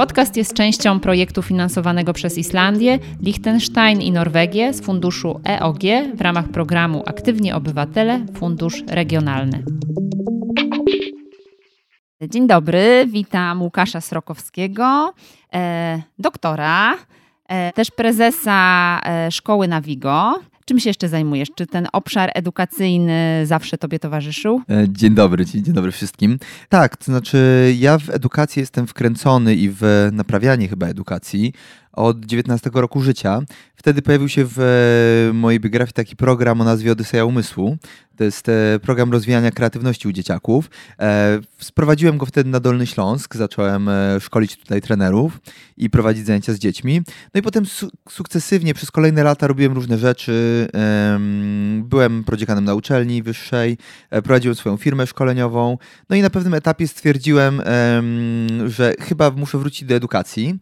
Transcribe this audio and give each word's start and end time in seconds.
Podcast 0.00 0.36
jest 0.36 0.54
częścią 0.54 1.00
projektu 1.00 1.42
finansowanego 1.42 2.12
przez 2.12 2.38
Islandię, 2.38 2.98
Liechtenstein 3.22 4.00
i 4.00 4.12
Norwegię 4.12 4.72
z 4.72 4.80
funduszu 4.80 5.40
EOG 5.48 5.80
w 6.14 6.20
ramach 6.20 6.48
programu 6.48 7.02
Aktywni 7.06 7.52
Obywatele 7.52 8.26
Fundusz 8.34 8.82
Regionalny. 8.86 9.64
Dzień 12.22 12.46
dobry, 12.46 13.04
witam 13.06 13.62
Łukasza 13.62 14.00
Srokowskiego, 14.00 15.14
e, 15.54 16.02
doktora, 16.18 16.94
e, 17.48 17.72
też 17.72 17.90
prezesa 17.90 19.00
e, 19.04 19.30
Szkoły 19.30 19.68
Navigo. 19.68 20.40
Czym 20.70 20.80
się 20.80 20.90
jeszcze 20.90 21.08
zajmujesz? 21.08 21.48
Czy 21.54 21.66
ten 21.66 21.88
obszar 21.92 22.30
edukacyjny 22.34 23.42
zawsze 23.46 23.78
Tobie 23.78 23.98
towarzyszył? 23.98 24.62
E, 24.70 24.86
dzień 24.88 25.14
dobry, 25.14 25.46
dzień, 25.46 25.62
dobry 25.62 25.92
wszystkim. 25.92 26.38
Tak, 26.68 26.96
to 26.96 27.04
znaczy 27.04 27.74
ja 27.78 27.98
w 27.98 28.10
edukację 28.10 28.60
jestem 28.60 28.86
wkręcony 28.86 29.54
i 29.54 29.70
w 29.70 30.08
naprawianie 30.12 30.68
chyba 30.68 30.86
edukacji 30.86 31.52
od 31.92 32.24
19 32.24 32.70
roku 32.74 33.02
życia. 33.02 33.42
Wtedy 33.76 34.02
pojawił 34.02 34.28
się 34.28 34.44
w 34.44 34.58
e, 35.30 35.32
mojej 35.32 35.60
biografii 35.60 35.92
taki 35.92 36.16
program 36.16 36.60
o 36.60 36.64
nazwie 36.64 36.92
Odyseja 36.92 37.24
Umysłu. 37.24 37.76
To 38.16 38.24
jest 38.24 38.48
e, 38.48 38.78
program 38.82 39.12
rozwijania 39.12 39.50
kreatywności 39.50 40.08
u 40.08 40.12
dzieciaków. 40.12 40.70
E, 40.98 41.40
sprowadziłem 41.58 42.18
go 42.18 42.26
wtedy 42.26 42.50
na 42.50 42.60
Dolny 42.60 42.86
Śląsk, 42.86 43.36
zacząłem 43.36 43.90
szkolić 44.20 44.56
tutaj 44.56 44.80
trenerów 44.80 45.40
i 45.76 45.90
prowadzić 45.90 46.26
zajęcia 46.26 46.52
z 46.52 46.58
dziećmi. 46.58 47.02
No 47.34 47.40
i 47.40 47.42
potem 47.42 47.66
su 47.66 47.90
sukcesywnie 48.08 48.74
przez 48.74 48.90
kolejne 48.90 49.22
lata 49.22 49.46
robiłem 49.46 49.72
różne 49.72 49.98
rzeczy. 49.98 50.68
Byłem 51.84 52.24
prodziekanem 52.24 52.64
na 52.64 52.74
uczelni 52.74 53.22
wyższej, 53.22 53.78
prowadziłem 54.10 54.54
swoją 54.54 54.76
firmę 54.76 55.06
szkoleniową. 55.06 55.78
No 56.10 56.16
i 56.16 56.22
na 56.22 56.30
pewnym 56.30 56.54
etapie 56.54 56.88
stwierdziłem, 56.88 57.62
że 58.66 58.94
chyba 59.00 59.30
muszę 59.30 59.58
wrócić 59.58 59.88
do 59.88 59.94
edukacji 59.94 60.58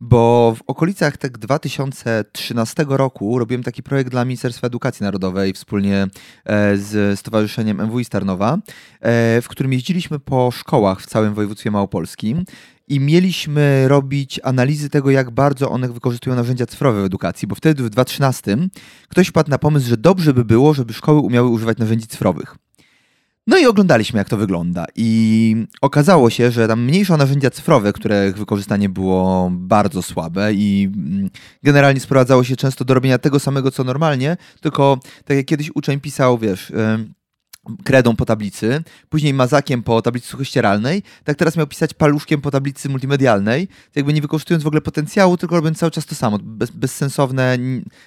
bo 0.00 0.54
w 0.56 0.62
okolicach 0.66 1.16
tak 1.16 1.38
2013 1.38 2.86
roku 2.88 3.38
robiłem 3.38 3.62
taki 3.62 3.82
projekt 3.82 4.10
dla 4.10 4.24
Ministerstwa 4.24 4.66
Edukacji 4.66 5.04
Narodowej 5.04 5.52
wspólnie 5.52 6.06
e, 6.44 6.76
z 6.76 7.20
Stowarzyszeniem 7.20 7.86
MWI 7.86 8.04
Starnowa, 8.04 8.58
e, 9.00 9.42
w 9.42 9.48
którym 9.48 9.72
jeździliśmy 9.72 10.18
po 10.18 10.50
szkołach 10.50 11.02
w 11.02 11.06
całym 11.06 11.34
województwie 11.34 11.70
małopolskim 11.70 12.44
i 12.88 13.00
mieliśmy 13.00 13.88
robić 13.88 14.40
analizy 14.44 14.90
tego, 14.90 15.10
jak 15.10 15.30
bardzo 15.30 15.70
one 15.70 15.88
wykorzystują 15.88 16.36
narzędzia 16.36 16.66
cyfrowe 16.66 17.02
w 17.02 17.04
edukacji, 17.04 17.48
bo 17.48 17.54
wtedy 17.54 17.82
w 17.82 17.90
2013 17.90 18.56
ktoś 19.08 19.28
wpadł 19.28 19.50
na 19.50 19.58
pomysł, 19.58 19.88
że 19.88 19.96
dobrze 19.96 20.34
by 20.34 20.44
było, 20.44 20.74
żeby 20.74 20.92
szkoły 20.92 21.20
umiały 21.20 21.48
używać 21.48 21.78
narzędzi 21.78 22.06
cyfrowych. 22.06 22.56
No 23.50 23.58
i 23.58 23.66
oglądaliśmy, 23.66 24.18
jak 24.18 24.28
to 24.28 24.36
wygląda. 24.36 24.84
I 24.96 25.56
okazało 25.80 26.30
się, 26.30 26.50
że 26.50 26.68
tam 26.68 26.84
mniejsze 26.84 27.16
narzędzia 27.16 27.50
cyfrowe, 27.50 27.92
których 27.92 28.38
wykorzystanie 28.38 28.88
było 28.88 29.50
bardzo 29.52 30.02
słabe 30.02 30.54
i 30.54 30.90
mm, 30.96 31.30
generalnie 31.62 32.00
sprowadzało 32.00 32.44
się 32.44 32.56
często 32.56 32.84
do 32.84 32.94
robienia 32.94 33.18
tego 33.18 33.40
samego, 33.40 33.70
co 33.70 33.84
normalnie, 33.84 34.36
tylko 34.60 34.98
tak 35.24 35.36
jak 35.36 35.46
kiedyś 35.46 35.70
uczeń 35.74 36.00
pisał, 36.00 36.38
wiesz 36.38 36.72
kredą 37.84 38.16
po 38.16 38.26
tablicy, 38.26 38.82
później 39.08 39.34
mazakiem 39.34 39.82
po 39.82 40.02
tablicy 40.02 40.28
suchościeralnej, 40.28 41.02
tak 41.24 41.36
teraz 41.36 41.56
miał 41.56 41.66
pisać 41.66 41.94
paluszkiem 41.94 42.40
po 42.40 42.50
tablicy 42.50 42.88
multimedialnej, 42.88 43.68
jakby 43.94 44.12
nie 44.12 44.22
wykorzystując 44.22 44.64
w 44.64 44.66
ogóle 44.66 44.80
potencjału, 44.80 45.36
tylko 45.36 45.56
robiąc 45.56 45.78
cały 45.78 45.90
czas 45.90 46.06
to 46.06 46.14
samo, 46.14 46.38
bez, 46.42 46.70
bezsensowne 46.70 47.58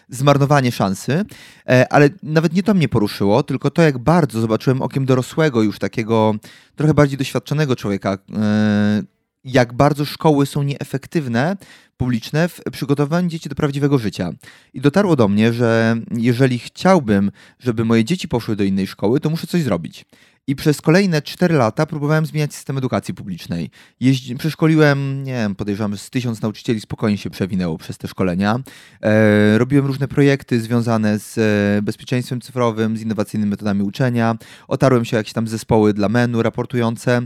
zmarnowanie 0.09 0.71
szansy, 0.71 1.25
e, 1.69 1.93
ale 1.93 2.09
nawet 2.23 2.53
nie 2.53 2.63
to 2.63 2.73
mnie 2.73 2.89
poruszyło, 2.89 3.43
tylko 3.43 3.71
to, 3.71 3.81
jak 3.81 3.97
bardzo 3.97 4.41
zobaczyłem 4.41 4.81
okiem 4.81 5.05
dorosłego, 5.05 5.61
już 5.61 5.79
takiego 5.79 6.35
trochę 6.75 6.93
bardziej 6.93 7.17
doświadczonego 7.17 7.75
człowieka, 7.75 8.17
e, 8.35 9.03
jak 9.43 9.73
bardzo 9.73 10.05
szkoły 10.05 10.45
są 10.45 10.63
nieefektywne, 10.63 11.57
publiczne 11.97 12.49
w 12.49 12.61
przygotowywaniu 12.71 13.29
dzieci 13.29 13.49
do 13.49 13.55
prawdziwego 13.55 13.97
życia. 13.97 14.31
I 14.73 14.81
dotarło 14.81 15.15
do 15.15 15.27
mnie, 15.27 15.53
że 15.53 15.95
jeżeli 16.11 16.59
chciałbym, 16.59 17.31
żeby 17.59 17.85
moje 17.85 18.05
dzieci 18.05 18.27
poszły 18.27 18.55
do 18.55 18.63
innej 18.63 18.87
szkoły, 18.87 19.19
to 19.19 19.29
muszę 19.29 19.47
coś 19.47 19.61
zrobić. 19.61 20.05
I 20.47 20.55
przez 20.55 20.81
kolejne 20.81 21.21
4 21.21 21.55
lata 21.55 21.85
próbowałem 21.85 22.25
zmieniać 22.25 22.53
system 22.53 22.77
edukacji 22.77 23.13
publicznej. 23.13 23.69
Jeździ, 23.99 24.35
przeszkoliłem, 24.35 25.23
nie 25.23 25.33
wiem, 25.33 25.55
podejrzewam, 25.55 25.97
z 25.97 26.09
tysiąc 26.09 26.41
nauczycieli 26.41 26.81
spokojnie 26.81 27.17
się 27.17 27.29
przewinęło 27.29 27.77
przez 27.77 27.97
te 27.97 28.07
szkolenia. 28.07 28.59
E, 29.01 29.57
robiłem 29.57 29.85
różne 29.85 30.07
projekty 30.07 30.61
związane 30.61 31.19
z 31.19 31.37
e, 31.37 31.81
bezpieczeństwem 31.81 32.41
cyfrowym, 32.41 32.97
z 32.97 33.01
innowacyjnymi 33.01 33.49
metodami 33.49 33.83
uczenia. 33.83 34.35
Otarłem 34.67 35.05
się 35.05 35.17
o 35.17 35.19
jakieś 35.19 35.33
tam 35.33 35.47
zespoły 35.47 35.93
dla 35.93 36.09
menu 36.09 36.41
raportujące. 36.41 37.21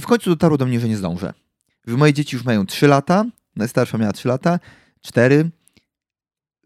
I 0.00 0.02
w 0.02 0.06
końcu 0.06 0.30
dotarło 0.30 0.58
do 0.58 0.66
mnie, 0.66 0.80
że 0.80 0.88
nie 0.88 0.96
zdążę. 0.96 1.32
Że 1.86 1.96
moje 1.96 2.12
dzieci 2.12 2.36
już 2.36 2.44
mają 2.44 2.66
3 2.66 2.86
lata, 2.86 3.24
najstarsza 3.56 3.98
miała 3.98 4.12
3 4.12 4.28
lata, 4.28 4.58
4, 5.00 5.50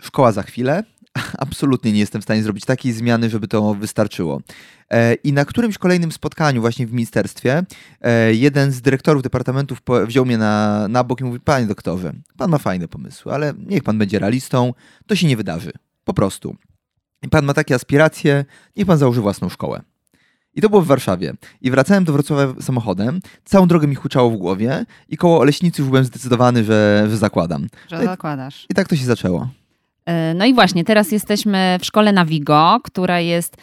szkoła 0.01 0.33
za 0.33 0.43
chwilę. 0.43 0.85
Absolutnie 1.39 1.93
nie 1.93 1.99
jestem 1.99 2.21
w 2.21 2.25
stanie 2.25 2.43
zrobić 2.43 2.65
takiej 2.65 2.93
zmiany, 2.93 3.31
żeby 3.31 3.49
to 3.49 3.75
wystarczyło. 3.75 4.41
E, 4.91 5.15
I 5.15 5.33
na 5.33 5.45
którymś 5.45 5.79
kolejnym 5.79 6.13
spotkaniu, 6.13 6.61
właśnie 6.61 6.87
w 6.87 6.93
ministerstwie, 6.93 7.63
e, 8.01 8.35
jeden 8.35 8.73
z 8.73 8.81
dyrektorów 8.81 9.23
departamentów 9.23 9.79
wziął 10.07 10.27
mnie 10.27 10.39
na, 10.39 10.89
na 10.89 11.05
bok 11.05 11.21
i 11.21 11.25
mówi: 11.25 11.41
Panie 11.41 11.67
doktorze, 11.67 12.13
pan 12.37 12.51
ma 12.51 12.59
fajne 12.59 12.89
pomysły, 12.89 13.33
ale 13.33 13.55
niech 13.67 13.83
pan 13.83 13.99
będzie 13.99 14.19
realistą, 14.19 14.75
to 15.07 15.17
się 15.17 15.27
nie 15.27 15.37
wydarzy. 15.37 15.73
Po 16.05 16.15
prostu. 16.15 16.57
I 17.23 17.29
pan 17.29 17.45
ma 17.45 17.55
takie 17.55 17.75
aspiracje, 17.75 18.45
niech 18.77 18.87
pan 18.87 18.99
założy 18.99 19.21
własną 19.21 19.49
szkołę. 19.49 19.83
I 20.57 20.61
to 20.61 20.69
było 20.69 20.83
w 20.83 20.87
Warszawie. 20.87 21.35
I 21.61 21.71
wracałem 21.71 22.05
do 22.05 22.13
Wrocławia 22.13 22.55
samochodem, 22.61 23.21
całą 23.45 23.67
drogę 23.67 23.87
mi 23.87 23.95
huczało 23.95 24.31
w 24.31 24.37
głowie 24.37 24.87
i 25.09 25.17
koło 25.17 25.39
Oleśnicy 25.39 25.83
już 25.83 25.89
byłem 25.89 26.05
zdecydowany, 26.05 26.65
że, 26.65 27.07
że 27.11 27.17
zakładam. 27.17 27.67
Że 27.91 27.99
no 27.99 28.05
zakładasz. 28.05 28.67
I 28.71 28.75
tak 28.75 28.89
to 28.89 28.97
się 28.97 29.05
zaczęło. 29.05 29.49
E, 30.07 30.35
no 30.35 30.45
i 30.45 30.55
właśnie, 30.55 30.85
teraz 30.85 31.13
jesteśmy 31.13 31.79
w 31.81 31.85
szkole 31.85 32.13
Navigo, 32.13 32.81
która 32.85 33.21
jest 33.21 33.57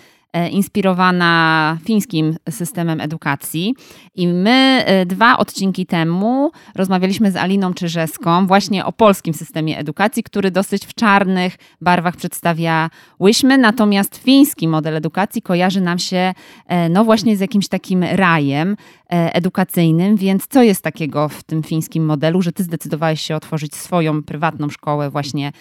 inspirowana 0.52 1.78
fińskim 1.86 2.36
systemem 2.50 3.02
edukacji. 3.02 3.74
I 4.16 4.28
my 4.28 4.84
e, 4.86 5.06
dwa 5.06 5.38
odcinki 5.38 5.86
temu 5.86 6.52
rozmawialiśmy 6.76 7.32
z 7.32 7.36
Aliną 7.36 7.74
Czyżeską 7.74 8.48
właśnie 8.48 8.86
o 8.86 8.92
polskim 8.92 9.34
systemie 9.34 9.78
edukacji, 9.78 10.24
który 10.24 10.52
dosyć 10.52 10.86
w 10.86 10.94
czarnych 10.94 11.56
barwach 11.82 12.16
przedstawiałyśmy, 12.16 13.58
natomiast 13.58 14.18
fiński 14.18 14.68
model 14.68 14.96
edukacji 14.96 15.42
kojarzy 15.42 15.82
nam 15.82 16.00
się 16.00 16.34
e, 16.68 16.90
no 16.90 17.04
właśnie 17.04 17.38
z 17.38 17.40
jakimś 17.40 17.68
takim 17.68 18.04
rajem 18.04 18.76
edukacyjnym, 19.12 20.16
więc 20.16 20.48
co 20.48 20.64
jest 20.64 20.82
takiego 20.82 21.30
w 21.30 21.44
tym 21.44 21.64
fińskim 21.64 22.06
modelu, 22.06 22.42
że 22.42 22.52
ty 22.52 22.64
zdecydowałeś 22.64 23.22
się 23.22 23.36
otworzyć 23.36 23.76
swoją 23.76 24.24
prywatną 24.24 24.70
szkołę 24.70 25.10
właśnie 25.10 25.52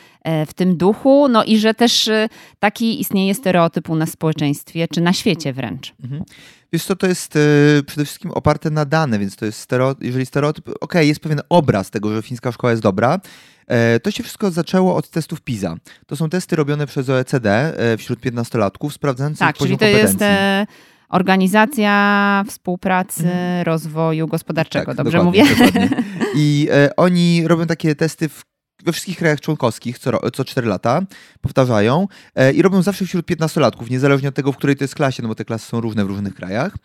w 0.47 0.55
tym 0.55 0.77
duchu, 0.77 1.29
no 1.29 1.45
i 1.45 1.59
że 1.59 1.75
też 1.75 2.11
taki 2.59 3.01
istnieje 3.01 3.35
stereotyp 3.35 3.91
u 3.91 3.97
nas 3.97 4.09
w 4.09 4.13
społeczeństwie 4.13 4.89
czy 4.89 5.01
na 5.01 5.13
świecie 5.13 5.53
wręcz. 5.53 5.95
Mhm. 6.03 6.25
Wiesz 6.73 6.85
co, 6.85 6.97
to 6.97 7.07
jest 7.07 7.37
y, 7.37 7.83
przede 7.87 8.05
wszystkim 8.05 8.31
oparte 8.31 8.71
na 8.71 8.85
dane, 8.85 9.19
więc 9.19 9.37
to 9.37 9.47
jest 9.47 9.59
stereotyp, 9.59 10.05
jeżeli 10.05 10.27
stereotyp, 10.27 10.69
okej, 10.69 10.77
okay, 10.81 11.07
jest 11.07 11.21
pewien 11.21 11.41
obraz 11.49 11.91
tego, 11.91 12.15
że 12.15 12.23
fińska 12.23 12.53
szkoła 12.53 12.71
jest 12.71 12.83
dobra, 12.83 13.21
e, 13.67 14.01
to 14.01 14.11
się 14.11 14.23
wszystko 14.23 14.51
zaczęło 14.51 14.97
od 14.97 15.11
testów 15.11 15.41
PISA. 15.41 15.77
To 16.07 16.17
są 16.17 16.29
testy 16.29 16.57
robione 16.57 16.87
przez 16.87 17.09
OECD 17.09 17.51
e, 17.93 17.97
wśród 17.97 18.21
15-latków, 18.21 18.91
sprawdzające 18.91 19.39
tak, 19.39 19.57
poziom 19.57 19.79
czyli 19.79 19.79
to 19.79 19.99
kompetencji. 19.99 20.27
jest 20.27 20.71
Organizacja 21.11 22.45
Współpracy 22.49 23.25
mhm. 23.25 23.65
Rozwoju 23.65 24.27
Gospodarczego, 24.27 24.87
tak, 24.87 24.97
dobrze 24.97 25.23
mówię? 25.23 25.45
Dokładnie. 25.47 25.89
I 26.37 26.69
e, 26.71 26.97
oni 26.97 27.49
robią 27.49 27.67
takie 27.67 27.95
testy 27.95 28.29
w 28.29 28.50
we 28.85 28.93
wszystkich 28.93 29.19
krajach 29.19 29.41
członkowskich 29.41 29.99
co, 29.99 30.31
co 30.31 30.45
4 30.45 30.69
lata 30.69 31.03
powtarzają 31.41 32.09
e, 32.35 32.53
i 32.53 32.63
robią 32.63 32.83
zawsze 32.83 33.07
wśród 33.07 33.27
15-latków, 33.27 33.91
niezależnie 33.91 34.29
od 34.29 34.35
tego, 34.35 34.53
w 34.53 34.57
której 34.57 34.77
to 34.77 34.85
jest 34.85 34.95
klasie, 34.95 35.23
no 35.23 35.29
bo 35.29 35.35
te 35.35 35.45
klasy 35.45 35.67
są 35.67 35.81
różne 35.81 36.05
w 36.05 36.09
różnych 36.09 36.35
krajach. 36.35 36.77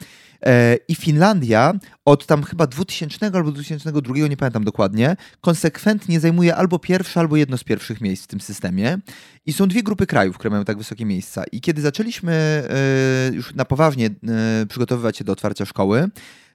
E, 0.46 0.78
I 0.88 0.96
Finlandia 0.96 1.74
od 2.06 2.26
tam 2.26 2.44
chyba 2.44 2.68
2000 2.68 3.26
albo 3.34 3.52
2002, 3.52 4.16
nie 4.30 4.38
pamiętam 4.38 4.64
dokładnie, 4.64 5.16
konsekwentnie 5.42 6.20
zajmuje 6.20 6.56
albo 6.56 6.80
pierwsze, 6.80 7.20
albo 7.20 7.36
jedno 7.36 7.58
z 7.58 7.64
pierwszych 7.64 8.02
miejsc 8.02 8.24
w 8.24 8.28
tym 8.28 8.42
systemie. 8.42 8.98
I 9.46 9.54
są 9.54 9.68
dwie 9.68 9.84
grupy 9.84 10.08
krajów, 10.08 10.38
które 10.38 10.52
mają 10.52 10.66
tak 10.66 10.78
wysokie 10.78 11.06
miejsca. 11.06 11.44
I 11.52 11.62
kiedy 11.62 11.82
zaczęliśmy 11.82 12.34
e, 12.34 13.34
już 13.34 13.56
na 13.56 13.66
poważnie 13.66 14.06
e, 14.08 14.66
przygotowywać 14.66 15.18
się 15.18 15.24
do 15.24 15.32
otwarcia 15.32 15.66
szkoły, 15.66 16.10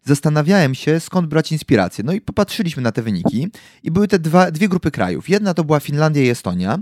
zastanawiałem 0.04 0.74
się, 0.74 1.00
skąd 1.00 1.28
brać 1.28 1.52
inspirację. 1.52 2.04
No 2.04 2.12
i 2.12 2.20
popatrzyliśmy 2.20 2.82
na 2.82 2.92
te 2.92 3.02
wyniki 3.02 3.48
i 3.82 3.90
były 3.90 4.08
te 4.08 4.18
dwa, 4.18 4.50
dwie 4.50 4.68
grupy 4.68 4.90
krajów. 4.90 5.28
Jedna 5.28 5.54
to 5.54 5.64
była 5.64 5.80
Finlandia 5.80 6.22
i 6.22 6.28
Estonia, 6.28 6.78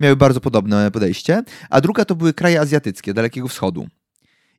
miały 0.00 0.16
bardzo 0.16 0.40
podobne 0.40 0.90
podejście, 0.90 1.42
a 1.70 1.80
druga 1.80 2.04
to 2.04 2.14
były 2.14 2.34
kraje 2.34 2.60
azjatyckie, 2.60 3.14
Dalekiego 3.14 3.48
Wschodu. 3.48 3.88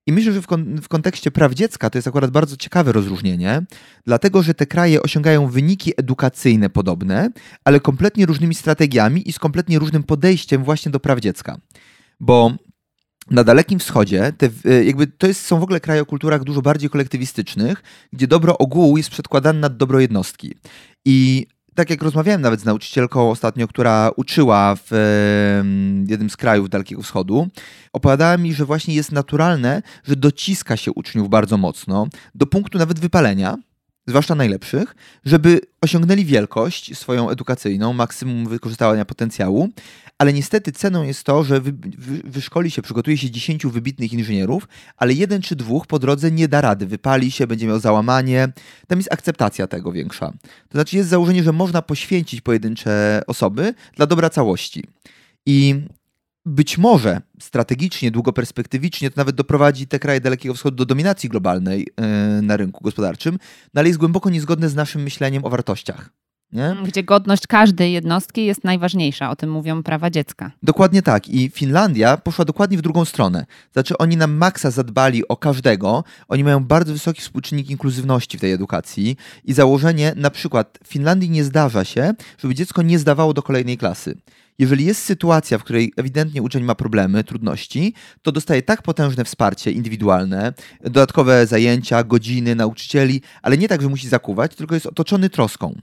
I 0.08 0.12
myślę, 0.12 0.34
że 0.34 0.42
w, 0.42 0.48
kon 0.48 0.82
w, 0.82 0.88
kontekście 0.88 1.32
praw 1.32 1.54
dziecka 1.54 1.90
to 1.90 1.98
jest 1.98 2.08
akurat 2.08 2.32
bardzo 2.32 2.58
ciekawe 2.58 2.92
rozróżnienie, 2.92 3.66
dlatego 4.06 4.44
że 4.44 4.54
te 4.54 4.66
kraje 4.66 5.02
osiągają 5.02 5.48
wyniki 5.48 5.94
edukacyjne 5.98 6.70
podobne, 6.70 7.30
ale 7.64 7.80
kompletnie 7.80 8.26
różnymi 8.26 8.56
strategiami 8.56 9.30
i 9.30 9.34
z 9.34 9.40
kompletnie 9.40 9.80
różnym 9.80 10.04
podejściem 10.04 10.64
właśnie 10.64 10.92
do 10.92 11.00
praw 11.00 11.20
dziecka. 11.20 11.58
Bo 12.20 12.54
na 13.32 13.44
Dalekim 13.44 13.80
Wschodzie 13.80 14.34
te, 14.38 14.50
jakby 14.84 15.08
to 15.08 15.28
jest, 15.28 15.46
są 15.46 15.60
w 15.60 15.64
ogóle 15.64 15.80
kraje 15.80 16.02
o 16.02 16.06
kulturach 16.06 16.44
dużo 16.44 16.62
bardziej 16.62 16.90
kolektywistycznych, 16.90 17.84
gdzie 18.14 18.28
dobro 18.28 18.58
ogółu 18.58 18.98
jest 18.98 19.10
przedkładane 19.10 19.60
nad 19.60 19.78
dobro 19.78 20.00
jednostki. 20.00 20.56
I 21.06 21.48
tak 21.76 21.90
jak 21.90 22.02
rozmawiałem 22.02 22.42
nawet 22.42 22.60
z 22.60 22.66
nauczycielką 22.66 23.32
ostatnio, 23.32 23.68
która 23.68 24.12
uczyła 24.16 24.76
w 24.76 24.92
jednym 26.08 26.30
z 26.30 26.38
krajów 26.38 26.70
Dalekiego 26.70 27.02
Wschodu, 27.02 27.48
opowiadała 27.94 28.38
mi, 28.38 28.54
że 28.54 28.66
właśnie 28.66 28.96
jest 28.96 29.12
naturalne, 29.12 29.82
że 30.04 30.16
dociska 30.16 30.78
się 30.78 30.92
uczniów 30.92 31.30
bardzo 31.30 31.58
mocno 31.58 32.08
do 32.36 32.48
punktu 32.48 32.78
nawet 32.78 33.00
wypalenia, 33.00 33.58
zwłaszcza 34.10 34.36
najlepszych, 34.36 34.96
żeby 35.26 35.62
osiągnęli 35.82 36.26
wielkość 36.26 36.98
swoją 36.98 37.30
edukacyjną, 37.30 37.94
maksimum 37.94 38.48
wykorzystania 38.48 39.06
potencjału, 39.06 39.70
ale 40.18 40.34
niestety 40.34 40.72
ceną 40.72 41.04
jest 41.04 41.24
to, 41.24 41.44
że 41.44 41.62
wy, 41.62 41.72
wy, 41.98 42.22
wyszkoli 42.24 42.72
się, 42.72 42.82
przygotuje 42.82 43.18
się 43.18 43.32
10 43.32 43.66
wybitnych 43.66 44.14
inżynierów, 44.14 44.68
ale 44.98 45.14
jeden 45.14 45.42
czy 45.42 45.56
dwóch 45.56 45.88
po 45.88 46.00
drodze 46.00 46.32
nie 46.32 46.48
da 46.48 46.62
rady, 46.62 46.86
wypali 46.86 47.32
się, 47.32 47.48
będzie 47.48 47.68
miał 47.68 47.80
załamanie. 47.80 48.50
Tam 48.88 49.00
jest 49.00 49.14
akceptacja 49.14 49.68
tego 49.68 49.92
większa. 49.92 50.32
To 50.42 50.72
znaczy 50.72 50.98
jest 50.98 51.10
założenie, 51.10 51.44
że 51.44 51.52
można 51.52 51.82
poświęcić 51.82 52.42
pojedyncze 52.42 53.22
osoby 53.28 53.74
dla 53.96 54.06
dobra 54.06 54.30
całości. 54.30 54.84
I 55.46 55.82
być 56.50 56.78
może 56.78 57.22
strategicznie, 57.40 58.12
długoperspektywicznie 58.12 59.10
to 59.10 59.14
nawet 59.18 59.36
doprowadzi 59.36 59.88
te 59.88 60.00
kraje 60.00 60.22
Dalekiego 60.22 60.56
Wschodu 60.56 60.78
do 60.78 60.86
dominacji 60.86 61.30
globalnej 61.30 61.80
yy, 61.80 62.42
na 62.42 62.58
rynku 62.58 62.84
gospodarczym, 62.84 63.38
no 63.74 63.80
ale 63.80 63.88
jest 63.88 64.00
głęboko 64.00 64.30
niezgodne 64.30 64.70
z 64.70 64.76
naszym 64.76 65.04
myśleniem 65.04 65.46
o 65.46 65.50
wartościach. 65.50 66.10
Nie? 66.52 66.76
Gdzie 66.86 67.04
godność 67.04 67.48
każdej 67.48 67.94
jednostki 67.94 68.46
jest 68.46 68.64
najważniejsza, 68.64 69.30
o 69.30 69.36
tym 69.36 69.52
mówią 69.52 69.84
prawa 69.84 70.10
dziecka. 70.10 70.52
Dokładnie 70.64 71.02
tak. 71.02 71.30
I 71.30 71.50
Finlandia 71.50 72.18
poszła 72.18 72.46
dokładnie 72.46 72.78
w 72.78 72.82
drugą 72.82 73.06
stronę. 73.06 73.46
Znaczy, 73.74 73.98
oni 73.98 74.18
na 74.18 74.28
maksa 74.28 74.72
zadbali 74.72 75.28
o 75.28 75.38
każdego, 75.38 76.04
oni 76.28 76.44
mają 76.44 76.64
bardzo 76.64 76.94
wysoki 76.94 77.22
współczynnik 77.22 77.70
inkluzywności 77.70 78.38
w 78.38 78.42
tej 78.42 78.52
edukacji 78.52 79.18
i 79.44 79.54
założenie, 79.54 80.14
na 80.16 80.30
przykład 80.30 80.80
w 80.84 80.88
Finlandii 80.88 81.30
nie 81.30 81.44
zdarza 81.44 81.86
się, 81.86 82.14
żeby 82.38 82.56
dziecko 82.56 82.82
nie 82.82 83.00
zdawało 83.00 83.34
do 83.34 83.44
kolejnej 83.44 83.78
klasy 83.78 84.18
jeżeli 84.60 84.86
jest 84.86 85.04
sytuacja, 85.04 85.58
w 85.58 85.64
której 85.64 85.94
ewidentnie 85.98 86.42
uczeń 86.42 86.64
ma 86.64 86.76
problemy, 86.76 87.24
trudności, 87.24 87.94
to 88.22 88.32
dostaje 88.32 88.62
tak 88.62 88.82
potężne 88.82 89.26
wsparcie 89.26 89.72
indywidualne, 89.72 90.54
dodatkowe 90.82 91.48
zajęcia, 91.48 92.04
godziny, 92.04 92.56
nauczycieli, 92.56 93.22
ale 93.42 93.58
nie 93.58 93.68
tak, 93.68 93.82
że 93.82 93.90
musi 93.90 94.08
zakuwać, 94.08 94.56
tylko 94.56 94.74
jest 94.76 94.86
otoczony 94.86 95.30
troską. 95.30 95.76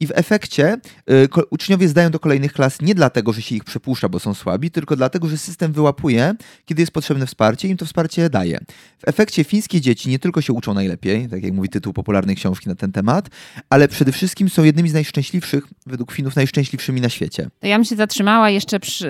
I 0.00 0.06
w 0.06 0.12
efekcie 0.14 0.76
y, 1.10 1.28
uczniowie 1.50 1.88
zdają 1.88 2.10
do 2.10 2.18
kolejnych 2.18 2.52
klas 2.52 2.82
nie 2.82 2.94
dlatego, 2.94 3.32
że 3.32 3.42
się 3.42 3.54
ich 3.54 3.64
przepuszcza, 3.64 4.08
bo 4.08 4.18
są 4.18 4.34
słabi, 4.34 4.70
tylko 4.70 4.96
dlatego, 4.96 5.28
że 5.28 5.38
system 5.38 5.72
wyłapuje, 5.72 6.34
kiedy 6.64 6.82
jest 6.82 6.92
potrzebne 6.92 7.26
wsparcie 7.26 7.68
i 7.68 7.70
im 7.70 7.76
to 7.76 7.86
wsparcie 7.86 8.30
daje. 8.30 8.58
W 8.98 9.08
efekcie 9.08 9.44
fińskie 9.44 9.80
dzieci 9.80 10.08
nie 10.08 10.18
tylko 10.18 10.40
się 10.40 10.52
uczą 10.52 10.74
najlepiej, 10.74 11.28
tak 11.28 11.42
jak 11.42 11.52
mówi 11.52 11.68
tytuł 11.68 11.92
popularnej 11.92 12.36
książki 12.36 12.68
na 12.68 12.74
ten 12.74 12.92
temat, 12.92 13.28
ale 13.70 13.88
przede 13.88 14.12
wszystkim 14.12 14.48
są 14.48 14.64
jednymi 14.64 14.88
z 14.88 14.92
najszczęśliwszych, 14.92 15.64
według 15.86 16.12
Finów 16.12 16.36
najszczęśliwszymi 16.36 17.00
na 17.00 17.08
świecie. 17.08 17.48
To 17.60 17.66
ja 17.66 17.76
bym 17.76 17.84
się 17.84 17.96
zatrzymała 17.96 18.50
jeszcze 18.50 18.80
przy, 18.80 19.08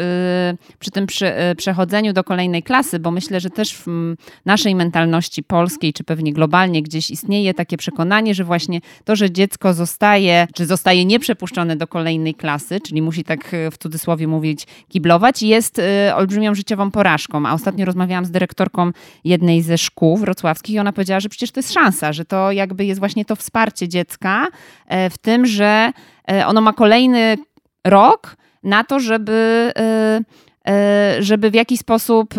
przy 0.78 0.90
tym 0.90 1.06
przy, 1.06 1.26
y, 1.26 1.54
przechodzeniu 1.54 2.12
do 2.12 2.24
kolejnej 2.24 2.62
klasy, 2.62 2.98
bo 2.98 3.10
myślę, 3.10 3.40
że 3.40 3.50
też 3.50 3.76
w 3.76 4.14
naszej 4.44 4.74
mentalności 4.74 5.42
polskiej, 5.42 5.92
czy 5.92 6.04
pewnie 6.04 6.32
globalnie 6.32 6.82
gdzieś 6.82 7.10
istnieje 7.10 7.54
takie 7.54 7.76
przekonanie, 7.76 8.34
że 8.34 8.44
właśnie 8.44 8.80
to, 9.04 9.16
że 9.16 9.30
dziecko 9.30 9.74
zostaje, 9.74 10.46
czy 10.54 10.66
zostaje 10.66 10.73
nieprzepuszczone 11.06 11.76
do 11.76 11.86
kolejnej 11.86 12.34
klasy, 12.34 12.80
czyli 12.80 13.02
musi 13.02 13.24
tak 13.24 13.54
e, 13.54 13.70
w 13.70 13.78
cudzysłowie 13.78 14.28
mówić 14.28 14.66
kiblować, 14.88 15.42
jest 15.42 15.78
e, 15.78 16.16
olbrzymią 16.16 16.54
życiową 16.54 16.90
porażką. 16.90 17.46
A 17.46 17.52
ostatnio 17.52 17.84
rozmawiałam 17.84 18.24
z 18.24 18.30
dyrektorką 18.30 18.90
jednej 19.24 19.62
ze 19.62 19.78
szkół 19.78 20.16
wrocławskich 20.16 20.74
i 20.74 20.78
ona 20.78 20.92
powiedziała, 20.92 21.20
że 21.20 21.28
przecież 21.28 21.50
to 21.50 21.58
jest 21.58 21.72
szansa, 21.72 22.12
że 22.12 22.24
to 22.24 22.52
jakby 22.52 22.84
jest 22.84 23.00
właśnie 23.00 23.24
to 23.24 23.36
wsparcie 23.36 23.88
dziecka 23.88 24.46
e, 24.86 25.10
w 25.10 25.18
tym, 25.18 25.46
że 25.46 25.92
ono 26.46 26.60
ma 26.60 26.72
kolejny 26.72 27.36
rok 27.86 28.36
na 28.62 28.84
to, 28.84 29.00
żeby, 29.00 29.72
żeby 31.18 31.50
w 31.50 31.54
jakiś 31.54 31.80
sposób 31.80 32.34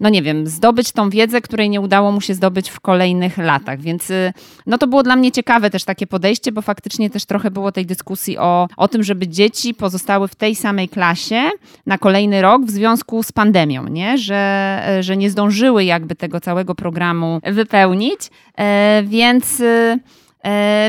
no 0.00 0.08
nie 0.08 0.22
wiem, 0.22 0.46
zdobyć 0.46 0.92
tą 0.92 1.10
wiedzę, 1.10 1.40
której 1.40 1.70
nie 1.70 1.80
udało 1.80 2.12
mu 2.12 2.20
się 2.20 2.34
zdobyć 2.34 2.70
w 2.70 2.80
kolejnych 2.80 3.38
latach. 3.38 3.80
Więc 3.80 4.10
y, 4.10 4.32
no 4.66 4.78
to 4.78 4.86
było 4.86 5.02
dla 5.02 5.16
mnie 5.16 5.32
ciekawe 5.32 5.70
też 5.70 5.84
takie 5.84 6.06
podejście, 6.06 6.52
bo 6.52 6.62
faktycznie 6.62 7.10
też 7.10 7.24
trochę 7.24 7.50
było 7.50 7.72
tej 7.72 7.86
dyskusji 7.86 8.38
o, 8.38 8.68
o 8.76 8.88
tym, 8.88 9.02
żeby 9.02 9.28
dzieci 9.28 9.74
pozostały 9.74 10.28
w 10.28 10.34
tej 10.34 10.54
samej 10.54 10.88
klasie 10.88 11.50
na 11.86 11.98
kolejny 11.98 12.42
rok 12.42 12.62
w 12.64 12.70
związku 12.70 13.22
z 13.22 13.32
pandemią, 13.32 13.88
nie? 13.88 14.18
Że, 14.18 14.82
że 15.00 15.16
nie 15.16 15.30
zdążyły 15.30 15.84
jakby 15.84 16.14
tego 16.14 16.40
całego 16.40 16.74
programu 16.74 17.40
wypełnić. 17.52 18.20
E, 18.58 19.02
więc 19.06 19.60
y, 19.60 19.88
E, 19.88 19.98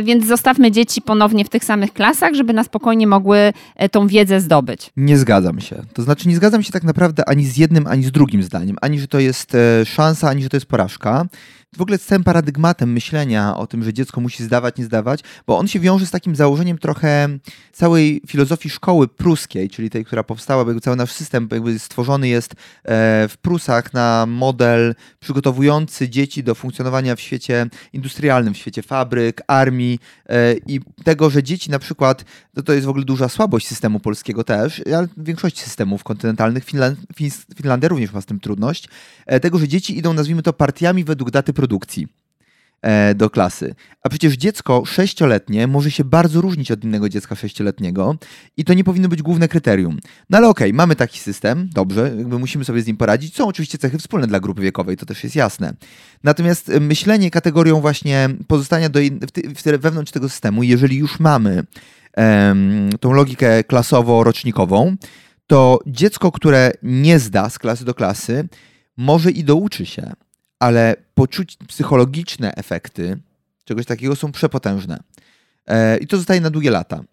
więc 0.03 0.27
zostawmy 0.27 0.71
dzieci 0.71 1.01
ponownie 1.01 1.45
w 1.45 1.49
tych 1.49 1.63
samych 1.63 1.93
klasach, 1.93 2.33
żeby 2.33 2.53
na 2.53 2.63
spokojnie 2.63 3.07
mogły 3.07 3.53
e, 3.75 3.89
tą 3.89 4.07
wiedzę 4.07 4.41
zdobyć. 4.41 4.91
Nie 4.97 5.17
zgadzam 5.17 5.59
się. 5.59 5.83
To 5.93 6.03
znaczy, 6.03 6.29
nie 6.29 6.35
zgadzam 6.35 6.63
się 6.63 6.71
tak 6.71 6.83
naprawdę 6.83 7.29
ani 7.29 7.45
z 7.45 7.57
jednym, 7.57 7.87
ani 7.87 8.03
z 8.03 8.11
drugim 8.11 8.43
zdaniem. 8.43 8.77
Ani, 8.81 8.99
że 8.99 9.07
to 9.07 9.19
jest 9.19 9.55
e, 9.55 9.85
szansa, 9.85 10.29
ani, 10.29 10.43
że 10.43 10.49
to 10.49 10.57
jest 10.57 10.67
porażka 10.67 11.25
w 11.77 11.81
ogóle 11.81 11.98
z 11.98 12.06
całym 12.06 12.24
paradygmatem 12.24 12.92
myślenia 12.92 13.57
o 13.57 13.68
tym, 13.68 13.83
że 13.83 13.94
dziecko 13.94 14.21
musi 14.21 14.44
zdawać, 14.44 14.77
nie 14.77 14.86
zdawać, 14.86 15.19
bo 15.48 15.57
on 15.57 15.68
się 15.68 15.80
wiąże 15.80 16.06
z 16.06 16.12
takim 16.12 16.36
założeniem 16.36 16.77
trochę 16.77 17.30
całej 17.71 18.21
filozofii 18.27 18.69
szkoły 18.69 19.07
pruskiej, 19.07 19.69
czyli 19.69 19.89
tej, 19.89 20.06
która 20.06 20.24
powstała, 20.24 20.66
bo 20.66 20.80
cały 20.80 20.95
nasz 20.95 21.12
system 21.12 21.48
jakby 21.51 21.80
stworzony 21.80 22.27
jest 22.27 22.51
e, 22.51 22.56
w 23.27 23.38
Prusach 23.42 23.94
na 23.94 24.25
model 24.25 24.95
przygotowujący 25.19 26.10
dzieci 26.10 26.44
do 26.44 26.56
funkcjonowania 26.56 27.16
w 27.16 27.21
świecie 27.21 27.66
industrialnym, 27.94 28.54
w 28.54 28.57
świecie 28.57 28.81
fabryk, 28.81 29.42
armii 29.48 30.00
e, 30.30 30.54
i 30.68 30.80
tego, 31.04 31.30
że 31.30 31.44
dzieci 31.44 31.71
na 31.71 31.80
przykład, 31.80 32.25
to, 32.56 32.63
to 32.63 32.74
jest 32.74 32.86
w 32.86 32.89
ogóle 32.89 33.06
duża 33.06 33.30
słabość 33.30 33.68
systemu 33.68 34.00
polskiego 34.00 34.44
też, 34.44 34.81
ale 34.95 35.07
większości 35.18 35.61
systemów 35.61 36.04
kontynentalnych, 36.04 36.66
Finland, 36.66 36.99
Finlandia 37.56 37.90
również 37.90 38.11
ma 38.11 38.21
z 38.21 38.26
tym 38.26 38.40
trudność, 38.40 38.90
e, 39.26 39.40
tego, 39.40 39.59
że 39.59 39.68
dzieci 39.68 39.97
idą, 39.97 40.14
nazwijmy 40.14 40.44
to, 40.44 40.54
partiami 40.54 41.04
według 41.04 41.31
daty 41.31 41.54
produkcji 41.59 42.07
e, 42.81 43.16
do 43.16 43.30
klasy. 43.30 43.75
A 44.04 44.09
przecież 44.09 44.33
dziecko 44.33 44.85
sześcioletnie 44.85 45.68
może 45.68 45.92
się 45.92 46.04
bardzo 46.04 46.42
różnić 46.42 46.71
od 46.71 46.83
innego 46.83 47.09
dziecka 47.09 47.35
sześcioletniego 47.35 48.16
i 48.57 48.66
to 48.66 48.73
nie 48.73 48.83
powinno 48.83 49.09
być 49.09 49.21
główne 49.21 49.47
kryterium. 49.47 49.99
No 50.30 50.37
ale 50.37 50.49
okej, 50.49 50.69
okay, 50.69 50.78
mamy 50.78 50.95
taki 50.95 51.19
system, 51.19 51.69
dobrze, 51.73 52.13
jakby 52.18 52.39
musimy 52.39 52.66
sobie 52.66 52.81
z 52.81 52.87
nim 52.87 52.97
poradzić. 52.97 53.35
Są 53.35 53.47
oczywiście 53.47 53.78
cechy 53.78 53.97
wspólne 53.97 54.28
dla 54.28 54.39
grupy 54.39 54.61
wiekowej, 54.61 54.97
to 54.97 55.06
też 55.06 55.23
jest 55.23 55.35
jasne. 55.35 55.73
Natomiast 56.23 56.69
e, 56.69 56.80
myślenie 56.80 57.31
kategorią 57.31 57.81
właśnie 57.81 58.30
pozostania 58.47 58.89
do, 58.89 58.99
w, 58.99 59.59
w, 59.59 59.81
wewnątrz 59.81 60.11
tego 60.11 60.30
systemu, 60.30 60.63
jeżeli 60.63 60.97
już 60.97 61.19
mamy 61.19 61.63
tą 62.99 63.13
logikę 63.13 63.63
klasowo-rocznikową, 63.63 64.95
to 65.47 65.80
dziecko, 65.87 66.31
które 66.31 66.71
nie 66.83 67.19
zda 67.19 67.49
z 67.49 67.59
klasy 67.59 67.85
do 67.85 67.94
klasy, 67.94 68.49
może 68.97 69.31
i 69.31 69.44
douczy 69.44 69.85
się 69.85 70.13
ale 70.59 70.95
poczuć 71.16 71.57
psychologiczne 71.68 72.56
efekty 72.56 73.19
czegoś 73.66 73.85
takiego 73.85 74.16
są 74.16 74.31
przepotężne. 74.31 74.99
E, 75.68 75.97
I 75.97 76.07
to 76.07 76.18
zostaje 76.18 76.42
na 76.42 76.49
długie 76.49 76.71
lata. 76.71 77.04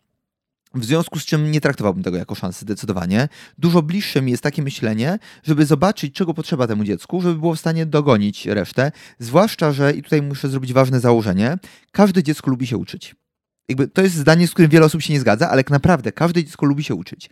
W 0.75 0.85
związku 0.85 1.19
z 1.19 1.25
czym 1.25 1.51
nie 1.51 1.61
traktowałbym 1.61 2.03
tego 2.03 2.17
jako 2.17 2.35
szansy 2.35 2.61
zdecydowanie. 2.61 3.29
Dużo 3.59 3.83
bliższe 3.83 4.23
mi 4.23 4.31
jest 4.31 4.43
takie 4.43 4.63
myślenie, 4.63 5.19
żeby 5.43 5.67
zobaczyć, 5.67 6.15
czego 6.15 6.35
potrzeba 6.35 6.67
temu 6.67 6.85
dziecku, 6.85 7.21
żeby 7.21 7.35
było 7.35 7.55
w 7.55 7.61
stanie 7.61 7.87
dogonić 7.87 8.47
resztę. 8.47 8.93
Zwłaszcza, 9.19 9.73
że, 9.73 9.93
i 9.93 10.03
tutaj 10.03 10.23
muszę 10.23 10.49
zrobić 10.49 10.73
ważne 10.73 11.01
założenie, 11.01 11.59
każde 11.93 12.23
dziecko 12.23 12.51
lubi 12.51 12.67
się 12.67 12.77
uczyć. 12.77 13.15
Jakby 13.69 13.89
to 13.89 14.03
jest 14.03 14.15
zdanie, 14.15 14.49
z 14.49 14.51
którym 14.51 14.71
wiele 14.71 14.87
osób 14.87 15.03
się 15.03 15.13
nie 15.13 15.21
zgadza, 15.21 15.51
ale 15.51 15.63
naprawdę 15.71 16.13
każde 16.13 16.45
dziecko 16.45 16.67
lubi 16.67 16.85
się 16.85 16.95
uczyć. 16.95 17.31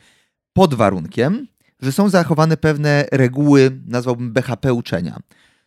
Pod 0.52 0.75
warunkiem, 0.75 1.47
że 1.80 1.92
są 1.92 2.09
zachowane 2.09 2.56
pewne 2.56 3.04
reguły, 3.12 3.80
nazwałbym 3.87 4.33
BHP 4.33 4.73
uczenia. 4.73 5.21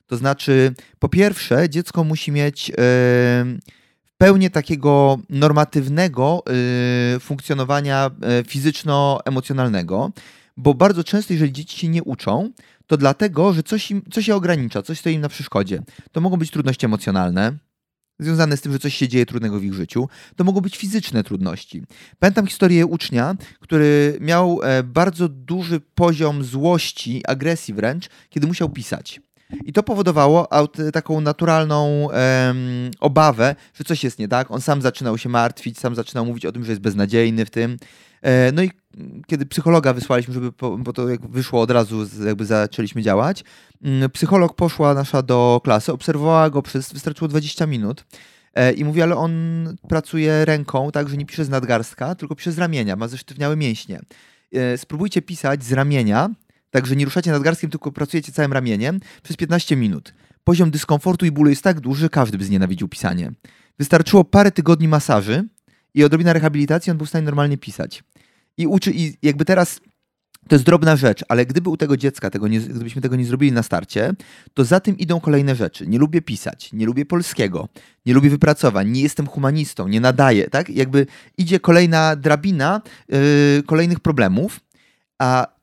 To 0.08 0.18
znaczy, 0.18 0.74
po 1.00 1.10
pierwsze, 1.10 1.70
dziecko 1.70 2.04
musi 2.04 2.32
mieć 2.32 2.72
w 2.78 4.18
pełni 4.18 4.52
takiego 4.52 5.20
normatywnego 5.30 6.44
y, 7.16 7.20
funkcjonowania 7.20 8.12
y, 8.42 8.44
fizyczno-emocjonalnego, 8.44 10.12
bo 10.58 10.74
bardzo 10.74 11.04
często, 11.04 11.34
jeżeli 11.34 11.54
dzieci 11.54 11.80
się 11.80 11.88
nie 11.88 12.04
uczą, 12.04 12.52
to 12.88 12.98
dlatego, 12.98 13.54
że 13.54 13.64
coś, 13.64 13.92
im, 13.92 14.02
coś 14.12 14.28
je 14.28 14.36
ogranicza, 14.36 14.82
coś 14.82 15.00
stoi 15.00 15.14
im 15.14 15.22
na 15.22 15.30
przeszkodzie. 15.30 15.82
To 16.12 16.22
mogą 16.22 16.38
być 16.38 16.52
trudności 16.52 16.86
emocjonalne, 16.86 17.54
związane 18.20 18.58
z 18.58 18.62
tym, 18.62 18.72
że 18.72 18.80
coś 18.80 18.96
się 18.96 19.08
dzieje 19.08 19.26
trudnego 19.26 19.60
w 19.60 19.64
ich 19.64 19.74
życiu. 19.74 20.10
To 20.36 20.44
mogą 20.44 20.62
być 20.62 20.78
fizyczne 20.78 21.24
trudności. 21.24 21.84
Pamiętam 22.20 22.48
historię 22.48 22.86
ucznia, 22.86 23.36
który 23.60 24.18
miał 24.22 24.60
e, 24.64 24.84
bardzo 24.84 25.30
duży 25.30 25.80
poziom 25.80 26.44
złości, 26.44 27.22
agresji 27.28 27.74
wręcz, 27.74 28.10
kiedy 28.30 28.48
musiał 28.48 28.70
pisać. 28.70 29.22
I 29.66 29.74
to 29.74 29.84
powodowało 29.84 30.48
taką 30.94 31.22
naturalną 31.22 32.08
obawę, 33.00 33.56
że 33.74 33.84
coś 33.84 34.04
jest 34.04 34.20
nie 34.20 34.27
tak. 34.27 34.51
On 34.51 34.62
sam 34.62 34.82
zaczynał 34.82 35.18
się 35.18 35.30
martwić, 35.30 35.80
sam 35.80 35.96
zaczynał 35.96 36.25
mówić 36.25 36.46
o 36.46 36.51
tym, 36.51 36.63
że 36.63 36.72
jest 36.72 36.82
beznadziejny 36.82 37.46
w 37.46 37.50
tym. 37.50 37.77
E, 38.22 38.51
no 38.51 38.63
i 38.63 38.72
kiedy 39.27 39.46
psychologa 39.46 39.94
wysłaliśmy, 39.94 40.34
żeby, 40.34 40.51
bo 40.77 40.94
to 40.94 41.10
jak 41.10 41.27
wyszło 41.27 41.62
od 41.62 41.72
razu, 41.72 42.08
jakby 42.25 42.46
zaczęliśmy 42.46 43.01
działać, 43.01 43.44
mm, 43.84 44.10
psycholog 44.10 44.56
poszła 44.56 44.94
nasza 44.94 45.22
do 45.22 45.62
klasy, 45.63 45.92
obserwowała 45.94 46.50
go 46.50 46.62
przez, 46.62 46.94
wystarczyło 46.94 47.27
20 47.27 47.66
minut 47.66 48.06
e, 48.54 48.74
i 48.74 48.86
mówi, 48.86 49.01
ale 49.01 49.16
on 49.16 49.32
pracuje 49.89 50.46
ręką, 50.46 50.92
tak, 50.92 51.10
że 51.10 51.18
nie 51.18 51.25
pisze 51.25 51.46
z 51.46 51.50
nadgarstka, 51.50 52.16
tylko 52.16 52.36
pisze 52.36 52.51
z 52.51 52.58
ramienia, 52.58 52.96
ma 52.96 53.08
zesztywniałe 53.08 53.56
mięśnie. 53.56 54.00
E, 54.54 54.77
spróbujcie 54.77 55.22
pisać 55.22 55.63
z 55.63 55.74
ramienia, 55.74 56.30
tak, 56.70 56.86
że 56.86 56.96
nie 56.96 57.06
ruszacie 57.06 57.32
nadgarstkiem, 57.32 57.70
tylko 57.70 57.92
pracujecie 57.92 58.32
całym 58.32 58.54
ramieniem 58.54 59.00
przez 59.24 59.38
15 59.38 59.76
minut. 59.76 60.14
Poziom 60.44 60.72
dyskomfortu 60.72 61.26
i 61.26 61.32
bólu 61.32 61.50
jest 61.50 61.64
tak 61.64 61.80
duży, 61.80 62.02
że 62.02 62.10
każdy 62.10 62.38
by 62.38 62.44
znienawidził 62.44 62.88
pisanie. 62.88 63.32
Wystarczyło 63.80 64.24
parę 64.24 64.52
tygodni 64.52 64.88
masaży 64.88 65.48
i 65.94 66.04
odrobina 66.04 66.34
rehabilitacji, 66.34 66.92
on 66.92 66.98
był 66.98 67.06
w 67.06 67.10
stanie 67.10 67.26
normalnie 67.26 67.58
pisać. 67.58 68.04
I 68.58 68.68
uczy, 68.68 68.92
i 68.92 69.18
jakby 69.22 69.46
teraz 69.46 69.80
to 70.48 70.56
jest 70.56 70.66
drobna 70.66 70.96
rzecz, 70.96 71.24
ale 71.30 71.46
gdyby 71.46 71.70
u 71.70 71.78
tego 71.78 71.98
dziecka, 71.98 72.30
tego 72.30 72.48
nie, 72.48 72.60
gdybyśmy 72.60 73.02
tego 73.02 73.16
nie 73.16 73.26
zrobili 73.26 73.52
na 73.52 73.64
starcie, 73.64 74.14
to 74.54 74.66
za 74.66 74.80
tym 74.80 74.98
idą 74.98 75.20
kolejne 75.20 75.56
rzeczy. 75.56 75.88
Nie 75.88 76.00
lubię 76.00 76.22
pisać, 76.22 76.74
nie 76.74 76.86
lubię 76.86 77.06
polskiego, 77.06 77.70
nie 78.06 78.14
lubię 78.14 78.30
wypracowań, 78.30 78.90
nie 78.90 79.02
jestem 79.02 79.28
humanistą, 79.28 79.88
nie 79.88 80.02
nadaję, 80.02 80.50
tak? 80.50 80.70
Jakby 80.70 81.06
idzie 81.38 81.60
kolejna 81.60 82.16
drabina 82.16 82.82
yy, 83.10 83.18
kolejnych 83.66 84.00
problemów, 84.00 84.60
a 85.20 85.57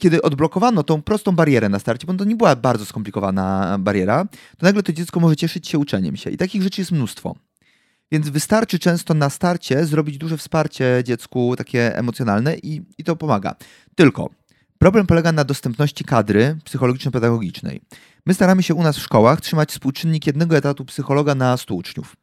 kiedy 0.00 0.22
odblokowano 0.22 0.82
tą 0.82 1.02
prostą 1.02 1.32
barierę 1.32 1.68
na 1.68 1.78
starcie, 1.78 2.06
bo 2.06 2.14
to 2.14 2.24
nie 2.24 2.36
była 2.36 2.56
bardzo 2.56 2.86
skomplikowana 2.86 3.76
bariera, 3.78 4.24
to 4.58 4.66
nagle 4.66 4.82
to 4.82 4.92
dziecko 4.92 5.20
może 5.20 5.36
cieszyć 5.36 5.68
się 5.68 5.78
uczeniem 5.78 6.16
się. 6.16 6.30
I 6.30 6.36
takich 6.36 6.62
rzeczy 6.62 6.80
jest 6.80 6.92
mnóstwo. 6.92 7.34
Więc 8.12 8.28
wystarczy 8.28 8.78
często 8.78 9.14
na 9.14 9.30
starcie 9.30 9.86
zrobić 9.86 10.18
duże 10.18 10.36
wsparcie 10.36 11.02
dziecku, 11.04 11.54
takie 11.56 11.96
emocjonalne 11.96 12.56
i, 12.56 12.82
i 12.98 13.04
to 13.04 13.16
pomaga. 13.16 13.54
Tylko 13.94 14.30
problem 14.78 15.06
polega 15.06 15.32
na 15.32 15.44
dostępności 15.44 16.04
kadry 16.04 16.56
psychologiczno-pedagogicznej. 16.64 17.80
My 18.26 18.34
staramy 18.34 18.62
się 18.62 18.74
u 18.74 18.82
nas 18.82 18.96
w 18.96 19.02
szkołach 19.02 19.40
trzymać 19.40 19.70
współczynnik 19.70 20.26
jednego 20.26 20.56
etatu 20.56 20.84
psychologa 20.84 21.34
na 21.34 21.56
100 21.56 21.74
uczniów. 21.74 22.16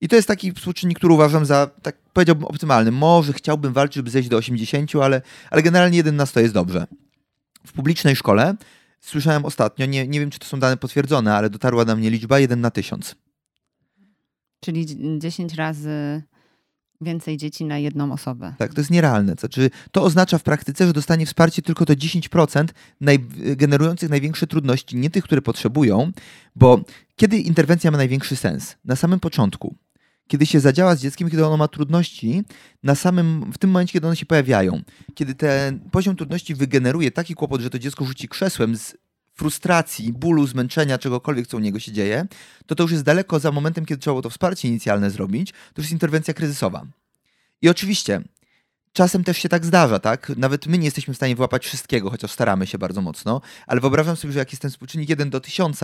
I 0.00 0.08
to 0.08 0.16
jest 0.16 0.28
taki 0.28 0.52
współczynnik, 0.52 0.98
który 0.98 1.14
uważam 1.14 1.46
za, 1.46 1.70
tak 1.82 1.96
powiedziałbym, 2.12 2.44
optymalny. 2.44 2.92
Może 2.92 3.32
chciałbym 3.32 3.72
walczyć, 3.72 3.96
żeby 3.96 4.10
zejść 4.10 4.28
do 4.28 4.36
80, 4.36 4.96
ale, 4.96 5.22
ale 5.50 5.62
generalnie 5.62 5.96
1 5.96 6.16
na 6.16 6.26
100 6.26 6.40
jest 6.40 6.54
dobrze. 6.54 6.86
W 7.66 7.72
publicznej 7.72 8.16
szkole 8.16 8.54
słyszałem 9.00 9.44
ostatnio, 9.44 9.86
nie, 9.86 10.08
nie 10.08 10.20
wiem 10.20 10.30
czy 10.30 10.38
to 10.38 10.46
są 10.46 10.60
dane 10.60 10.76
potwierdzone, 10.76 11.34
ale 11.34 11.50
dotarła 11.50 11.84
do 11.84 11.96
mnie 11.96 12.10
liczba 12.10 12.38
1 12.38 12.60
na 12.60 12.70
1000. 12.70 13.14
Czyli 14.60 14.86
10 15.18 15.54
razy 15.54 16.22
więcej 17.00 17.36
dzieci 17.36 17.64
na 17.64 17.78
jedną 17.78 18.12
osobę. 18.12 18.54
Tak, 18.58 18.74
to 18.74 18.80
jest 18.80 18.90
nierealne. 18.90 19.36
To, 19.36 19.40
znaczy, 19.40 19.70
to 19.92 20.02
oznacza 20.02 20.38
w 20.38 20.42
praktyce, 20.42 20.86
że 20.86 20.92
dostanie 20.92 21.26
wsparcie 21.26 21.62
tylko 21.62 21.86
to 21.86 21.92
10% 21.92 22.68
naj, 23.00 23.18
generujących 23.56 24.10
największe 24.10 24.46
trudności, 24.46 24.96
nie 24.96 25.10
tych, 25.10 25.24
które 25.24 25.42
potrzebują, 25.42 26.12
bo 26.56 26.80
kiedy 27.16 27.38
interwencja 27.38 27.90
ma 27.90 27.96
największy 27.96 28.36
sens? 28.36 28.76
Na 28.84 28.96
samym 28.96 29.20
początku. 29.20 29.74
Kiedy 30.30 30.46
się 30.46 30.60
zadziała 30.60 30.96
z 30.96 31.00
dzieckiem, 31.00 31.30
kiedy 31.30 31.46
ono 31.46 31.56
ma 31.56 31.68
trudności, 31.68 32.42
na 32.82 32.94
samym, 32.94 33.52
w 33.52 33.58
tym 33.58 33.70
momencie, 33.70 33.92
kiedy 33.92 34.06
one 34.06 34.16
się 34.16 34.26
pojawiają, 34.26 34.82
kiedy 35.14 35.34
ten 35.34 35.80
poziom 35.80 36.16
trudności 36.16 36.54
wygeneruje 36.54 37.10
taki 37.10 37.34
kłopot, 37.34 37.60
że 37.60 37.70
to 37.70 37.78
dziecko 37.78 38.04
rzuci 38.04 38.28
krzesłem 38.28 38.76
z 38.76 38.96
frustracji, 39.34 40.12
bólu, 40.12 40.46
zmęczenia, 40.46 40.98
czegokolwiek, 40.98 41.46
co 41.46 41.56
u 41.56 41.60
niego 41.60 41.80
się 41.80 41.92
dzieje, 41.92 42.26
to 42.66 42.74
to 42.74 42.82
już 42.82 42.92
jest 42.92 43.04
daleko 43.04 43.40
za 43.40 43.52
momentem, 43.52 43.86
kiedy 43.86 44.00
trzeba 44.00 44.12
było 44.12 44.22
to 44.22 44.30
wsparcie 44.30 44.68
inicjalne 44.68 45.10
zrobić, 45.10 45.52
to 45.52 45.58
już 45.76 45.84
jest 45.84 45.92
interwencja 45.92 46.34
kryzysowa. 46.34 46.86
I 47.62 47.68
oczywiście, 47.68 48.22
czasem 48.92 49.24
też 49.24 49.38
się 49.38 49.48
tak 49.48 49.64
zdarza, 49.64 49.98
tak? 49.98 50.32
Nawet 50.36 50.66
my 50.66 50.78
nie 50.78 50.84
jesteśmy 50.84 51.14
w 51.14 51.16
stanie 51.16 51.36
wyłapać 51.36 51.66
wszystkiego, 51.66 52.10
chociaż 52.10 52.30
staramy 52.30 52.66
się 52.66 52.78
bardzo 52.78 53.02
mocno, 53.02 53.40
ale 53.66 53.80
wyobrażam 53.80 54.16
sobie, 54.16 54.32
że 54.32 54.38
jak 54.38 54.52
jest 54.52 54.62
ten 54.62 54.70
współczynnik 54.70 55.08
1 55.08 55.30
do 55.30 55.40
1000, 55.40 55.80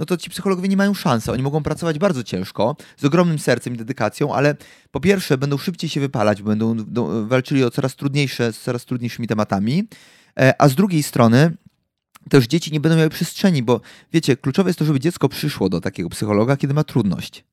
no 0.00 0.06
to 0.06 0.16
ci 0.16 0.30
psychologowie 0.30 0.68
nie 0.68 0.76
mają 0.76 0.94
szansy. 0.94 1.32
Oni 1.32 1.42
mogą 1.42 1.62
pracować 1.62 1.98
bardzo 1.98 2.24
ciężko, 2.24 2.76
z 2.96 3.04
ogromnym 3.04 3.38
sercem 3.38 3.74
i 3.74 3.76
dedykacją, 3.76 4.34
ale 4.34 4.56
po 4.90 5.00
pierwsze 5.00 5.38
będą 5.38 5.58
szybciej 5.58 5.90
się 5.90 6.00
wypalać, 6.00 6.42
będą 6.42 6.76
walczyli 7.26 7.64
o 7.64 7.70
coraz 7.70 7.96
trudniejsze, 7.96 8.52
z 8.52 8.60
coraz 8.60 8.84
trudniejszymi 8.84 9.28
tematami, 9.28 9.88
e, 10.38 10.62
a 10.62 10.68
z 10.68 10.74
drugiej 10.74 11.02
strony 11.02 11.56
też 12.30 12.46
dzieci 12.46 12.72
nie 12.72 12.80
będą 12.80 12.98
miały 12.98 13.10
przestrzeni, 13.10 13.62
bo 13.62 13.80
wiecie, 14.12 14.36
kluczowe 14.36 14.70
jest 14.70 14.78
to, 14.78 14.84
żeby 14.84 15.00
dziecko 15.00 15.28
przyszło 15.28 15.68
do 15.68 15.80
takiego 15.80 16.08
psychologa, 16.08 16.56
kiedy 16.56 16.74
ma 16.74 16.84
trudność. 16.84 17.44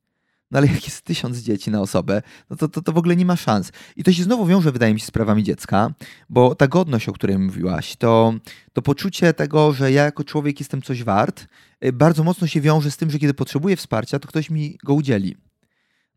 No 0.52 0.58
ale 0.58 0.68
jak 0.68 0.84
jest 0.86 1.02
tysiąc 1.02 1.38
dzieci 1.38 1.72
na 1.72 1.82
osobę, 1.82 2.22
no 2.50 2.56
to, 2.56 2.68
to, 2.68 2.82
to 2.82 2.92
w 2.92 2.98
ogóle 2.98 3.16
nie 3.16 3.26
ma 3.26 3.36
szans. 3.36 3.72
I 3.96 4.04
to 4.04 4.14
się 4.14 4.24
znowu 4.24 4.46
wiąże, 4.46 4.72
wydaje 4.72 4.94
mi 4.94 5.00
się, 5.00 5.06
z 5.06 5.12
prawami 5.12 5.44
dziecka, 5.44 5.94
bo 6.30 6.56
ta 6.56 6.68
godność, 6.68 7.10
o 7.10 7.14
której 7.14 7.38
mówiłaś, 7.38 7.96
to, 7.96 8.34
to 8.74 8.82
poczucie 8.82 9.34
tego, 9.34 9.74
że 9.74 9.92
ja 9.92 10.04
jako 10.04 10.24
człowiek 10.24 10.60
jestem 10.60 10.82
coś 10.82 11.04
wart, 11.04 11.48
y, 11.86 11.94
bardzo 11.94 12.24
mocno 12.24 12.48
się 12.48 12.62
wiąże 12.62 12.92
z 12.92 12.98
tym, 12.98 13.12
że 13.12 13.20
kiedy 13.20 13.34
potrzebuję 13.34 13.76
wsparcia, 13.76 14.20
to 14.20 14.28
ktoś 14.28 14.50
mi 14.50 14.78
go 14.84 14.94
udzieli. 14.94 15.36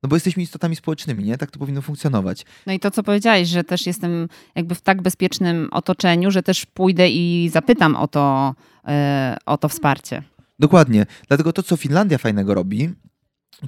No 0.02 0.08
bo 0.08 0.16
jesteśmy 0.16 0.42
istotami 0.42 0.76
społecznymi, 0.76 1.24
nie? 1.24 1.38
Tak 1.38 1.50
to 1.50 1.58
powinno 1.58 1.82
funkcjonować. 1.82 2.44
No 2.66 2.72
i 2.72 2.80
to, 2.80 2.90
co 2.90 3.02
powiedziałeś, 3.02 3.48
że 3.48 3.64
też 3.64 3.86
jestem 3.86 4.28
jakby 4.54 4.74
w 4.74 4.80
tak 4.80 5.02
bezpiecznym 5.02 5.68
otoczeniu, 5.72 6.30
że 6.30 6.42
też 6.42 6.66
pójdę 6.66 7.10
i 7.10 7.50
zapytam 7.52 7.96
o 7.96 8.08
to, 8.08 8.54
yy, 8.86 8.92
o 9.46 9.58
to 9.58 9.68
wsparcie. 9.68 10.22
Dokładnie. 10.58 11.06
Dlatego 11.28 11.52
to, 11.52 11.62
co 11.62 11.76
Finlandia 11.76 12.18
fajnego 12.18 12.54
robi, 12.54 12.90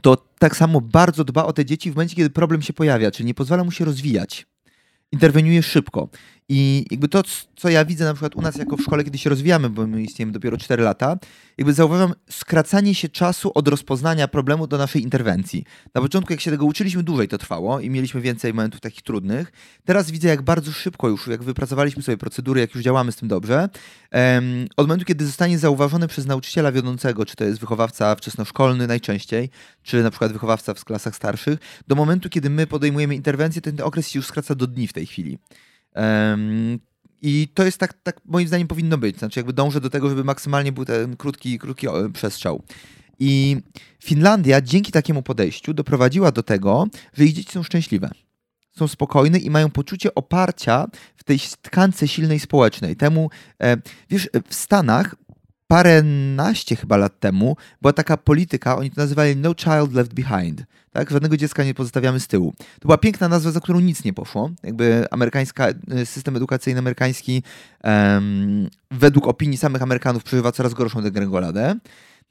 to 0.03 0.17
tak 0.39 0.57
samo 0.57 0.81
bardzo 0.81 1.25
dba 1.25 1.45
o 1.45 1.53
te 1.53 1.65
dzieci 1.65 1.91
w 1.91 1.95
momencie, 1.95 2.17
kiedy 2.17 2.31
problem 2.31 2.62
się 2.62 2.73
pojawia, 2.73 3.11
czyli 3.11 3.27
nie 3.27 3.35
pozwala 3.35 3.65
mu 3.65 3.71
się 3.71 3.85
rozwijać. 3.85 4.47
Interweniuje 5.12 5.62
szybko. 5.62 6.09
I 6.54 6.87
jakby 6.90 7.09
to, 7.09 7.23
co 7.56 7.68
ja 7.68 7.85
widzę 7.85 8.04
na 8.04 8.14
przykład 8.14 8.37
u 8.37 8.42
nas 8.42 8.56
jako 8.56 8.76
w 8.76 8.80
szkole, 8.80 9.04
kiedy 9.04 9.18
się 9.18 9.30
rozwijamy, 9.30 9.71
bo 9.71 9.87
my 9.87 10.02
istniejemy 10.02 10.32
dopiero 10.32 10.56
4 10.56 10.82
lata, 10.82 11.16
jakby 11.59 11.73
zauważam 11.73 12.12
skracanie 12.30 12.94
się 12.94 13.09
czasu 13.09 13.52
od 13.54 13.68
rozpoznania 13.68 14.28
problemu 14.28 14.66
do 14.66 14.78
naszej 14.78 15.02
interwencji. 15.02 15.64
Na 15.94 16.00
początku, 16.00 16.32
jak 16.32 16.40
się 16.40 16.50
tego 16.50 16.64
uczyliśmy, 16.64 17.02
dłużej 17.02 17.28
to 17.28 17.38
trwało 17.38 17.80
i 17.80 17.90
mieliśmy 17.90 18.21
więcej 18.21 18.54
momentów 18.54 18.80
takich 18.80 19.02
trudnych. 19.02 19.52
Teraz 19.85 20.11
widzę, 20.11 20.28
jak 20.28 20.42
bardzo 20.42 20.73
szybko 20.73 21.09
już, 21.09 21.26
jak 21.26 21.42
wypracowaliśmy 21.42 22.02
sobie 22.02 22.18
procedury, 22.18 22.61
jak 22.61 22.75
już 22.75 22.85
działamy 22.85 23.12
z 23.12 23.16
tym 23.16 23.28
dobrze, 23.28 23.68
um, 24.12 24.66
od 24.76 24.87
momentu, 24.87 25.04
kiedy 25.04 25.26
zostanie 25.26 25.59
zauważony 25.59 26.09
przez 26.09 26.26
nauczyciela 26.26 26.73
wiodącego, 26.73 27.26
czy 27.26 27.37
to 27.37 27.44
jest 27.44 27.61
wychowawca 27.61 28.14
wczesnoszkolny 28.14 28.87
najczęściej, 28.87 29.50
czy 29.82 30.02
na 30.02 30.11
przykład 30.11 30.32
wychowawca 30.32 30.75
w 30.75 30.85
klasach 30.85 31.16
starszych, 31.16 31.59
do 31.88 31.94
momentu, 31.94 32.28
kiedy 32.28 32.50
my 32.50 32.66
podejmujemy 32.66 33.14
interwencję, 33.14 33.62
ten 33.62 33.80
okres 33.80 34.09
się 34.09 34.18
już 34.18 34.26
skraca 34.26 34.54
do 34.54 34.66
dni 34.66 34.88
w 34.88 34.92
tej 34.92 35.06
chwili. 35.06 35.38
Um, 35.95 36.79
i 37.23 37.49
to 37.55 37.65
jest 37.65 37.79
tak, 37.79 37.95
tak, 38.03 38.21
moim 38.25 38.49
zdaniem 38.49 38.69
powinno 38.69 38.99
być. 38.99 39.19
Znaczy, 39.19 39.41
jakby 39.41 39.53
dążę 39.53 39.81
do 39.81 39.91
tego, 39.91 40.09
żeby 40.09 40.25
maksymalnie 40.25 40.73
był 40.73 40.85
ten 40.85 41.17
krótki, 41.17 41.59
krótki 41.59 41.87
przestrzał. 42.13 42.63
I 43.19 43.57
Finlandia 44.05 44.61
dzięki 44.61 44.93
takiemu 44.93 45.23
podejściu 45.23 45.75
doprowadziła 45.75 46.33
do 46.33 46.43
tego, 46.43 46.87
że 47.15 47.25
ich 47.25 47.33
dzieci 47.33 47.53
są 47.53 47.63
szczęśliwe. 47.63 48.11
Są 48.73 48.89
spokojne 48.89 49.39
i 49.39 49.51
mają 49.51 49.71
poczucie 49.71 50.15
oparcia 50.15 50.87
w 51.17 51.25
tej 51.25 51.39
tkance 51.39 52.09
silnej 52.09 52.41
społecznej. 52.41 52.97
Temu, 52.97 53.31
e, 53.61 53.77
wiesz, 54.11 54.29
w 54.49 54.55
Stanach 54.55 55.15
paręnaście 55.73 56.76
chyba 56.76 56.97
lat 56.97 57.21
temu 57.21 57.57
była 57.83 57.93
taka 57.93 58.17
polityka, 58.17 58.76
oni 58.76 58.91
to 58.91 59.00
nazywali 59.00 59.37
No 59.37 59.55
Child 59.55 59.93
Left 59.95 60.14
Behind. 60.14 60.62
Tak? 60.93 61.11
Żadnego 61.11 61.37
dziecka 61.37 61.64
nie 61.64 61.75
pozostawiamy 61.75 62.21
z 62.21 62.26
tyłu. 62.26 62.55
To 62.59 62.88
była 62.88 62.99
piękna 62.99 63.29
nazwa, 63.29 63.50
za 63.50 63.61
którą 63.61 63.81
nic 63.81 64.05
nie 64.05 64.12
poszło. 64.12 64.50
Jakby 64.62 65.07
amerykańska, 65.11 65.69
e, 65.69 66.07
system 66.07 66.37
edukacyjny 66.37 66.79
amerykański 66.79 67.43
według 68.91 69.29
opinii 69.29 69.59
samych 69.59 69.83
Amerykanów 69.83 70.25
przeżywa 70.25 70.52
coraz 70.52 70.75
gorszą 70.75 71.02
degrengoladę. 71.02 71.76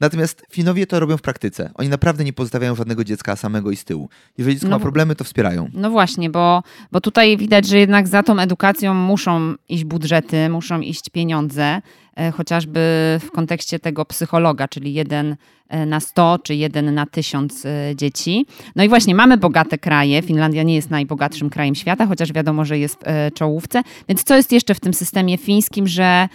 Natomiast 0.00 0.42
Finowie 0.50 0.86
to 0.86 1.00
robią 1.00 1.16
w 1.16 1.22
praktyce. 1.22 1.70
Oni 1.74 1.88
naprawdę 1.88 2.24
nie 2.24 2.32
pozostawiają 2.32 2.74
żadnego 2.74 3.04
dziecka 3.04 3.36
samego 3.36 3.70
i 3.70 3.76
z 3.76 3.84
tyłu. 3.84 4.08
Jeżeli 4.38 4.56
dziecko 4.56 4.68
no, 4.68 4.76
ma 4.76 4.82
problemy, 4.82 5.16
to 5.16 5.24
wspierają. 5.24 5.68
No 5.74 5.90
właśnie, 5.90 6.30
bo, 6.30 6.62
bo 6.92 7.00
tutaj 7.00 7.36
widać, 7.36 7.66
że 7.68 7.78
jednak 7.78 8.08
za 8.08 8.22
tą 8.22 8.38
edukacją 8.38 8.94
muszą 8.94 9.54
iść 9.68 9.84
budżety, 9.84 10.48
muszą 10.48 10.80
iść 10.80 11.10
pieniądze, 11.10 11.82
e, 12.16 12.30
chociażby 12.30 12.80
w 13.20 13.30
kontekście 13.30 13.78
tego 13.78 14.04
psychologa, 14.04 14.68
czyli 14.68 14.94
jeden 14.94 15.36
e, 15.68 15.86
na 15.86 16.00
100 16.00 16.38
czy 16.42 16.54
jeden 16.54 16.94
na 16.94 17.06
1000 17.06 17.66
e, 17.66 17.96
dzieci. 17.96 18.46
No 18.76 18.84
i 18.84 18.88
właśnie 18.88 19.14
mamy 19.14 19.36
bogate 19.36 19.78
kraje. 19.78 20.22
Finlandia 20.22 20.62
nie 20.62 20.74
jest 20.74 20.90
najbogatszym 20.90 21.50
krajem 21.50 21.74
świata, 21.74 22.06
chociaż 22.06 22.32
wiadomo, 22.32 22.64
że 22.64 22.78
jest 22.78 22.96
w 23.06 23.34
czołówce. 23.34 23.82
Więc 24.08 24.24
co 24.24 24.36
jest 24.36 24.52
jeszcze 24.52 24.74
w 24.74 24.80
tym 24.80 24.94
systemie 24.94 25.38
fińskim, 25.38 25.86
że 25.86 26.28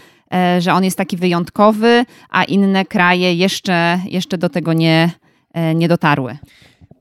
że 0.59 0.73
on 0.73 0.83
jest 0.83 0.97
taki 0.97 1.17
wyjątkowy, 1.17 2.05
a 2.29 2.43
inne 2.43 2.85
kraje 2.85 3.33
jeszcze, 3.33 3.99
jeszcze 4.05 4.37
do 4.37 4.49
tego 4.49 4.73
nie, 4.73 5.11
e, 5.53 5.75
nie 5.75 5.87
dotarły. 5.87 6.37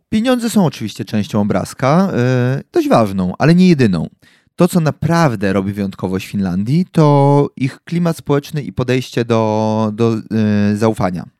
Pieniądze 0.08 0.50
są 0.50 0.66
oczywiście 0.66 1.04
częścią 1.04 1.40
obrazka, 1.40 2.12
yy, 2.56 2.62
dość 2.72 2.88
ważną, 2.88 3.32
ale 3.38 3.54
nie 3.54 3.68
jedyną. 3.68 4.08
to, 4.56 4.68
co 4.68 4.80
naprawdę 4.80 5.52
robi 5.52 5.72
wyjątkowość 5.72 6.26
Finlandii, 6.26 6.86
to 6.92 7.48
ich 7.56 7.80
klimat 7.84 8.16
społeczny 8.16 8.62
i 8.62 8.72
podejście 8.72 9.24
do, 9.24 9.90
do 9.94 10.16
zaufania. 10.74 11.35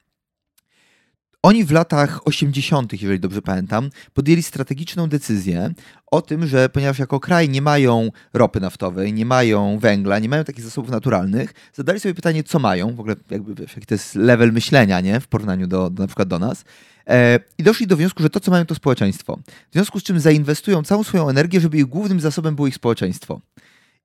Oni 1.47 1.65
w 1.65 1.71
latach 1.71 2.21
80., 2.25 2.93
jeżeli 2.93 3.21
dobrze 3.21 3.43
pamiętam, 3.43 3.91
podjęli 4.15 4.43
strategiczną 4.43 5.09
decyzję 5.09 5.75
o 6.07 6.23
tym, 6.23 6.47
że 6.47 6.69
ponieważ 6.69 6.99
jako 6.99 7.21
kraj 7.21 7.49
nie 7.49 7.63
mają 7.63 8.11
ropy 8.35 8.61
naftowej, 8.61 9.13
nie 9.13 9.27
mają 9.27 9.79
węgla, 9.79 10.19
nie 10.19 10.29
mają 10.29 10.45
takich 10.45 10.65
zasobów 10.65 10.91
naturalnych, 10.91 11.55
zadali 11.73 12.01
sobie 12.01 12.15
pytanie, 12.15 12.45
co 12.45 12.59
mają, 12.59 12.95
w 12.95 13.01
ogóle 13.01 13.17
jakby 13.31 13.55
wiesz, 13.55 13.75
jaki 13.75 13.87
to 13.87 13.95
jest 13.95 14.15
level 14.15 14.53
myślenia, 14.53 15.01
nie, 15.01 15.21
w 15.21 15.29
porównaniu 15.29 15.67
do, 15.67 15.91
do 15.91 16.03
na 16.03 16.07
przykład 16.07 16.29
do 16.29 16.39
nas. 16.39 16.65
E, 17.07 17.41
I 17.59 17.63
doszli 17.63 17.87
do 17.87 17.97
wniosku, 17.97 18.23
że 18.23 18.31
to, 18.31 18.41
co 18.41 18.51
mają, 18.51 18.67
to 18.67 18.75
społeczeństwo. 18.75 19.39
W 19.71 19.73
związku 19.73 20.01
z 20.01 20.03
czym 20.03 20.21
zainwestują 20.21 20.83
całą 20.83 21.05
swoją 21.05 21.29
energię, 21.29 21.61
żeby 21.61 21.77
ich 21.77 21.87
głównym 21.87 22.21
zasobem 22.21 22.55
było 22.55 22.69
ich 22.69 22.75
społeczeństwo. 22.75 23.41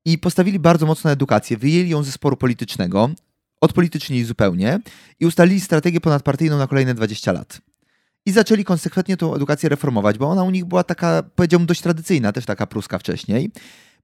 I 0.05 0.17
postawili 0.17 0.59
bardzo 0.59 0.85
mocno 0.85 1.07
na 1.07 1.13
edukację, 1.13 1.57
wyjęli 1.57 1.89
ją 1.89 2.03
ze 2.03 2.11
sporu 2.11 2.37
politycznego, 2.37 3.09
odpolitycznili 3.61 4.23
zupełnie 4.23 4.79
i 5.19 5.25
ustalili 5.25 5.61
strategię 5.61 6.01
ponadpartyjną 6.01 6.57
na 6.57 6.67
kolejne 6.67 6.93
20 6.93 7.31
lat. 7.31 7.61
I 8.25 8.31
zaczęli 8.31 8.63
konsekwentnie 8.63 9.17
tą 9.17 9.35
edukację 9.35 9.69
reformować, 9.69 10.17
bo 10.17 10.29
ona 10.29 10.43
u 10.43 10.51
nich 10.51 10.65
była 10.65 10.83
taka, 10.83 11.23
powiedziałbym, 11.35 11.67
dość 11.67 11.81
tradycyjna, 11.81 12.31
też 12.31 12.45
taka 12.45 12.67
pruska 12.67 12.99
wcześniej 12.99 13.51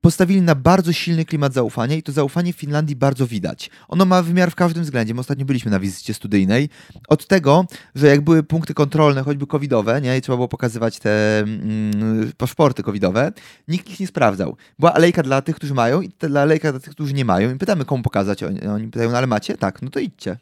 postawili 0.02 0.42
na 0.42 0.56
bardzo 0.56 0.94
silny 0.94 1.26
klimat 1.26 1.54
zaufania 1.54 1.96
i 1.96 2.04
to 2.04 2.12
zaufanie 2.12 2.54
w 2.54 2.56
Finlandii 2.56 2.96
bardzo 2.96 3.28
widać. 3.28 3.70
Ono 3.88 4.06
ma 4.06 4.24
wymiar 4.24 4.52
w 4.52 4.56
każdym 4.56 4.84
względzie. 4.84 5.14
My 5.14 5.20
ostatnio 5.20 5.46
byliśmy 5.46 5.72
na 5.72 5.80
wizycie 5.80 6.14
studyjnej. 6.14 6.70
Od 7.08 7.28
tego, 7.28 7.66
że 7.96 8.08
jak 8.08 8.22
były 8.22 8.44
punkty 8.44 8.74
kontrolne, 8.74 9.24
choćby 9.24 9.48
covidowe, 9.48 10.02
nie, 10.02 10.18
i 10.18 10.22
trzeba 10.22 10.36
było 10.36 10.48
pokazywać 10.48 11.00
te 11.00 11.40
mm, 11.40 12.32
paszporty 12.38 12.84
covidowe, 12.84 13.32
nikt 13.68 13.90
ich 13.90 14.00
nie 14.00 14.08
sprawdzał. 14.08 14.56
Była 14.80 14.94
alejka 14.94 15.24
dla 15.24 15.42
tych, 15.42 15.56
którzy 15.56 15.74
mają 15.74 16.02
i 16.02 16.10
ta 16.10 16.42
alejka 16.42 16.72
dla 16.72 16.80
tych, 16.80 16.92
którzy 16.92 17.14
nie 17.14 17.26
mają. 17.26 17.56
I 17.56 17.58
pytamy, 17.58 17.86
komu 17.86 18.04
pokazać. 18.04 18.44
Oni, 18.44 18.62
oni 18.62 18.88
pytają, 18.88 19.12
no 19.12 19.18
ale 19.18 19.28
macie? 19.28 19.58
Tak, 19.58 19.82
no 19.82 19.90
to 19.90 20.00
idźcie. 20.00 20.38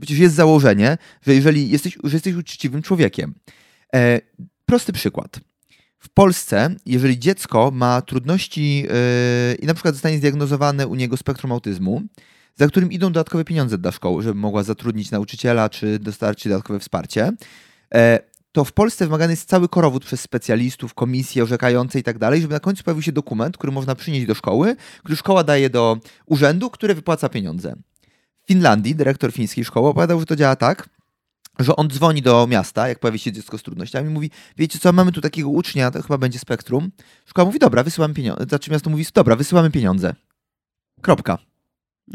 Przecież 0.00 0.18
jest 0.18 0.34
założenie, 0.34 0.98
że 1.26 1.34
jeżeli 1.34 1.70
jesteś, 1.70 1.98
że 2.04 2.16
jesteś 2.16 2.34
uczciwym 2.34 2.82
człowiekiem. 2.82 3.34
E, 3.94 4.20
prosty 4.66 4.92
przykład. 4.92 5.40
W 6.04 6.08
Polsce, 6.08 6.74
jeżeli 6.86 7.18
dziecko 7.18 7.70
ma 7.74 8.02
trudności 8.02 8.82
yy, 8.82 9.54
i 9.54 9.66
na 9.66 9.74
przykład 9.74 9.94
zostanie 9.94 10.18
zdiagnozowane 10.18 10.86
u 10.86 10.94
niego 10.94 11.16
spektrum 11.16 11.52
autyzmu, 11.52 12.02
za 12.56 12.66
którym 12.66 12.92
idą 12.92 13.12
dodatkowe 13.12 13.44
pieniądze 13.44 13.78
dla 13.78 13.92
szkoły, 13.92 14.22
żeby 14.22 14.40
mogła 14.40 14.62
zatrudnić 14.62 15.10
nauczyciela 15.10 15.68
czy 15.68 15.98
dostarczyć 15.98 16.48
dodatkowe 16.48 16.80
wsparcie, 16.80 17.32
yy, 17.94 18.00
to 18.52 18.64
w 18.64 18.72
Polsce 18.72 19.04
wymagany 19.04 19.32
jest 19.32 19.48
cały 19.48 19.68
korowód 19.68 20.04
przez 20.04 20.20
specjalistów, 20.20 20.94
komisje 20.94 21.42
orzekające 21.42 21.98
i 21.98 22.02
tak 22.02 22.18
dalej, 22.18 22.40
żeby 22.40 22.54
na 22.54 22.60
końcu 22.60 22.84
pojawił 22.84 23.02
się 23.02 23.12
dokument, 23.12 23.58
który 23.58 23.72
można 23.72 23.94
przynieść 23.94 24.26
do 24.26 24.34
szkoły, 24.34 24.76
który 24.98 25.16
szkoła 25.16 25.44
daje 25.44 25.70
do 25.70 25.98
urzędu, 26.26 26.70
który 26.70 26.94
wypłaca 26.94 27.28
pieniądze. 27.28 27.74
W 28.42 28.46
Finlandii 28.46 28.94
dyrektor 28.94 29.32
fińskiej 29.32 29.64
szkoły 29.64 29.88
opowiadał, 29.88 30.20
że 30.20 30.26
to 30.26 30.36
działa 30.36 30.56
tak, 30.56 30.88
że 31.58 31.76
on 31.76 31.88
dzwoni 31.88 32.22
do 32.22 32.46
miasta, 32.46 32.88
jak 32.88 32.98
pojawi 32.98 33.18
się 33.18 33.32
dziecko 33.32 33.58
z 33.58 33.62
trudnościami, 33.62 34.10
mówi, 34.10 34.30
wiecie 34.56 34.78
co, 34.78 34.92
mamy 34.92 35.12
tu 35.12 35.20
takiego 35.20 35.48
ucznia, 35.48 35.90
to 35.90 36.02
chyba 36.02 36.18
będzie 36.18 36.38
spektrum. 36.38 36.90
Szkoła 37.26 37.46
mówi, 37.46 37.58
dobra, 37.58 37.82
wysyłamy 37.82 38.14
pieniądze. 38.14 38.44
Znaczy 38.48 38.70
miasto 38.70 38.90
mówi, 38.90 39.06
dobra, 39.14 39.36
wysyłamy 39.36 39.70
pieniądze. 39.70 40.14
Kropka. 41.00 41.38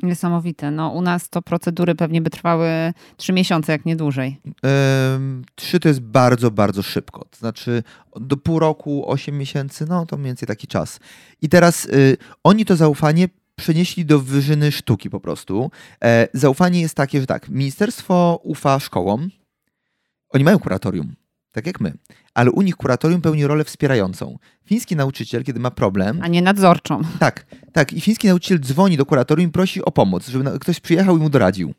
Niesamowite. 0.04 0.72
No, 0.72 0.90
u 0.90 1.02
nas 1.02 1.30
to 1.30 1.42
procedury 1.42 1.96
pewnie 1.96 2.22
by 2.22 2.30
trwały 2.30 2.94
trzy 3.18 3.34
miesiące, 3.34 3.72
jak 3.72 3.86
nie 3.86 3.96
dłużej. 3.96 4.42
Trzy 5.56 5.80
to 5.80 5.88
jest 5.88 6.00
bardzo, 6.00 6.52
bardzo 6.52 6.84
szybko. 6.84 7.26
To 7.32 7.38
znaczy 7.38 7.84
do 8.16 8.38
pół 8.38 8.60
roku, 8.60 9.10
osiem 9.10 9.38
miesięcy, 9.38 9.86
no 9.90 10.06
to 10.06 10.18
mniej 10.18 10.30
więcej 10.30 10.48
taki 10.48 10.68
czas. 10.68 11.00
I 11.42 11.50
teraz 11.50 11.86
y, 11.86 12.18
oni 12.44 12.66
to 12.66 12.76
zaufanie 12.76 13.30
przenieśli 13.60 14.06
do 14.06 14.20
wyżyny 14.20 14.72
sztuki 14.72 15.10
po 15.10 15.20
prostu. 15.20 15.72
E, 16.04 16.28
zaufanie 16.34 16.82
jest 16.82 16.96
takie, 16.96 17.22
że 17.22 17.28
tak, 17.28 17.50
ministerstwo 17.50 18.40
ufa 18.44 18.80
szkołom, 18.80 19.30
oni 20.30 20.44
mają 20.44 20.60
kuratorium, 20.60 21.16
tak 21.52 21.68
jak 21.68 21.80
my, 21.80 21.94
ale 22.34 22.52
u 22.52 22.62
nich 22.62 22.76
kuratorium 22.76 23.22
pełni 23.22 23.48
rolę 23.48 23.64
wspierającą. 23.64 24.38
Fiński 24.66 24.96
nauczyciel, 24.96 25.44
kiedy 25.44 25.60
ma 25.60 25.72
problem... 25.72 26.20
A 26.22 26.28
nie 26.28 26.42
nadzorczą. 26.42 27.02
Tak, 27.20 27.46
tak. 27.74 27.94
I 27.94 28.02
fiński 28.02 28.28
nauczyciel 28.28 28.60
dzwoni 28.60 28.98
do 28.98 29.06
kuratorium 29.06 29.50
i 29.50 29.54
prosi 29.54 29.86
o 29.86 29.92
pomoc, 29.92 30.28
żeby 30.28 30.60
ktoś 30.60 30.80
przyjechał 30.80 31.18
i 31.18 31.20
mu 31.20 31.30
doradził. 31.30 31.74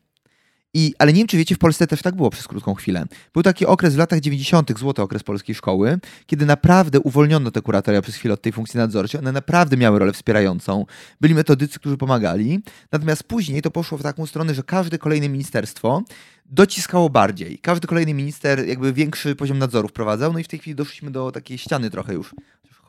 I, 0.75 0.95
ale 0.99 1.13
nie 1.13 1.19
wiem, 1.19 1.27
czy 1.27 1.37
wiecie, 1.37 1.55
w 1.55 1.59
Polsce 1.59 1.87
też 1.87 2.03
tak 2.03 2.15
było 2.15 2.31
przez 2.31 2.49
krótką 2.49 2.75
chwilę. 2.75 3.05
Był 3.33 3.43
taki 3.43 3.67
okres 3.67 3.95
w 3.95 3.99
latach 3.99 4.21
90., 4.21 4.79
złoty 4.79 5.03
okres 5.03 5.23
polskiej 5.23 5.55
szkoły, 5.55 5.99
kiedy 6.27 6.47
naprawdę 6.47 7.01
uwolniono 7.01 7.51
te 7.51 7.63
kuratoria 7.63 8.03
przez 8.03 8.15
chwilę 8.15 8.35
od 8.35 8.43
tej 8.43 8.53
funkcji 8.53 8.79
nadzorczej. 8.79 9.21
One 9.21 9.33
naprawdę 9.33 9.77
miały 9.77 9.99
rolę 9.99 10.13
wspierającą. 10.13 10.87
Byli 11.21 11.35
metodycy, 11.35 11.79
którzy 11.79 11.97
pomagali. 11.97 12.61
Natomiast 12.93 13.25
później 13.25 13.63
to 13.63 13.71
poszło 13.71 13.99
w 13.99 14.03
taką 14.03 14.27
stronę, 14.27 14.55
że 14.55 14.63
każde 14.63 14.99
kolejne 14.99 15.29
ministerstwo 15.29 16.03
dociskało 16.47 17.11
bardziej. 17.11 17.59
Każdy 17.59 17.89
kolejny 17.89 18.15
minister 18.15 18.69
jakby 18.69 18.93
większy 18.93 19.37
poziom 19.37 19.59
nadzoru 19.59 19.89
wprowadzał. 19.89 20.33
No 20.33 20.39
i 20.39 20.45
w 20.45 20.49
tej 20.49 20.59
chwili 20.59 20.75
doszliśmy 20.75 21.11
do 21.11 21.33
takiej 21.33 21.59
ściany 21.59 21.91
trochę 21.91 22.15
już. 22.15 22.35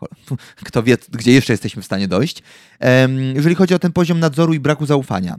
Kto 0.66 0.84
wie, 0.84 0.98
gdzie 1.12 1.32
jeszcze 1.32 1.54
jesteśmy 1.54 1.82
w 1.82 1.86
stanie 1.86 2.08
dojść. 2.08 2.44
Jeżeli 3.34 3.56
chodzi 3.56 3.74
o 3.74 3.80
ten 3.80 3.92
poziom 3.92 4.20
nadzoru 4.20 4.54
i 4.54 4.60
braku 4.60 4.86
zaufania. 4.86 5.36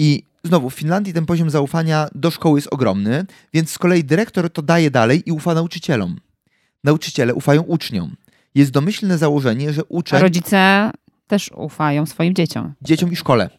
I 0.00 0.22
znowu 0.44 0.70
w 0.70 0.74
Finlandii 0.74 1.12
ten 1.12 1.26
poziom 1.26 1.50
zaufania 1.50 2.08
do 2.14 2.30
szkoły 2.30 2.58
jest 2.58 2.68
ogromny, 2.72 3.26
więc 3.54 3.70
z 3.70 3.78
kolei 3.78 4.04
dyrektor 4.04 4.50
to 4.50 4.62
daje 4.62 4.90
dalej 4.90 5.22
i 5.26 5.32
ufa 5.32 5.54
nauczycielom. 5.54 6.16
Nauczyciele 6.84 7.34
ufają 7.34 7.62
uczniom. 7.62 8.16
Jest 8.54 8.70
domyślne 8.70 9.18
założenie, 9.18 9.72
że 9.72 9.84
uczeń... 9.84 10.18
A 10.18 10.22
rodzice 10.22 10.90
też 11.26 11.50
ufają 11.56 12.06
swoim 12.06 12.34
dzieciom. 12.34 12.72
Dzieciom 12.82 13.12
i 13.12 13.16
szkole. 13.16 13.50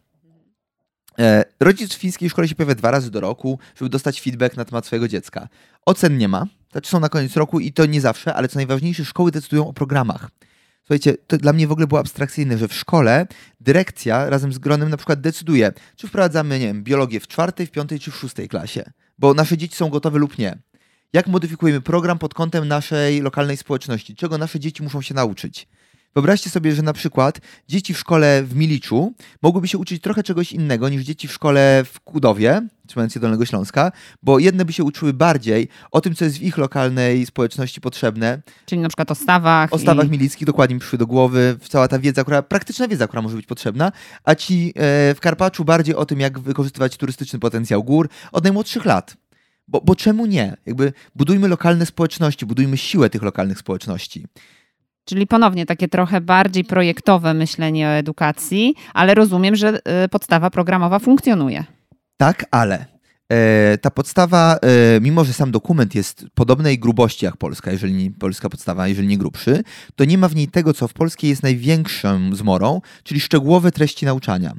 E, 1.19 1.43
rodzic 1.60 1.93
w 1.93 1.97
fińskiej 1.97 2.30
szkole 2.30 2.47
się 2.47 2.56
pojawia 2.56 2.75
dwa 2.75 2.91
razy 2.91 3.12
do 3.12 3.19
roku, 3.19 3.60
żeby 3.75 3.89
dostać 3.89 4.21
feedback 4.21 4.58
na 4.58 4.65
temat 4.65 4.86
swojego 4.86 5.08
dziecka. 5.08 5.47
Ocen 5.86 6.17
nie 6.17 6.27
ma, 6.27 6.45
znaczy 6.71 6.89
są 6.89 6.99
na 6.99 7.10
koniec 7.10 7.38
roku 7.38 7.60
i 7.60 7.73
to 7.73 7.86
nie 7.86 8.01
zawsze, 8.01 8.34
ale 8.34 8.47
co 8.47 8.60
najważniejsze, 8.60 9.06
szkoły 9.06 9.32
decydują 9.32 9.67
o 9.67 9.73
programach. 9.73 10.30
Słuchajcie, 10.82 11.17
to 11.28 11.38
dla 11.38 11.54
mnie 11.54 11.67
w 11.67 11.72
ogóle 11.72 11.88
było 11.88 12.00
abstrakcyjne, 12.00 12.58
że 12.58 12.67
w 12.67 12.74
szkole 12.74 13.28
dyrekcja 13.60 14.30
razem 14.30 14.54
z 14.54 14.58
gronem 14.58 14.89
na 14.89 14.98
przykład 14.98 15.22
decyduje, 15.22 15.72
czy 15.96 16.08
wprowadzamy, 16.08 16.60
nie 16.60 16.65
wiem, 16.65 16.84
biologię 16.84 17.20
w 17.20 17.28
czwartej, 17.28 17.67
w 17.67 17.72
piątej 17.72 18.00
czy 18.00 18.12
w 18.12 18.15
szóstej 18.15 18.50
klasie, 18.50 18.84
bo 19.17 19.34
nasze 19.34 19.58
dzieci 19.58 19.76
są 19.76 19.89
gotowe 19.89 20.20
lub 20.20 20.38
nie. 20.38 20.58
Jak 21.13 21.28
modyfikujemy 21.28 21.82
program 21.82 22.20
pod 22.20 22.34
kątem 22.34 22.67
naszej 22.67 23.22
lokalnej 23.22 23.58
społeczności, 23.58 24.15
czego 24.15 24.38
nasze 24.38 24.60
dzieci 24.60 24.84
muszą 24.84 25.02
się 25.02 25.13
nauczyć. 25.13 25.67
Wyobraźcie 26.15 26.50
sobie, 26.50 26.76
że 26.76 26.82
na 26.82 26.93
przykład 26.93 27.39
dzieci 27.67 27.93
w 27.93 28.00
szkole 28.00 28.43
w 28.43 28.56
Miliczu 28.56 29.13
mogłyby 29.41 29.67
się 29.67 29.78
uczyć 29.78 30.02
trochę 30.02 30.24
czegoś 30.24 30.52
innego 30.52 30.89
niż 30.89 31.04
dzieci 31.04 31.28
w 31.28 31.34
szkole 31.34 31.84
w 31.86 32.00
Kudowie, 32.00 32.67
trzymając 32.88 33.13
się 33.13 33.19
Dolnego 33.19 33.45
Śląska, 33.45 33.91
bo 34.24 34.39
jedne 34.39 34.65
by 34.65 34.74
się 34.74 34.84
uczyły 34.84 35.13
bardziej 35.13 35.67
o 35.91 36.02
tym, 36.02 36.15
co 36.15 36.26
jest 36.26 36.38
w 36.38 36.41
ich 36.41 36.58
lokalnej 36.58 37.26
społeczności 37.26 37.82
potrzebne. 37.82 38.41
Czyli 38.65 38.82
na 38.82 38.89
przykład 38.89 39.12
o 39.12 39.15
stawach. 39.15 39.74
O 39.74 39.80
stawach 39.80 40.08
i... 40.08 40.12
milickich 40.12 40.47
dokładnie 40.47 40.74
mi 40.74 40.80
przyszły 40.80 41.00
do 41.00 41.08
głowy, 41.08 41.58
cała 41.69 41.88
ta 41.88 42.00
wiedza, 42.00 42.24
która, 42.24 42.41
praktyczna 42.41 42.88
wiedza, 42.88 43.08
która 43.08 43.21
może 43.21 43.36
być 43.36 43.45
potrzebna, 43.45 43.91
a 44.24 44.36
ci 44.36 44.74
e, 44.76 45.15
w 45.15 45.19
Karpaczu 45.19 45.65
bardziej 45.65 45.95
o 45.95 46.06
tym, 46.06 46.19
jak 46.19 46.39
wykorzystywać 46.39 46.97
turystyczny 46.97 47.39
potencjał 47.39 47.84
gór 47.84 48.10
od 48.32 48.43
najmłodszych 48.43 48.86
lat. 48.86 49.17
Bo, 49.67 49.82
bo 49.82 49.95
czemu 49.95 50.26
nie? 50.26 50.58
Jakby 50.65 50.93
budujmy 51.15 51.47
lokalne 51.47 51.86
społeczności, 51.86 52.45
budujmy 52.45 52.78
siłę 52.78 53.10
tych 53.10 53.21
lokalnych 53.21 53.60
społeczności. 53.60 54.26
Czyli 55.05 55.27
ponownie 55.27 55.65
takie 55.65 55.87
trochę 55.87 56.21
bardziej 56.21 56.63
projektowe 56.63 57.33
myślenie 57.33 57.87
o 57.87 57.91
edukacji, 57.91 58.75
ale 58.93 59.15
rozumiem, 59.15 59.55
że 59.55 59.79
y, 60.05 60.09
podstawa 60.09 60.49
programowa 60.49 60.99
funkcjonuje. 60.99 61.63
Tak, 62.17 62.45
ale 62.51 62.85
e, 63.29 63.77
ta 63.77 63.91
podstawa, 63.91 64.57
e, 64.61 65.01
mimo 65.01 65.25
że 65.25 65.33
sam 65.33 65.51
dokument 65.51 65.95
jest 65.95 66.25
podobnej 66.33 66.79
grubości 66.79 67.25
jak 67.25 67.37
polska, 67.37 67.71
jeżeli 67.71 67.93
nie, 67.93 68.11
polska 68.11 68.49
podstawa, 68.49 68.87
jeżeli 68.87 69.07
nie 69.07 69.17
grubszy, 69.17 69.63
to 69.95 70.05
nie 70.05 70.17
ma 70.17 70.27
w 70.27 70.35
niej 70.35 70.47
tego, 70.47 70.73
co 70.73 70.87
w 70.87 70.93
polskiej 70.93 71.29
jest 71.29 71.43
największą 71.43 72.35
zmorą, 72.35 72.81
czyli 73.03 73.19
szczegółowe 73.19 73.71
treści 73.71 74.05
nauczania. 74.05 74.53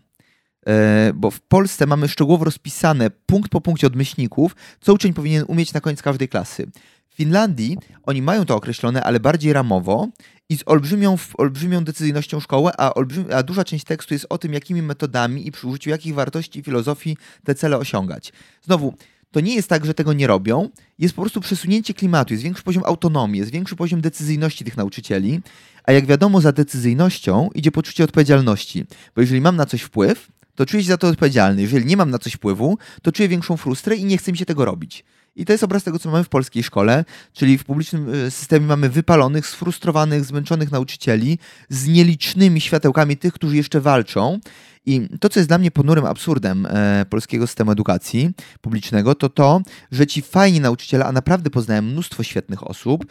E, 0.66 1.12
bo 1.14 1.30
w 1.30 1.40
Polsce 1.40 1.86
mamy 1.86 2.08
szczegółowo 2.08 2.44
rozpisane 2.44 3.10
punkt 3.10 3.50
po 3.50 3.60
punkcie 3.60 3.86
od 3.86 3.96
myślników, 3.96 4.56
co 4.80 4.94
uczeń 4.94 5.14
powinien 5.14 5.44
umieć 5.48 5.72
na 5.72 5.80
koniec 5.80 6.02
każdej 6.02 6.28
klasy. 6.28 6.66
W 7.12 7.16
Finlandii 7.16 7.78
oni 8.02 8.22
mają 8.22 8.44
to 8.44 8.56
określone, 8.56 9.02
ale 9.02 9.20
bardziej 9.20 9.52
ramowo 9.52 10.08
i 10.48 10.58
z 10.58 10.62
olbrzymią, 10.66 11.16
olbrzymią 11.34 11.84
decyzyjnością 11.84 12.40
szkoły, 12.40 12.70
a, 12.78 12.92
a 13.34 13.42
duża 13.42 13.64
część 13.64 13.84
tekstu 13.84 14.14
jest 14.14 14.26
o 14.28 14.38
tym, 14.38 14.52
jakimi 14.52 14.82
metodami 14.82 15.46
i 15.46 15.52
przy 15.52 15.66
użyciu 15.66 15.90
jakich 15.90 16.14
wartości 16.14 16.60
i 16.60 16.62
filozofii 16.62 17.16
te 17.44 17.54
cele 17.54 17.78
osiągać. 17.78 18.32
Znowu, 18.62 18.94
to 19.30 19.40
nie 19.40 19.54
jest 19.54 19.68
tak, 19.68 19.86
że 19.86 19.94
tego 19.94 20.12
nie 20.12 20.26
robią, 20.26 20.68
jest 20.98 21.14
po 21.14 21.22
prostu 21.22 21.40
przesunięcie 21.40 21.94
klimatu, 21.94 22.34
jest 22.34 22.44
większy 22.44 22.62
poziom 22.62 22.82
autonomii, 22.86 23.38
jest 23.38 23.52
większy 23.52 23.76
poziom 23.76 24.00
decyzyjności 24.00 24.64
tych 24.64 24.76
nauczycieli, 24.76 25.40
a 25.84 25.92
jak 25.92 26.06
wiadomo, 26.06 26.40
za 26.40 26.52
decyzyjnością 26.52 27.50
idzie 27.54 27.72
poczucie 27.72 28.04
odpowiedzialności, 28.04 28.84
bo 29.14 29.20
jeżeli 29.20 29.40
mam 29.40 29.56
na 29.56 29.66
coś 29.66 29.82
wpływ, 29.82 30.28
to 30.54 30.66
czuję 30.66 30.82
się 30.82 30.88
za 30.88 30.96
to 30.96 31.08
odpowiedzialny. 31.08 31.62
Jeżeli 31.62 31.86
nie 31.86 31.96
mam 31.96 32.10
na 32.10 32.18
coś 32.18 32.32
wpływu, 32.32 32.78
to 33.02 33.12
czuję 33.12 33.28
większą 33.28 33.56
frustrę 33.56 33.96
i 33.96 34.04
nie 34.04 34.18
chcę 34.18 34.32
mi 34.32 34.38
się 34.38 34.46
tego 34.46 34.64
robić. 34.64 35.04
I 35.36 35.44
to 35.44 35.52
jest 35.52 35.64
obraz 35.64 35.84
tego, 35.84 35.98
co 35.98 36.10
mamy 36.10 36.24
w 36.24 36.28
polskiej 36.28 36.62
szkole, 36.62 37.04
czyli 37.32 37.58
w 37.58 37.64
publicznym 37.64 38.14
e, 38.14 38.30
systemie 38.30 38.66
mamy 38.66 38.88
wypalonych, 38.88 39.46
sfrustrowanych, 39.46 40.24
zmęczonych 40.24 40.70
nauczycieli 40.70 41.38
z 41.68 41.86
nielicznymi 41.86 42.60
światełkami 42.60 43.16
tych, 43.16 43.32
którzy 43.32 43.56
jeszcze 43.56 43.80
walczą. 43.80 44.40
I 44.86 45.08
to, 45.20 45.28
co 45.28 45.40
jest 45.40 45.50
dla 45.50 45.58
mnie 45.58 45.70
ponurym 45.70 46.04
absurdem 46.04 46.66
e, 46.66 47.06
polskiego 47.10 47.46
systemu 47.46 47.72
edukacji 47.72 48.30
publicznego, 48.60 49.14
to 49.14 49.28
to, 49.28 49.60
że 49.92 50.06
ci 50.06 50.22
fajni 50.22 50.60
nauczyciele, 50.60 51.04
a 51.04 51.12
naprawdę 51.12 51.50
poznałem 51.50 51.86
mnóstwo 51.86 52.22
świetnych 52.22 52.70
osób, 52.70 53.06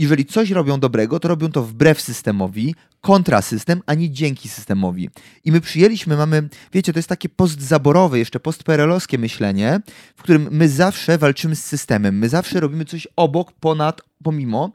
jeżeli 0.00 0.24
coś 0.24 0.50
robią 0.50 0.80
dobrego, 0.80 1.20
to 1.20 1.28
robią 1.28 1.52
to 1.52 1.62
wbrew 1.62 2.00
systemowi, 2.00 2.74
kontrasystem, 3.00 3.82
a 3.86 3.94
nie 3.94 4.10
dzięki 4.10 4.48
systemowi. 4.48 5.10
I 5.44 5.52
my 5.52 5.60
przyjęliśmy, 5.60 6.16
mamy, 6.16 6.48
wiecie, 6.72 6.92
to 6.92 6.98
jest 6.98 7.08
takie 7.08 7.28
postzaborowe, 7.28 8.18
jeszcze 8.18 8.40
postperelowskie 8.40 9.18
myślenie, 9.18 9.80
w 10.16 10.22
którym 10.22 10.48
my 10.50 10.68
zawsze 10.68 11.18
walczymy 11.18 11.56
z 11.56 11.64
systemem, 11.64 12.18
my 12.18 12.28
zawsze 12.28 12.60
robimy 12.60 12.84
coś 12.84 13.08
obok, 13.16 13.52
ponad, 13.52 14.00
pomimo. 14.22 14.72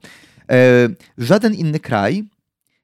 E, 0.52 0.90
żaden 1.18 1.54
inny 1.54 1.80
kraj 1.80 2.24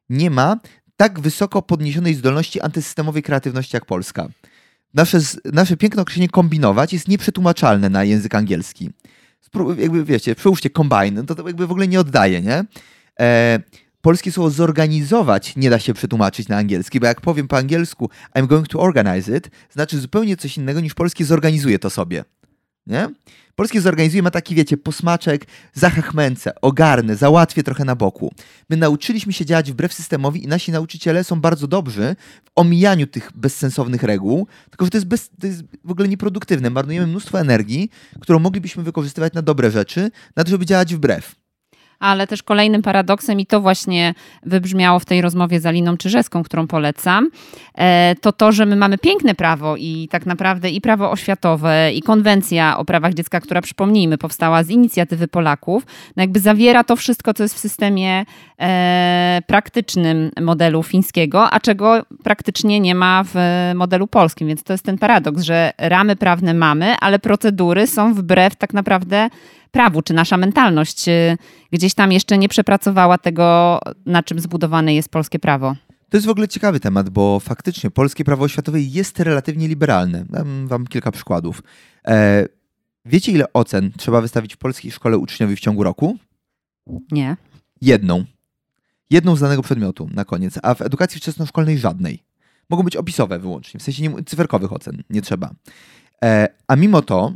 nie 0.09 0.29
ma 0.29 0.59
tak 0.97 1.19
wysoko 1.19 1.61
podniesionej 1.61 2.15
zdolności 2.15 2.61
antysystemowej 2.61 3.23
kreatywności 3.23 3.75
jak 3.75 3.85
Polska. 3.85 4.29
Nasze, 4.93 5.19
nasze 5.53 5.77
piękne 5.77 6.01
określenie 6.01 6.29
kombinować 6.29 6.93
jest 6.93 7.07
nieprzetłumaczalne 7.07 7.89
na 7.89 8.03
język 8.03 8.35
angielski 8.35 8.89
jakby 9.77 10.05
wiecie, 10.05 10.35
przełóżcie 10.35 10.69
combine, 10.69 11.11
no 11.11 11.23
to, 11.23 11.35
to 11.35 11.47
jakby 11.47 11.67
w 11.67 11.71
ogóle 11.71 11.87
nie 11.87 11.99
oddaje, 11.99 12.41
nie? 12.41 12.65
E, 13.19 13.59
polskie 14.01 14.31
słowo 14.31 14.49
zorganizować 14.49 15.55
nie 15.55 15.69
da 15.69 15.79
się 15.79 15.93
przetłumaczyć 15.93 16.47
na 16.47 16.57
angielski, 16.57 16.99
bo 16.99 17.05
jak 17.07 17.21
powiem 17.21 17.47
po 17.47 17.57
angielsku 17.57 18.09
I'm 18.35 18.47
going 18.47 18.67
to 18.67 18.79
organize 18.79 19.37
it, 19.37 19.49
znaczy 19.69 19.99
zupełnie 19.99 20.37
coś 20.37 20.57
innego 20.57 20.79
niż 20.79 20.93
polskie 20.93 21.25
zorganizuje 21.25 21.79
to 21.79 21.89
sobie. 21.89 22.23
Nie? 22.87 23.09
Polskie 23.55 23.81
zorganizuje 23.81 24.23
ma 24.23 24.31
taki, 24.31 24.55
wiecie, 24.55 24.77
posmaczek, 24.77 25.45
zachachmęcę, 25.73 26.51
ogarnę, 26.61 27.15
załatwię 27.15 27.63
trochę 27.63 27.85
na 27.85 27.95
boku. 27.95 28.33
My 28.69 28.77
nauczyliśmy 28.77 29.33
się 29.33 29.45
działać 29.45 29.71
wbrew 29.71 29.93
systemowi 29.93 30.43
i 30.43 30.47
nasi 30.47 30.71
nauczyciele 30.71 31.23
są 31.23 31.41
bardzo 31.41 31.67
dobrzy 31.67 32.15
w 32.45 32.51
omijaniu 32.55 33.07
tych 33.07 33.31
bezsensownych 33.35 34.03
reguł, 34.03 34.47
tylko 34.69 34.85
że 34.85 34.91
to 34.91 34.97
jest, 34.97 35.07
bez, 35.07 35.29
to 35.41 35.47
jest 35.47 35.63
w 35.83 35.91
ogóle 35.91 36.07
nieproduktywne. 36.07 36.69
Marnujemy 36.69 37.07
mnóstwo 37.07 37.39
energii, 37.39 37.89
którą 38.19 38.39
moglibyśmy 38.39 38.83
wykorzystywać 38.83 39.33
na 39.33 39.41
dobre 39.41 39.71
rzeczy, 39.71 40.11
na 40.35 40.43
to, 40.43 40.49
żeby 40.49 40.65
działać 40.65 40.95
wbrew 40.95 41.40
ale 42.01 42.27
też 42.27 42.43
kolejnym 42.43 42.81
paradoksem, 42.81 43.39
i 43.39 43.45
to 43.45 43.61
właśnie 43.61 44.13
wybrzmiało 44.43 44.99
w 44.99 45.05
tej 45.05 45.21
rozmowie 45.21 45.59
z 45.59 45.65
Aliną 45.65 45.97
Czyżeską, 45.97 46.43
którą 46.43 46.67
polecam, 46.67 47.29
e, 47.75 48.15
to 48.21 48.31
to, 48.31 48.51
że 48.51 48.65
my 48.65 48.75
mamy 48.75 48.97
piękne 48.97 49.35
prawo 49.35 49.75
i 49.77 50.07
tak 50.11 50.25
naprawdę 50.25 50.69
i 50.69 50.81
prawo 50.81 51.11
oświatowe, 51.11 51.93
i 51.93 52.01
konwencja 52.01 52.77
o 52.77 52.85
prawach 52.85 53.13
dziecka, 53.13 53.39
która 53.39 53.61
przypomnijmy, 53.61 54.17
powstała 54.17 54.63
z 54.63 54.69
inicjatywy 54.69 55.27
Polaków, 55.27 55.85
no 56.15 56.23
jakby 56.23 56.39
zawiera 56.39 56.83
to 56.83 56.95
wszystko, 56.95 57.33
co 57.33 57.43
jest 57.43 57.55
w 57.55 57.59
systemie 57.59 58.25
praktycznym 59.47 60.31
modelu 60.41 60.83
fińskiego, 60.83 61.51
a 61.51 61.59
czego 61.59 62.05
praktycznie 62.23 62.79
nie 62.79 62.95
ma 62.95 63.23
w 63.33 63.35
modelu 63.75 64.07
polskim. 64.07 64.47
Więc 64.47 64.63
to 64.63 64.73
jest 64.73 64.85
ten 64.85 64.97
paradoks, 64.97 65.41
że 65.43 65.71
ramy 65.77 66.15
prawne 66.15 66.53
mamy, 66.53 66.95
ale 66.99 67.19
procedury 67.19 67.87
są 67.87 68.13
wbrew 68.13 68.55
tak 68.55 68.73
naprawdę 68.73 69.29
prawu, 69.71 70.01
czy 70.01 70.13
nasza 70.13 70.37
mentalność 70.37 71.07
y, 71.07 71.37
gdzieś 71.71 71.93
tam 71.93 72.11
jeszcze 72.11 72.37
nie 72.37 72.49
przepracowała 72.49 73.17
tego, 73.17 73.79
na 74.05 74.23
czym 74.23 74.39
zbudowane 74.39 74.95
jest 74.95 75.09
polskie 75.09 75.39
prawo. 75.39 75.75
To 76.09 76.17
jest 76.17 76.27
w 76.27 76.29
ogóle 76.29 76.47
ciekawy 76.47 76.79
temat, 76.79 77.09
bo 77.09 77.39
faktycznie 77.39 77.91
polskie 77.91 78.23
prawo 78.23 78.43
oświatowe 78.43 78.81
jest 78.81 79.19
relatywnie 79.19 79.67
liberalne. 79.67 80.25
Dam 80.29 80.67
wam 80.67 80.87
kilka 80.87 81.11
przykładów. 81.11 81.63
E, 82.07 82.45
wiecie, 83.05 83.31
ile 83.31 83.53
ocen 83.53 83.91
trzeba 83.97 84.21
wystawić 84.21 84.53
w 84.55 84.57
polskiej 84.57 84.91
szkole 84.91 85.17
uczniowi 85.17 85.55
w 85.55 85.59
ciągu 85.59 85.83
roku? 85.83 86.17
Nie. 87.11 87.35
Jedną. 87.81 88.25
Jedną 89.11 89.35
z 89.35 89.39
danego 89.39 89.61
przedmiotu 89.61 90.09
na 90.13 90.25
koniec, 90.25 90.59
a 90.63 90.75
w 90.75 90.81
edukacji 90.81 91.21
wczesnoszkolnej 91.21 91.77
żadnej. 91.77 92.23
Mogą 92.69 92.83
być 92.83 92.95
opisowe 92.95 93.39
wyłącznie, 93.39 93.79
w 93.79 93.83
sensie 93.83 94.03
nie, 94.03 94.23
cyferkowych 94.23 94.73
ocen, 94.73 95.03
nie 95.09 95.21
trzeba. 95.21 95.53
E, 96.23 96.47
a 96.67 96.75
mimo 96.75 97.01
to 97.01 97.33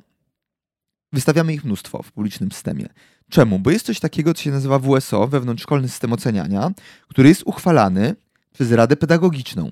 Wystawiamy 1.15 1.53
ich 1.53 1.63
mnóstwo 1.63 2.03
w 2.03 2.11
publicznym 2.11 2.51
systemie. 2.51 2.89
Czemu? 3.29 3.59
Bo 3.59 3.71
jest 3.71 3.85
coś 3.85 3.99
takiego, 3.99 4.33
co 4.33 4.43
się 4.43 4.51
nazywa 4.51 4.79
WSO, 4.79 5.27
wewnątrzszkolny 5.27 5.89
system 5.89 6.13
oceniania, 6.13 6.71
który 7.07 7.29
jest 7.29 7.43
uchwalany 7.45 8.15
przez 8.53 8.71
Radę 8.71 8.95
Pedagogiczną. 8.95 9.71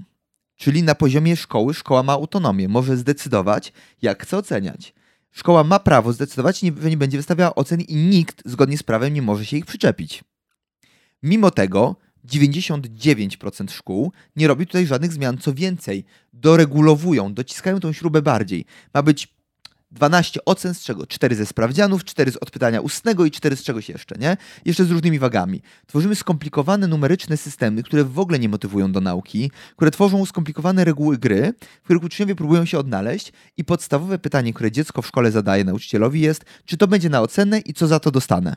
Czyli 0.55 0.83
na 0.83 0.95
poziomie 0.95 1.35
szkoły 1.35 1.73
szkoła 1.73 2.03
ma 2.03 2.13
autonomię, 2.13 2.69
może 2.69 2.97
zdecydować, 2.97 3.73
jak 4.01 4.23
chce 4.23 4.37
oceniać. 4.37 4.93
Szkoła 5.31 5.63
ma 5.63 5.79
prawo 5.79 6.13
zdecydować, 6.13 6.59
że 6.59 6.89
nie 6.89 6.97
będzie 6.97 7.17
wystawiała 7.17 7.55
ocen 7.55 7.81
i 7.81 7.95
nikt 7.95 8.41
zgodnie 8.45 8.77
z 8.77 8.83
prawem 8.83 9.13
nie 9.13 9.21
może 9.21 9.45
się 9.45 9.57
ich 9.57 9.65
przyczepić. 9.65 10.23
Mimo 11.23 11.51
tego 11.51 11.95
99% 12.27 13.71
szkół 13.71 14.11
nie 14.35 14.47
robi 14.47 14.67
tutaj 14.67 14.87
żadnych 14.87 15.13
zmian. 15.13 15.37
Co 15.37 15.53
więcej, 15.53 16.05
doregulowują, 16.33 17.33
dociskają 17.33 17.79
tą 17.79 17.93
śrubę 17.93 18.21
bardziej. 18.21 18.65
Ma 18.93 19.03
być 19.03 19.33
12 19.91 20.45
ocen, 20.45 20.73
z 20.73 20.83
czego 20.83 21.07
4 21.07 21.35
ze 21.35 21.45
sprawdzianów, 21.45 22.03
4 22.03 22.31
z 22.31 22.37
odpytania 22.37 22.81
ustnego 22.81 23.25
i 23.25 23.31
4 23.31 23.55
z 23.55 23.63
czegoś 23.63 23.89
jeszcze, 23.89 24.15
nie? 24.19 24.37
Jeszcze 24.65 24.85
z 24.85 24.91
różnymi 24.91 25.19
wagami. 25.19 25.61
Tworzymy 25.87 26.15
skomplikowane 26.15 26.87
numeryczne 26.87 27.37
systemy, 27.37 27.83
które 27.83 28.03
w 28.03 28.19
ogóle 28.19 28.39
nie 28.39 28.49
motywują 28.49 28.91
do 28.91 29.01
nauki, 29.01 29.51
które 29.75 29.91
tworzą 29.91 30.25
skomplikowane 30.25 30.85
reguły 30.85 31.17
gry, 31.17 31.53
w 31.81 31.83
których 31.83 32.03
uczniowie 32.03 32.35
próbują 32.35 32.65
się 32.65 32.79
odnaleźć 32.79 33.31
i 33.57 33.63
podstawowe 33.63 34.19
pytanie, 34.19 34.53
które 34.53 34.71
dziecko 34.71 35.01
w 35.01 35.07
szkole 35.07 35.31
zadaje 35.31 35.63
nauczycielowi 35.63 36.21
jest, 36.21 36.45
czy 36.65 36.77
to 36.77 36.87
będzie 36.87 37.09
na 37.09 37.21
ocenę 37.21 37.59
i 37.59 37.73
co 37.73 37.87
za 37.87 37.99
to 37.99 38.11
dostanę. 38.11 38.55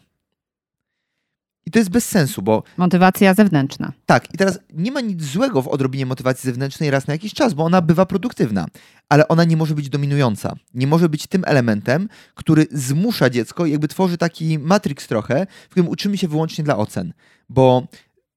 I 1.66 1.70
to 1.70 1.78
jest 1.78 1.90
bez 1.90 2.08
sensu, 2.08 2.42
bo. 2.42 2.62
Motywacja 2.76 3.34
zewnętrzna. 3.34 3.92
Tak, 4.06 4.34
i 4.34 4.38
teraz 4.38 4.58
nie 4.72 4.92
ma 4.92 5.00
nic 5.00 5.24
złego 5.24 5.62
w 5.62 5.68
odrobinie 5.68 6.06
motywacji 6.06 6.46
zewnętrznej 6.46 6.90
raz 6.90 7.06
na 7.06 7.14
jakiś 7.14 7.34
czas, 7.34 7.54
bo 7.54 7.64
ona 7.64 7.80
bywa 7.80 8.06
produktywna, 8.06 8.66
ale 9.08 9.28
ona 9.28 9.44
nie 9.44 9.56
może 9.56 9.74
być 9.74 9.88
dominująca. 9.88 10.54
Nie 10.74 10.86
może 10.86 11.08
być 11.08 11.26
tym 11.26 11.42
elementem, 11.46 12.08
który 12.34 12.66
zmusza 12.72 13.30
dziecko, 13.30 13.66
jakby 13.66 13.88
tworzy 13.88 14.18
taki 14.18 14.58
matrix 14.58 15.06
trochę, 15.06 15.46
w 15.66 15.70
którym 15.70 15.88
uczymy 15.88 16.18
się 16.18 16.28
wyłącznie 16.28 16.64
dla 16.64 16.76
ocen. 16.76 17.12
Bo 17.48 17.86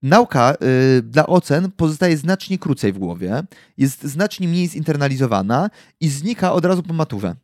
nauka 0.01 0.55
y, 0.97 1.01
dla 1.01 1.27
ocen 1.27 1.71
pozostaje 1.71 2.17
znacznie 2.17 2.57
krócej 2.57 2.93
w 2.93 2.97
głowie, 2.97 3.43
jest 3.77 4.03
znacznie 4.03 4.47
mniej 4.47 4.67
zinternalizowana 4.67 5.69
i 5.99 6.09
znika 6.09 6.53
od 6.53 6.65
razu 6.65 6.83
po 6.83 6.93
maturze 6.93 7.35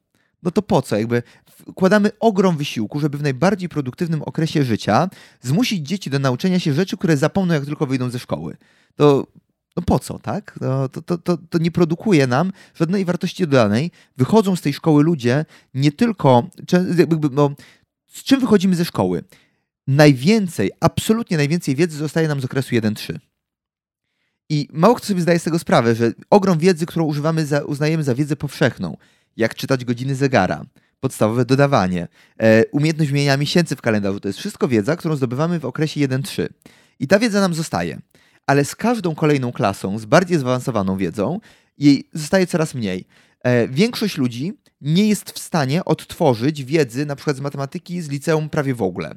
no 0.45 0.51
to 0.51 0.61
po 0.61 0.81
co? 0.81 0.97
Jakby 0.97 1.23
wkładamy 1.69 2.11
ogrom 2.19 2.57
wysiłku, 2.57 2.99
żeby 2.99 3.17
w 3.17 3.23
najbardziej 3.23 3.69
produktywnym 3.69 4.21
okresie 4.21 4.63
życia 4.63 5.09
zmusić 5.41 5.87
dzieci 5.87 6.09
do 6.09 6.19
nauczenia 6.19 6.59
się 6.59 6.73
rzeczy, 6.73 6.97
które 6.97 7.17
zapomną, 7.17 7.53
jak 7.53 7.65
tylko 7.65 7.85
wyjdą 7.85 8.09
ze 8.09 8.19
szkoły. 8.19 8.57
To 8.95 9.27
no 9.75 9.83
po 9.83 9.99
co, 9.99 10.19
tak? 10.19 10.59
To, 10.91 11.01
to, 11.01 11.17
to, 11.17 11.37
to 11.37 11.57
nie 11.57 11.71
produkuje 11.71 12.27
nam 12.27 12.51
żadnej 12.75 13.05
wartości 13.05 13.47
dodanej. 13.47 13.91
Wychodzą 14.17 14.55
z 14.55 14.61
tej 14.61 14.73
szkoły 14.73 15.03
ludzie 15.03 15.45
nie 15.73 15.91
tylko. 15.91 16.49
No, 17.31 17.51
z 18.07 18.23
czym 18.23 18.39
wychodzimy 18.39 18.75
ze 18.75 18.85
szkoły? 18.85 19.23
Najwięcej, 19.87 20.71
absolutnie 20.79 21.37
najwięcej 21.37 21.75
wiedzy 21.75 21.97
zostaje 21.97 22.27
nam 22.27 22.41
z 22.41 22.45
okresu 22.45 22.75
1-3. 22.75 23.19
I 24.49 24.67
mało 24.73 24.95
kto 24.95 25.07
sobie 25.07 25.21
zdaje 25.21 25.39
z 25.39 25.43
tego 25.43 25.59
sprawę, 25.59 25.95
że 25.95 26.13
ogrom 26.29 26.59
wiedzy, 26.59 26.85
którą 26.85 27.05
używamy, 27.05 27.45
za, 27.45 27.59
uznajemy 27.59 28.03
za 28.03 28.15
wiedzę 28.15 28.35
powszechną, 28.35 28.97
jak 29.37 29.55
czytać 29.55 29.85
godziny 29.85 30.15
zegara, 30.15 30.65
podstawowe 30.99 31.45
dodawanie, 31.45 32.07
e, 32.37 32.65
umiejętność 32.65 33.11
wymieniania 33.11 33.37
miesięcy 33.37 33.75
w 33.75 33.81
kalendarzu. 33.81 34.19
To 34.19 34.27
jest 34.27 34.39
wszystko 34.39 34.67
wiedza, 34.67 34.95
którą 34.95 35.15
zdobywamy 35.15 35.59
w 35.59 35.65
okresie 35.65 35.99
1-3. 35.99 36.47
I 36.99 37.07
ta 37.07 37.19
wiedza 37.19 37.41
nam 37.41 37.53
zostaje. 37.53 37.99
Ale 38.47 38.65
z 38.65 38.75
każdą 38.75 39.15
kolejną 39.15 39.51
klasą, 39.51 39.99
z 39.99 40.05
bardziej 40.05 40.37
zaawansowaną 40.37 40.97
wiedzą, 40.97 41.39
jej 41.77 42.09
zostaje 42.13 42.47
coraz 42.47 42.75
mniej. 42.75 43.07
E, 43.43 43.67
większość 43.67 44.17
ludzi 44.17 44.53
nie 44.81 45.09
jest 45.09 45.31
w 45.31 45.39
stanie 45.39 45.85
odtworzyć 45.85 46.63
wiedzy 46.63 47.05
na 47.05 47.15
przykład 47.15 47.37
z 47.37 47.41
matematyki 47.41 48.01
z 48.01 48.09
liceum 48.09 48.49
prawie 48.49 48.73
w 48.73 48.81
ogóle. 48.81 49.15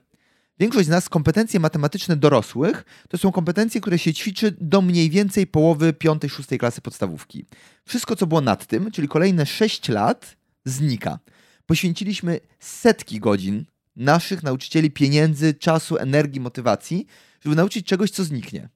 Większość 0.61 0.87
z 0.87 0.91
nas 0.91 1.09
kompetencje 1.09 1.61
matematyczne 1.61 2.17
dorosłych 2.17 2.85
to 3.09 3.19
są 3.19 3.33
kompetencje, 3.33 3.81
które 3.81 3.99
się 3.99 4.15
ćwiczy 4.15 4.57
do 4.61 4.83
mniej 4.83 5.11
więcej 5.11 5.47
połowy 5.47 5.93
5-6 5.93 6.59
klasy 6.59 6.81
podstawówki. 6.81 7.47
Wszystko, 7.85 8.17
co 8.17 8.27
było 8.27 8.41
nad 8.41 8.67
tym, 8.67 8.91
czyli 8.91 9.09
kolejne 9.09 9.47
6 9.47 9.89
lat, 9.89 10.37
znika. 10.65 11.19
Poświęciliśmy 11.69 12.41
setki 12.59 13.21
godzin 13.21 13.65
naszych 13.97 14.43
nauczycieli 14.43 14.91
pieniędzy, 14.91 15.55
czasu, 15.55 15.97
energii, 15.97 16.41
motywacji, 16.41 17.07
żeby 17.45 17.57
nauczyć 17.57 17.87
czegoś, 17.87 18.11
co 18.11 18.25
zniknie. 18.25 18.69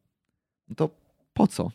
No 0.68 0.74
to 0.74 0.90
po 1.34 1.46
co? 1.46 1.70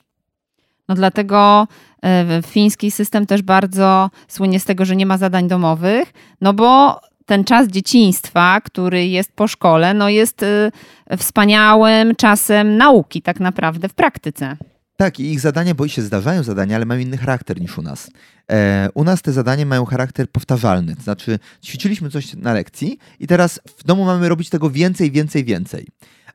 No 0.88 0.95
dlatego 0.95 1.67
e, 2.03 2.41
fiński 2.47 2.91
system 2.91 3.25
też 3.25 3.41
bardzo 3.41 4.10
słynie 4.27 4.60
z 4.60 4.65
tego, 4.65 4.86
że 4.86 4.95
nie 4.95 5.06
ma 5.06 5.17
zadań 5.17 5.47
domowych, 5.47 6.13
no 6.41 6.53
bo 6.53 7.01
ten 7.25 7.43
czas 7.43 7.67
dzieciństwa, 7.67 8.62
który 8.62 9.08
jest 9.08 9.32
po 9.32 9.47
szkole, 9.47 9.93
no 9.93 10.10
jest 10.10 10.43
y, 10.43 10.71
wspaniałym 11.17 12.15
czasem 12.15 12.77
nauki 12.77 13.21
tak 13.21 13.39
naprawdę 13.39 13.89
w 13.89 13.93
praktyce. 13.93 14.58
Tak, 14.97 15.19
i 15.19 15.31
ich 15.31 15.39
zadania, 15.39 15.75
bo 15.75 15.86
i 15.86 15.89
się 15.89 16.01
zdarzają 16.01 16.43
zadania, 16.43 16.75
ale 16.75 16.86
mają 16.86 17.01
inny 17.01 17.17
charakter 17.17 17.62
niż 17.62 17.77
u 17.77 17.81
nas. 17.81 18.10
E, 18.51 18.89
u 18.93 19.03
nas 19.03 19.21
te 19.21 19.33
zadania 19.33 19.65
mają 19.65 19.86
charakter 19.86 20.29
powtarzalny, 20.29 20.95
to 20.95 21.01
znaczy 21.01 21.39
ćwiczyliśmy 21.63 22.10
coś 22.10 22.33
na 22.33 22.53
lekcji 22.53 22.97
i 23.19 23.27
teraz 23.27 23.60
w 23.77 23.83
domu 23.83 24.05
mamy 24.05 24.29
robić 24.29 24.49
tego 24.49 24.69
więcej, 24.69 25.12
więcej, 25.12 25.43
więcej. 25.43 25.88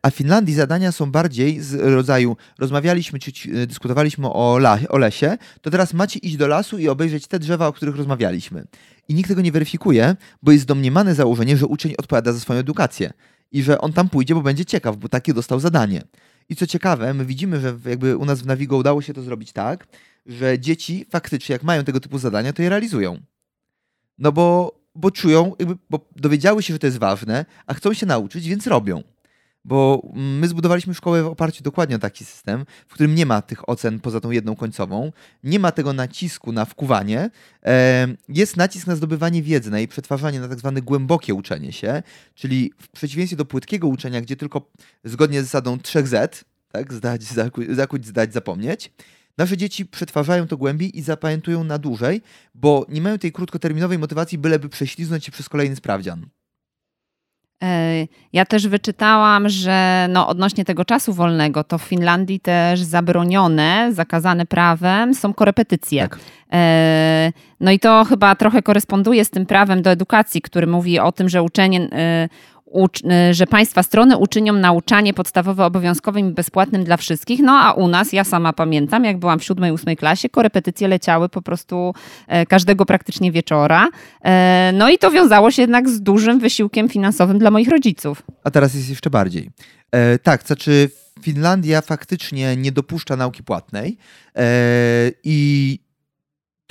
A 0.03 0.11
w 0.11 0.15
Finlandii 0.15 0.55
zadania 0.55 0.93
są 0.93 1.13
bardziej 1.13 1.61
z 1.61 1.75
rodzaju 1.75 2.37
rozmawialiśmy 2.59 3.19
czy 3.19 3.67
dyskutowaliśmy 3.67 4.33
o, 4.33 4.57
la, 4.57 4.79
o 4.89 4.99
lesie, 4.99 5.39
to 5.61 5.71
teraz 5.71 5.95
macie 5.95 6.19
iść 6.19 6.37
do 6.37 6.47
lasu 6.47 6.79
i 6.79 6.89
obejrzeć 6.89 7.27
te 7.27 7.39
drzewa, 7.39 7.67
o 7.67 7.73
których 7.73 7.97
rozmawialiśmy. 7.97 8.65
I 9.09 9.15
nikt 9.15 9.29
tego 9.29 9.43
nie 9.43 9.53
weryfikuje, 9.53 10.17
bo 10.43 10.53
jest 10.53 10.65
domniemane 10.65 11.15
założenie, 11.15 11.57
że 11.57 11.67
uczeń 11.67 11.95
odpowiada 11.99 12.33
za 12.33 12.41
swoją 12.41 12.61
edukację 12.61 13.13
i 13.53 13.63
że 13.63 13.79
on 13.79 13.93
tam 13.93 14.09
pójdzie, 14.09 14.35
bo 14.35 14.43
będzie 14.43 14.65
ciekaw, 14.65 14.97
bo 14.97 15.09
takie 15.09 15.35
dostał 15.35 15.61
zadanie. 15.61 16.03
I 16.53 16.57
co 16.57 16.67
ciekawe, 16.67 17.15
my 17.15 17.25
widzimy, 17.25 17.61
że 17.61 17.79
jakby 17.87 18.17
u 18.17 18.25
nas 18.25 18.43
w 18.43 18.47
Navigo 18.47 18.77
udało 18.77 19.03
się 19.03 19.15
to 19.15 19.23
zrobić 19.23 19.53
tak, 19.53 19.87
że 20.27 20.59
dzieci 20.59 21.07
faktycznie, 21.11 21.53
jak 21.53 21.63
mają 21.63 21.85
tego 21.85 22.01
typu 22.01 22.19
zadania, 22.19 22.53
to 22.53 22.63
je 22.63 22.69
realizują. 22.69 23.21
No 24.19 24.33
bo, 24.33 24.75
bo 24.95 25.11
czują, 25.11 25.53
jakby, 25.59 25.77
bo 25.91 26.09
dowiedziały 26.17 26.63
się, 26.63 26.75
że 26.75 26.79
to 26.79 26.87
jest 26.87 26.99
ważne, 26.99 27.45
a 27.67 27.75
chcą 27.75 27.95
się 27.95 28.07
nauczyć, 28.07 28.49
więc 28.49 28.67
robią 28.67 29.03
bo 29.65 30.11
my 30.15 30.49
zbudowaliśmy 30.49 30.95
szkołę 30.95 31.23
w 31.23 31.27
oparciu 31.27 31.63
dokładnie 31.63 31.97
o 31.97 31.99
taki 31.99 32.25
system, 32.25 32.65
w 32.89 32.95
którym 32.95 33.15
nie 33.15 33.27
ma 33.27 33.43
tych 33.43 33.69
ocen 33.69 34.01
poza 34.01 34.21
tą 34.21 34.31
jedną 34.31 34.57
końcową, 34.57 35.13
nie 35.45 35.59
ma 35.59 35.73
tego 35.73 35.93
nacisku 35.93 36.53
na 36.53 36.65
wkuwanie, 36.65 37.31
jest 38.29 38.57
nacisk 38.57 38.87
na 38.87 38.97
zdobywanie 38.97 39.43
wiedzy, 39.43 39.71
na 39.71 39.79
jej 39.79 39.89
przetwarzanie, 39.89 40.41
na 40.41 40.49
tak 40.49 40.59
zwane 40.59 40.83
głębokie 40.83 41.35
uczenie 41.35 41.73
się, 41.73 42.03
czyli 42.35 42.73
w 42.79 42.89
przeciwieństwie 42.89 43.37
do 43.37 43.45
płytkiego 43.45 43.89
uczenia, 43.89 44.21
gdzie 44.21 44.37
tylko 44.37 44.71
zgodnie 45.05 45.43
z 45.43 45.45
zasadą 45.45 45.77
3Z, 45.77 46.45
tak, 46.73 46.93
zdać, 46.93 47.23
zakuć, 47.69 48.07
zdać, 48.07 48.33
zapomnieć, 48.33 48.93
Nasze 49.39 49.57
dzieci 49.57 49.87
przetwarzają 49.87 50.47
to 50.47 50.57
głębiej 50.57 50.99
i 50.99 51.03
zapamiętują 51.03 51.65
na 51.65 51.79
dłużej, 51.79 52.23
bo 52.55 52.87
nie 52.89 53.01
mają 53.01 53.19
tej 53.19 53.33
krótkoterminowej 53.33 53.99
motywacji, 53.99 54.39
byleby 54.39 54.69
prześliznąć 54.69 55.25
się 55.25 55.33
przez 55.33 55.49
kolejny 55.49 55.77
sprawdzian. 55.77 56.27
E, 57.63 58.07
ja 58.33 58.45
też 58.45 58.69
wyczytałam, 58.69 59.49
że 59.49 60.07
no 60.11 60.29
odnośnie 60.29 60.65
tego 60.65 60.85
czasu 60.85 61.13
wolnego, 61.13 61.65
to 61.65 61.79
w 61.79 61.83
Finlandii 61.83 62.41
też 62.41 62.81
zabronione, 62.81 63.89
zakazane 63.93 64.47
prawem 64.47 65.15
są 65.15 65.35
korepetycje. 65.35 66.03
Tak. 66.03 66.19
E, 66.53 67.33
no 67.61 67.71
i 67.71 67.79
to 67.79 68.05
chyba 68.05 68.35
trochę 68.35 68.63
koresponduje 68.63 69.25
z 69.25 69.31
tym 69.31 69.47
prawem 69.47 69.83
do 69.83 69.91
edukacji, 69.91 70.43
który 70.43 70.67
mówi 70.67 70.99
o 70.99 71.13
tym, 71.13 71.29
że 71.29 71.43
uczenie 71.43 71.81
e, 71.93 72.29
że 73.31 73.47
państwa 73.47 73.83
strony 73.83 74.17
uczynią 74.17 74.53
nauczanie 74.53 75.15
podstawowe 75.15 75.65
obowiązkowym 75.65 76.29
i 76.29 76.33
bezpłatnym 76.33 76.85
dla 76.85 76.97
wszystkich. 76.97 77.41
No 77.41 77.53
a 77.53 77.73
u 77.73 77.89
nas, 77.89 78.13
ja 78.13 78.25
sama 78.25 78.53
pamiętam, 78.53 79.05
jak 79.05 79.19
byłam 79.19 79.39
w 79.39 79.45
siódmej, 79.45 79.73
ósmej 79.73 79.97
klasie, 79.97 80.29
korepetycje 80.29 80.89
leciały 80.89 81.29
po 81.29 81.43
prostu 81.43 81.95
e, 82.29 82.47
każdego 82.47 82.87
praktycznie 82.87 83.33
wieczora. 83.33 83.89
E, 84.25 84.71
no 84.75 84.91
i 84.91 84.99
to 84.99 85.11
wiązało 85.11 85.51
się 85.51 85.63
jednak 85.63 85.89
z 85.89 86.01
dużym 86.01 86.39
wysiłkiem 86.39 86.89
finansowym 86.89 87.39
dla 87.39 87.51
moich 87.51 87.69
rodziców. 87.69 88.23
A 88.45 88.51
teraz 88.51 88.75
jest 88.75 88.89
jeszcze 88.89 89.11
bardziej. 89.11 89.51
E, 89.93 90.19
tak, 90.19 90.43
znaczy 90.43 90.91
Finlandia 91.23 91.81
faktycznie 91.81 92.57
nie 92.57 92.73
dopuszcza 92.73 93.17
nauki 93.17 93.43
płatnej 93.43 93.97
e, 94.37 94.43
i 95.25 95.79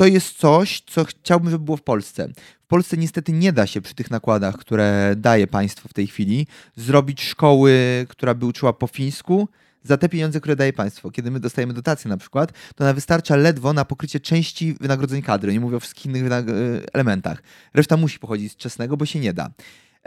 to 0.01 0.07
jest 0.07 0.37
coś, 0.37 0.83
co 0.87 1.05
chciałbym, 1.05 1.51
żeby 1.51 1.65
było 1.65 1.77
w 1.77 1.81
Polsce. 1.81 2.27
W 2.63 2.67
Polsce 2.67 2.97
niestety 2.97 3.33
nie 3.33 3.53
da 3.53 3.67
się 3.67 3.81
przy 3.81 3.95
tych 3.95 4.11
nakładach, 4.11 4.57
które 4.57 5.13
daje 5.17 5.47
państwo 5.47 5.89
w 5.89 5.93
tej 5.93 6.07
chwili, 6.07 6.47
zrobić 6.75 7.23
szkoły, 7.23 8.05
która 8.09 8.33
by 8.33 8.45
uczyła 8.45 8.73
po 8.73 8.87
fińsku, 8.87 9.49
za 9.83 9.97
te 9.97 10.09
pieniądze, 10.09 10.39
które 10.39 10.55
daje 10.55 10.73
państwo. 10.73 11.11
Kiedy 11.11 11.31
my 11.31 11.39
dostajemy 11.39 11.73
dotacje 11.73 12.09
na 12.09 12.17
przykład, 12.17 12.51
to 12.75 12.83
ona 12.83 12.93
wystarcza 12.93 13.35
ledwo 13.35 13.73
na 13.73 13.85
pokrycie 13.85 14.19
części 14.19 14.73
wynagrodzeń 14.73 15.21
kadry, 15.21 15.53
nie 15.53 15.59
mówię 15.59 15.77
o 15.77 15.79
wszystkich 15.79 16.05
innych 16.05 16.23
elementach. 16.93 17.43
Reszta 17.73 17.97
musi 17.97 18.19
pochodzić 18.19 18.51
z 18.51 18.55
czesnego, 18.55 18.97
bo 18.97 19.05
się 19.05 19.19
nie 19.19 19.33
da. 19.33 19.49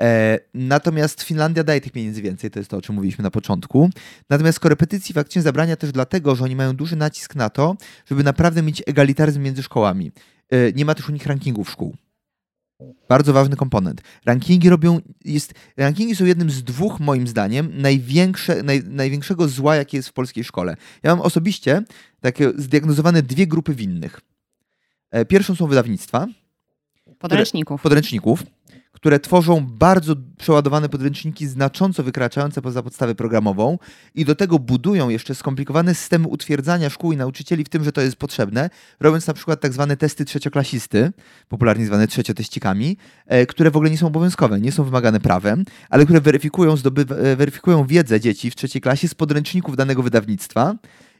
E, 0.00 0.38
natomiast 0.54 1.22
Finlandia 1.22 1.64
daje 1.64 1.80
tych 1.80 1.92
pieniędzy 1.92 2.22
więcej, 2.22 2.50
to 2.50 2.58
jest 2.58 2.70
to, 2.70 2.76
o 2.76 2.82
czym 2.82 2.94
mówiliśmy 2.94 3.22
na 3.22 3.30
początku. 3.30 3.90
Natomiast 4.30 4.60
korepetycji 4.60 5.14
faktycznie 5.14 5.42
zabrania 5.42 5.76
też 5.76 5.92
dlatego, 5.92 6.36
że 6.36 6.44
oni 6.44 6.56
mają 6.56 6.76
duży 6.76 6.96
nacisk 6.96 7.34
na 7.34 7.50
to, 7.50 7.76
żeby 8.06 8.24
naprawdę 8.24 8.62
mieć 8.62 8.82
egalitaryzm 8.86 9.42
między 9.42 9.62
szkołami. 9.62 10.12
E, 10.50 10.72
nie 10.72 10.84
ma 10.84 10.94
też 10.94 11.08
u 11.08 11.12
nich 11.12 11.26
rankingów 11.26 11.70
szkół. 11.70 11.96
Bardzo 13.08 13.32
ważny 13.32 13.56
komponent. 13.56 14.02
Rankingi 14.26 14.70
robią, 14.70 15.00
jest, 15.24 15.54
rankingi 15.76 16.16
są 16.16 16.24
jednym 16.24 16.50
z 16.50 16.64
dwóch, 16.64 17.00
moim 17.00 17.26
zdaniem, 17.26 17.70
największe, 17.74 18.62
naj, 18.62 18.82
największego 18.84 19.48
zła, 19.48 19.76
jakie 19.76 19.96
jest 19.96 20.08
w 20.08 20.12
polskiej 20.12 20.44
szkole. 20.44 20.76
Ja 21.02 21.16
mam 21.16 21.20
osobiście 21.20 21.82
takie 22.20 22.52
zdiagnozowane 22.56 23.22
dwie 23.22 23.46
grupy 23.46 23.74
winnych. 23.74 24.20
E, 25.10 25.24
pierwszą 25.24 25.54
są 25.54 25.66
wydawnictwa. 25.66 26.26
Podręczników. 27.18 27.80
Które, 27.80 27.90
podręczników 27.90 28.44
które 29.04 29.20
tworzą 29.20 29.66
bardzo 29.66 30.16
przeładowane 30.38 30.88
podręczniki, 30.88 31.46
znacząco 31.46 32.02
wykraczające 32.02 32.62
poza 32.62 32.82
podstawę 32.82 33.14
programową 33.14 33.78
i 34.14 34.24
do 34.24 34.34
tego 34.34 34.58
budują 34.58 35.08
jeszcze 35.08 35.34
skomplikowane 35.34 35.94
systemy 35.94 36.28
utwierdzania 36.28 36.90
szkół 36.90 37.12
i 37.12 37.16
nauczycieli 37.16 37.64
w 37.64 37.68
tym, 37.68 37.84
że 37.84 37.92
to 37.92 38.00
jest 38.00 38.16
potrzebne, 38.16 38.70
robiąc 39.00 39.26
na 39.26 39.34
przykład 39.34 39.60
tak 39.60 39.72
zwane 39.72 39.96
testy 39.96 40.24
trzecioklasisty, 40.24 41.12
popularnie 41.48 41.86
zwane 41.86 42.06
trzecioteścikami, 42.06 42.96
e, 43.26 43.46
które 43.46 43.70
w 43.70 43.76
ogóle 43.76 43.90
nie 43.90 43.98
są 43.98 44.06
obowiązkowe, 44.06 44.60
nie 44.60 44.72
są 44.72 44.84
wymagane 44.84 45.20
prawem, 45.20 45.64
ale 45.90 46.04
które 46.04 46.20
weryfikują, 46.20 46.76
zdobywa, 46.76 47.14
e, 47.14 47.36
weryfikują 47.36 47.86
wiedzę 47.86 48.20
dzieci 48.20 48.50
w 48.50 48.56
trzeciej 48.56 48.82
klasie 48.82 49.08
z 49.08 49.14
podręczników 49.14 49.76
danego 49.76 50.02
wydawnictwa 50.02 50.74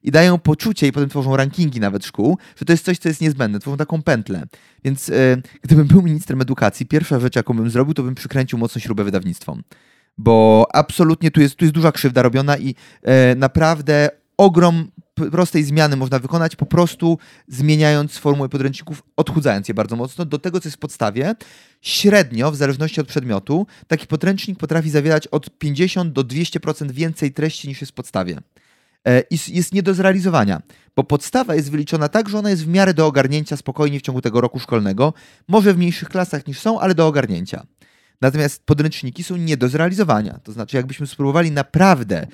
i 0.05 0.11
dają 0.11 0.39
poczucie 0.39 0.87
i 0.87 0.93
potem 0.93 1.09
tworzą 1.09 1.37
rankingi 1.37 1.81
nawet 1.81 2.07
szkół, 2.07 2.39
że 2.57 2.65
to 2.65 2.73
jest 2.73 2.85
coś, 2.85 2.99
co 2.99 3.09
jest 3.09 3.21
niezbędne, 3.21 3.61
tworzą 3.61 3.77
taką 3.77 4.03
pętlę. 4.03 4.47
Więc 4.85 5.09
e, 5.09 5.13
gdybym 5.63 5.87
był 5.87 6.03
ministrem 6.03 6.41
edukacji, 6.41 6.87
pierwsza 6.87 7.21
rzecz, 7.21 7.37
jaką 7.37 7.55
bym 7.55 7.71
zrobił, 7.71 7.95
to 7.95 8.03
bym 8.03 8.15
przykręcił 8.15 8.59
mocno 8.59 8.81
śrubę 8.81 9.05
wydawnictwom. 9.05 9.63
Bo 10.19 10.67
absolutnie 10.73 11.31
tu 11.31 11.41
jest, 11.41 11.57
tu 11.57 11.65
jest 11.65 11.75
duża 11.75 11.93
krzywda 11.93 12.23
robiona 12.23 12.59
i 12.59 12.75
e, 13.03 13.35
naprawdę 13.35 14.11
ogrom 14.37 14.89
prostej 15.33 15.65
zmiany 15.65 15.97
można 15.97 16.19
wykonać 16.19 16.57
po 16.57 16.67
prostu 16.67 17.19
zmieniając 17.49 18.19
formułę 18.19 18.49
podręczników, 18.49 19.03
odchudzając 19.17 19.69
je 19.69 19.75
bardzo 19.75 19.97
mocno 19.97 20.25
do 20.25 20.39
tego, 20.39 20.61
co 20.61 20.69
jest 20.69 20.77
w 20.77 20.81
podstawie. 20.81 21.35
Średnio, 21.81 22.51
w 22.51 22.57
zależności 22.57 23.01
od 23.01 23.07
przedmiotu, 23.07 23.67
taki 23.87 24.07
podręcznik 24.07 24.59
potrafi 24.59 24.91
zawierać 24.91 25.27
od 25.27 25.59
50 25.59 26.13
do 26.13 26.25
200% 26.25 26.91
więcej 26.91 27.33
treści 27.33 27.69
niż 27.69 27.81
jest 27.81 27.93
w 27.93 27.95
podstawie. 27.95 28.39
E, 29.09 29.23
jest 29.49 29.75
nie 29.75 29.83
do 29.83 29.95
zrealizowania, 29.95 30.63
bo 30.97 31.05
podstawa 31.05 31.55
jest 31.55 31.71
wyliczona 31.71 32.09
tak, 32.09 32.29
że 32.29 32.39
ona 32.39 32.51
jest 32.51 32.65
w 32.65 32.69
miarę 32.69 32.95
do 32.95 33.07
ogarnięcia 33.07 33.57
spokojnie 33.57 33.99
w 33.99 34.03
ciągu 34.03 34.21
tego 34.21 34.41
roku 34.41 34.59
szkolnego, 34.59 35.13
może 35.49 35.75
w 35.75 35.79
mniejszych 35.79 36.09
klasach 36.09 36.47
niż 36.47 36.61
są, 36.61 36.81
ale 36.81 36.95
do 36.95 37.07
ogarnięcia. 37.07 37.67
Natomiast 38.21 38.67
podręczniki 38.67 39.25
są 39.25 39.37
nie 39.37 39.57
do 39.57 39.69
zrealizowania. 39.69 40.41
To 40.43 40.53
znaczy, 40.53 40.77
jakbyśmy 40.77 41.07
spróbowali 41.07 41.51
naprawdę 41.51 42.27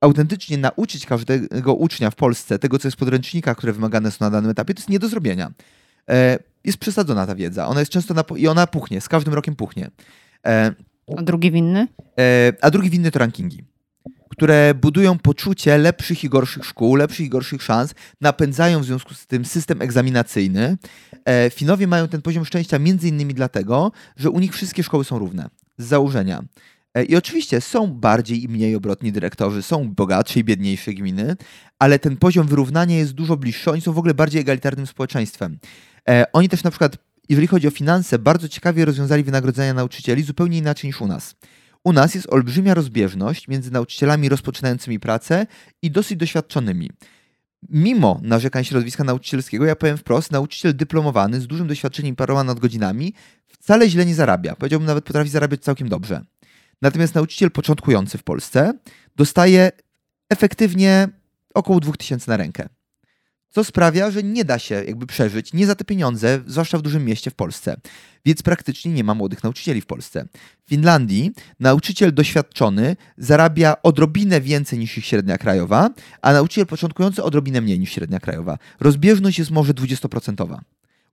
autentycznie 0.00 0.58
nauczyć 0.58 1.06
każdego 1.06 1.74
ucznia 1.74 2.10
w 2.10 2.14
Polsce 2.14 2.58
tego, 2.58 2.78
co 2.78 2.88
jest 2.88 2.96
w 2.96 2.98
podręcznikach, 2.98 3.56
które 3.56 3.72
wymagane 3.72 4.10
są 4.10 4.16
na 4.20 4.30
danym 4.30 4.50
etapie, 4.50 4.74
to 4.74 4.80
jest 4.80 4.88
nie 4.88 4.98
do 4.98 5.08
zrobienia. 5.08 5.52
E, 6.10 6.38
jest 6.64 6.78
przesadzona 6.78 7.26
ta 7.26 7.34
wiedza. 7.34 7.66
Ona 7.66 7.80
jest 7.80 7.92
często 7.92 8.14
na, 8.14 8.24
i 8.36 8.48
ona 8.48 8.66
puchnie, 8.66 9.00
z 9.00 9.08
każdym 9.08 9.34
rokiem 9.34 9.56
puchnie. 9.56 9.90
E, 10.46 10.74
a 11.16 11.22
drugi 11.22 11.50
winny? 11.50 11.88
a 12.60 12.70
drugi 12.70 12.90
winny 12.90 13.10
to 13.10 13.18
rankingi 13.18 13.64
które 14.36 14.74
budują 14.74 15.18
poczucie 15.18 15.78
lepszych 15.78 16.24
i 16.24 16.28
gorszych 16.28 16.64
szkół, 16.64 16.94
lepszych 16.94 17.26
i 17.26 17.28
gorszych 17.28 17.62
szans, 17.62 17.94
napędzają 18.20 18.80
w 18.80 18.84
związku 18.84 19.14
z 19.14 19.26
tym 19.26 19.44
system 19.44 19.82
egzaminacyjny. 19.82 20.76
E, 21.24 21.50
Finowie 21.50 21.86
mają 21.86 22.08
ten 22.08 22.22
poziom 22.22 22.44
szczęścia 22.44 22.78
między 22.78 23.08
innymi 23.08 23.34
dlatego, 23.34 23.92
że 24.16 24.30
u 24.30 24.40
nich 24.40 24.52
wszystkie 24.54 24.82
szkoły 24.82 25.04
są 25.04 25.18
równe 25.18 25.48
z 25.78 25.86
założenia. 25.86 26.42
E, 26.94 27.04
I 27.04 27.16
oczywiście 27.16 27.60
są 27.60 27.86
bardziej 27.86 28.44
i 28.44 28.48
mniej 28.48 28.74
obrotni 28.74 29.12
dyrektorzy, 29.12 29.62
są 29.62 29.88
bogatsze 29.88 30.40
i 30.40 30.44
biedniejsze 30.44 30.94
gminy, 30.94 31.36
ale 31.78 31.98
ten 31.98 32.16
poziom 32.16 32.46
wyrównania 32.46 32.96
jest 32.96 33.12
dużo 33.12 33.36
bliższy. 33.36 33.70
Oni 33.70 33.80
są 33.80 33.92
w 33.92 33.98
ogóle 33.98 34.14
bardziej 34.14 34.40
egalitarnym 34.40 34.86
społeczeństwem. 34.86 35.58
E, 36.08 36.32
oni 36.32 36.48
też 36.48 36.62
na 36.62 36.70
przykład, 36.70 36.96
jeżeli 37.28 37.46
chodzi 37.46 37.68
o 37.68 37.70
finanse, 37.70 38.18
bardzo 38.18 38.48
ciekawie 38.48 38.84
rozwiązali 38.84 39.24
wynagrodzenia 39.24 39.74
nauczycieli 39.74 40.22
zupełnie 40.22 40.58
inaczej 40.58 40.88
niż 40.88 41.00
u 41.00 41.06
nas. 41.06 41.34
U 41.84 41.92
nas 41.92 42.14
jest 42.14 42.32
olbrzymia 42.32 42.74
rozbieżność 42.74 43.48
między 43.48 43.70
nauczycielami 43.70 44.28
rozpoczynającymi 44.28 45.00
pracę 45.00 45.46
i 45.82 45.90
dosyć 45.90 46.18
doświadczonymi. 46.18 46.90
Mimo 47.68 48.20
narzekań 48.22 48.64
środowiska 48.64 49.04
nauczycielskiego, 49.04 49.64
ja 49.64 49.76
powiem 49.76 49.96
wprost, 49.96 50.32
nauczyciel 50.32 50.76
dyplomowany 50.76 51.40
z 51.40 51.46
dużym 51.46 51.66
doświadczeniem 51.66 52.16
paroma 52.16 52.44
nadgodzinami 52.44 53.14
wcale 53.46 53.88
źle 53.88 54.06
nie 54.06 54.14
zarabia. 54.14 54.56
Powiedziałbym 54.56 54.86
nawet 54.86 55.04
potrafi 55.04 55.30
zarabiać 55.30 55.62
całkiem 55.62 55.88
dobrze. 55.88 56.24
Natomiast 56.82 57.14
nauczyciel 57.14 57.50
początkujący 57.50 58.18
w 58.18 58.22
Polsce 58.22 58.72
dostaje 59.16 59.70
efektywnie 60.30 61.08
około 61.54 61.80
2000 61.80 62.30
na 62.30 62.36
rękę. 62.36 62.68
Co 63.54 63.64
sprawia, 63.64 64.10
że 64.10 64.22
nie 64.22 64.44
da 64.44 64.58
się 64.58 64.74
jakby 64.74 65.06
przeżyć, 65.06 65.52
nie 65.52 65.66
za 65.66 65.74
te 65.74 65.84
pieniądze, 65.84 66.40
zwłaszcza 66.46 66.78
w 66.78 66.82
dużym 66.82 67.04
mieście 67.04 67.30
w 67.30 67.34
Polsce. 67.34 67.76
Więc 68.24 68.42
praktycznie 68.42 68.92
nie 68.92 69.04
ma 69.04 69.14
młodych 69.14 69.42
nauczycieli 69.42 69.80
w 69.80 69.86
Polsce. 69.86 70.26
W 70.66 70.68
Finlandii 70.68 71.32
nauczyciel 71.60 72.14
doświadczony 72.14 72.96
zarabia 73.16 73.76
odrobinę 73.82 74.40
więcej 74.40 74.78
niż 74.78 74.98
ich 74.98 75.04
średnia 75.04 75.38
krajowa, 75.38 75.90
a 76.22 76.32
nauczyciel 76.32 76.66
początkujący 76.66 77.22
odrobinę 77.22 77.60
mniej 77.60 77.80
niż 77.80 77.90
średnia 77.90 78.20
krajowa. 78.20 78.58
Rozbieżność 78.80 79.38
jest 79.38 79.50
może 79.50 79.74
20%. 79.74 80.58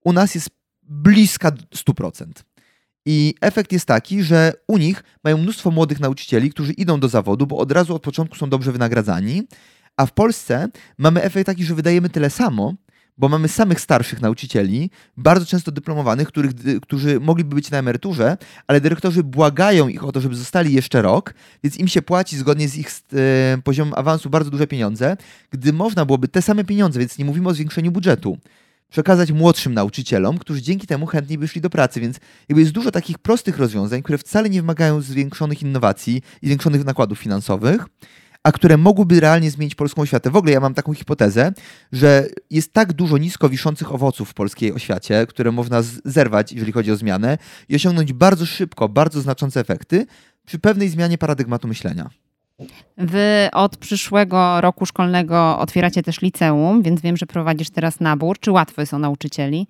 U 0.04 0.13
nas 0.13 0.36
jest 0.36 0.49
bliska 0.84 1.51
100%. 1.51 2.25
I 3.06 3.34
efekt 3.41 3.71
jest 3.71 3.86
taki, 3.86 4.23
że 4.23 4.54
u 4.67 4.77
nich 4.77 5.04
mają 5.23 5.38
mnóstwo 5.38 5.71
młodych 5.71 5.99
nauczycieli, 5.99 6.49
którzy 6.49 6.73
idą 6.73 6.99
do 6.99 7.08
zawodu, 7.08 7.47
bo 7.47 7.58
od 7.58 7.71
razu 7.71 7.95
od 7.95 8.01
początku 8.01 8.36
są 8.36 8.49
dobrze 8.49 8.71
wynagradzani, 8.71 9.47
a 10.02 10.06
w 10.06 10.12
Polsce 10.12 10.68
mamy 10.98 11.24
efekt 11.24 11.46
taki, 11.46 11.64
że 11.64 11.76
wydajemy 11.76 12.10
tyle 12.10 12.30
samo, 12.30 12.74
bo 13.18 13.30
mamy 13.30 13.48
samych 13.48 13.82
starszych 13.82 14.22
nauczycieli, 14.22 14.90
bardzo 15.18 15.46
często 15.46 15.72
dyplomowanych, 15.72 16.28
których, 16.28 16.52
którzy 16.82 17.20
mogliby 17.20 17.56
być 17.56 17.72
na 17.72 17.78
emeryturze, 17.78 18.38
ale 18.68 18.82
dyrektorzy 18.82 19.24
błagają 19.24 19.88
ich 19.88 20.04
o 20.04 20.12
to, 20.12 20.22
żeby 20.22 20.36
zostali 20.36 20.74
jeszcze 20.74 21.02
rok, 21.02 21.34
więc 21.64 21.78
im 21.78 21.88
się 21.88 22.02
płaci 22.02 22.38
zgodnie 22.38 22.68
z 22.68 22.78
ich 22.78 22.90
e, 22.90 23.58
poziomem 23.64 23.94
awansu 23.98 24.30
bardzo 24.30 24.50
duże 24.50 24.68
pieniądze, 24.68 25.18
gdy 25.52 25.74
można 25.74 26.06
byłoby 26.06 26.28
te 26.28 26.42
same 26.42 26.64
pieniądze, 26.64 27.00
więc 27.00 27.18
nie 27.18 27.26
mówimy 27.26 27.50
o 27.50 27.54
zwiększeniu 27.54 27.92
budżetu, 27.92 28.38
przekazać 28.90 29.32
młodszym 29.32 29.74
nauczycielom, 29.74 30.38
którzy 30.38 30.62
dzięki 30.62 30.88
temu 30.88 31.06
chętniej 31.06 31.38
by 31.38 31.48
szli 31.48 31.62
do 31.62 31.70
pracy. 31.70 32.02
Więc 32.02 32.18
jakby 32.50 32.62
jest 32.62 32.74
dużo 32.74 32.92
takich 32.92 33.18
prostych 33.18 33.58
rozwiązań, 33.58 34.04
które 34.04 34.18
wcale 34.18 34.50
nie 34.50 34.62
wymagają 34.62 35.02
zwiększonych 35.02 35.62
innowacji 35.62 36.22
i 36.42 36.48
zwiększonych 36.48 36.86
nakładów 36.86 37.20
finansowych, 37.20 37.86
a 38.43 38.51
które 38.51 38.77
mogłyby 38.77 39.19
realnie 39.19 39.51
zmienić 39.51 39.75
polską 39.75 40.01
oświatę. 40.01 40.30
W 40.30 40.36
ogóle 40.36 40.54
ja 40.54 40.60
mam 40.60 40.73
taką 40.73 40.93
hipotezę, 40.93 41.54
że 41.91 42.27
jest 42.49 42.73
tak 42.73 42.93
dużo 42.93 43.17
nisko 43.17 43.49
wiszących 43.49 43.93
owoców 43.93 44.30
w 44.30 44.34
polskiej 44.34 44.73
oświacie, 44.73 45.27
które 45.27 45.51
można 45.51 45.82
zerwać, 46.06 46.51
jeżeli 46.51 46.71
chodzi 46.71 46.91
o 46.91 46.95
zmianę, 46.95 47.38
i 47.69 47.75
osiągnąć 47.75 48.13
bardzo 48.13 48.45
szybko, 48.45 48.89
bardzo 48.89 49.21
znaczące 49.21 49.60
efekty 49.60 50.06
przy 50.45 50.60
pewnej 50.60 50.89
zmianie 50.89 51.17
paradygmatu 51.17 51.67
myślenia. 51.67 52.10
Wy 52.97 53.49
od 53.54 53.77
przyszłego 53.77 54.62
roku 54.62 54.86
szkolnego 54.86 55.60
otwieracie 55.60 56.04
też 56.04 56.21
liceum, 56.21 56.82
więc 56.82 57.01
wiem, 57.01 57.17
że 57.17 57.25
prowadzisz 57.25 57.69
teraz 57.69 57.99
nabór. 57.99 58.39
Czy 58.39 58.51
łatwo 58.51 58.82
jest 58.82 58.93
o 58.93 58.99
nauczycieli? 58.99 59.67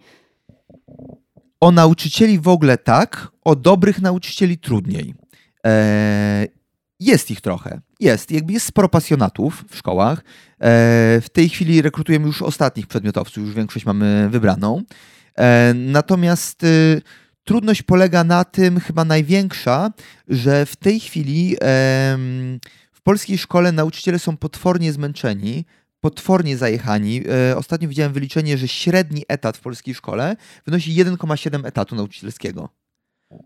O 1.62 1.72
nauczycieli 1.72 2.40
w 2.40 2.48
ogóle 2.48 2.78
tak, 2.78 3.28
o 3.44 3.56
dobrych 3.56 4.02
nauczycieli 4.02 4.58
trudniej. 4.58 5.14
Eee, 5.64 6.48
jest 7.02 7.32
ich 7.32 7.42
trochę. 7.42 7.82
Jest. 8.00 8.32
Jakby 8.32 8.54
jest 8.54 8.66
sporo 8.66 8.90
pasjonatów 8.90 9.66
w 9.70 9.78
szkołach. 9.78 10.24
Eee, 10.60 11.22
w 11.22 11.30
tej 11.30 11.50
chwili 11.50 11.82
rekrutujemy 11.82 12.28
już 12.28 12.42
ostatnich 12.42 12.88
przedmiotowców, 12.88 13.44
już 13.44 13.54
większość 13.56 13.86
mamy 13.86 14.30
wybraną. 14.30 14.84
Eee, 15.36 15.76
natomiast 15.76 16.64
y, 16.64 17.02
trudność 17.44 17.82
polega 17.82 18.24
na 18.24 18.44
tym, 18.44 18.80
chyba 18.80 19.06
największa, 19.06 19.92
że 20.28 20.66
w 20.66 20.76
tej 20.76 21.00
chwili 21.00 21.56
w 22.92 23.02
polskiej 23.04 23.38
szkole 23.38 23.72
nauczyciele 23.72 24.20
są 24.20 24.38
potwornie 24.38 24.94
zmęczeni, 24.94 25.66
potwornie 26.02 26.58
zajechani. 26.58 27.24
E, 27.52 27.58
ostatnio 27.58 27.90
widziałem 27.90 28.14
wyliczenie, 28.14 28.58
że 28.58 28.68
średni 28.68 29.24
etat 29.28 29.58
w 29.58 29.62
polskiej 29.62 29.96
szkole 29.96 30.36
wynosi 30.66 30.96
1,7 30.96 31.68
etatu 31.68 31.96
nauczycielskiego. 31.96 32.70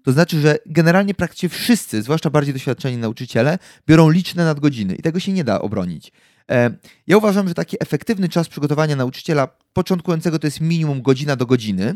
To 0.04 0.12
znaczy, 0.12 0.40
że 0.42 0.58
generalnie 0.66 1.14
praktycznie 1.14 1.50
wszyscy, 1.50 2.02
zwłaszcza 2.02 2.30
bardziej 2.30 2.54
doświadczeni 2.54 2.98
nauczyciele, 2.98 3.60
biorą 3.88 4.10
liczne 4.10 4.46
nadgodziny 4.46 4.96
i 4.96 5.02
tego 5.02 5.20
się 5.20 5.32
nie 5.32 5.44
da 5.44 5.62
obronić. 5.62 6.12
E, 6.52 6.72
ja 7.08 7.18
uważam, 7.18 7.48
że 7.48 7.54
taki 7.54 7.78
efektywny 7.80 8.30
czas 8.30 8.48
przygotowania 8.48 8.96
nauczyciela 8.96 9.48
początkującego 9.74 10.40
to 10.40 10.48
jest 10.48 10.62
minimum 10.62 11.02
godzina 11.02 11.36
do 11.36 11.46
godziny. 11.46 11.96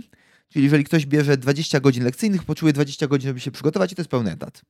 Czyli 0.49 0.63
jeżeli 0.63 0.83
ktoś 0.83 1.05
bierze 1.05 1.37
20 1.37 1.79
godzin 1.79 2.03
lekcyjnych, 2.03 2.43
poczuje 2.43 2.73
20 2.73 3.07
godzin, 3.07 3.27
żeby 3.27 3.39
się 3.39 3.51
przygotować, 3.51 3.91
i 3.91 3.95
to 3.95 4.01
jest 4.01 4.11
pełny 4.11 4.31
etat. 4.31 4.61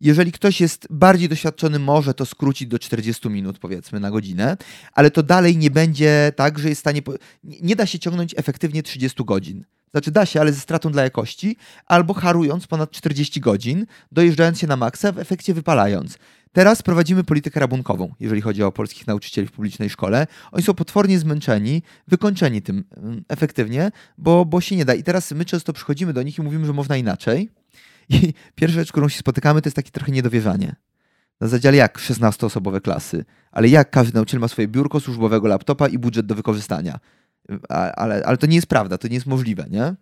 Jeżeli 0.00 0.32
ktoś 0.32 0.60
jest 0.60 0.86
bardziej 0.90 1.28
doświadczony, 1.28 1.78
może 1.78 2.14
to 2.14 2.26
skrócić 2.26 2.68
do 2.68 2.78
40 2.78 3.28
minut, 3.28 3.58
powiedzmy, 3.58 4.00
na 4.00 4.10
godzinę, 4.10 4.56
ale 4.92 5.10
to 5.10 5.22
dalej 5.22 5.56
nie 5.56 5.70
będzie 5.70 6.32
tak, 6.36 6.58
że 6.58 6.68
jest 6.68 6.78
w 6.78 6.80
stanie. 6.80 7.02
Nie 7.44 7.76
da 7.76 7.86
się 7.86 7.98
ciągnąć 7.98 8.34
efektywnie 8.36 8.82
30 8.82 9.24
godzin. 9.24 9.64
Znaczy 9.90 10.10
da 10.10 10.26
się, 10.26 10.40
ale 10.40 10.52
ze 10.52 10.60
stratą 10.60 10.92
dla 10.92 11.02
jakości, 11.02 11.56
albo 11.86 12.14
harując 12.14 12.66
ponad 12.66 12.90
40 12.90 13.40
godzin, 13.40 13.86
dojeżdżając 14.12 14.58
się 14.58 14.66
na 14.66 14.76
maksa, 14.76 15.12
w 15.12 15.18
efekcie 15.18 15.54
wypalając. 15.54 16.18
Teraz 16.52 16.82
prowadzimy 16.82 17.24
politykę 17.24 17.60
rabunkową, 17.60 18.14
jeżeli 18.20 18.40
chodzi 18.40 18.62
o 18.62 18.72
polskich 18.72 19.06
nauczycieli 19.06 19.48
w 19.48 19.52
publicznej 19.52 19.90
szkole. 19.90 20.26
Oni 20.52 20.64
są 20.64 20.74
potwornie 20.74 21.18
zmęczeni, 21.18 21.82
wykończeni 22.08 22.62
tym 22.62 22.84
mm, 22.96 23.24
efektywnie, 23.28 23.90
bo, 24.18 24.44
bo 24.44 24.60
się 24.60 24.76
nie 24.76 24.84
da. 24.84 24.94
I 24.94 25.02
teraz 25.02 25.32
my 25.32 25.44
często 25.44 25.72
przychodzimy 25.72 26.12
do 26.12 26.22
nich 26.22 26.38
i 26.38 26.42
mówimy, 26.42 26.66
że 26.66 26.72
można 26.72 26.96
inaczej. 26.96 27.50
I 28.08 28.34
pierwsza 28.54 28.74
rzecz, 28.74 28.92
którą 28.92 29.08
się 29.08 29.18
spotykamy, 29.18 29.62
to 29.62 29.68
jest 29.68 29.76
takie 29.76 29.90
trochę 29.90 30.12
niedowierzanie. 30.12 30.76
Na 31.40 31.46
zasadzie, 31.48 31.68
ale 31.68 31.76
jak 31.76 31.98
16-osobowe 31.98 32.80
klasy? 32.80 33.24
Ale 33.52 33.68
jak 33.68 33.90
każdy 33.90 34.14
nauczyciel 34.14 34.40
ma 34.40 34.48
swoje 34.48 34.68
biurko 34.68 35.00
służbowego 35.00 35.48
laptopa 35.48 35.88
i 35.88 35.98
budżet 35.98 36.26
do 36.26 36.34
wykorzystania? 36.34 36.98
Ale, 37.68 38.22
ale 38.26 38.36
to 38.36 38.46
nie 38.46 38.56
jest 38.56 38.66
prawda, 38.66 38.98
to 38.98 39.08
nie 39.08 39.14
jest 39.14 39.26
możliwe, 39.26 39.66
nie? 39.70 39.94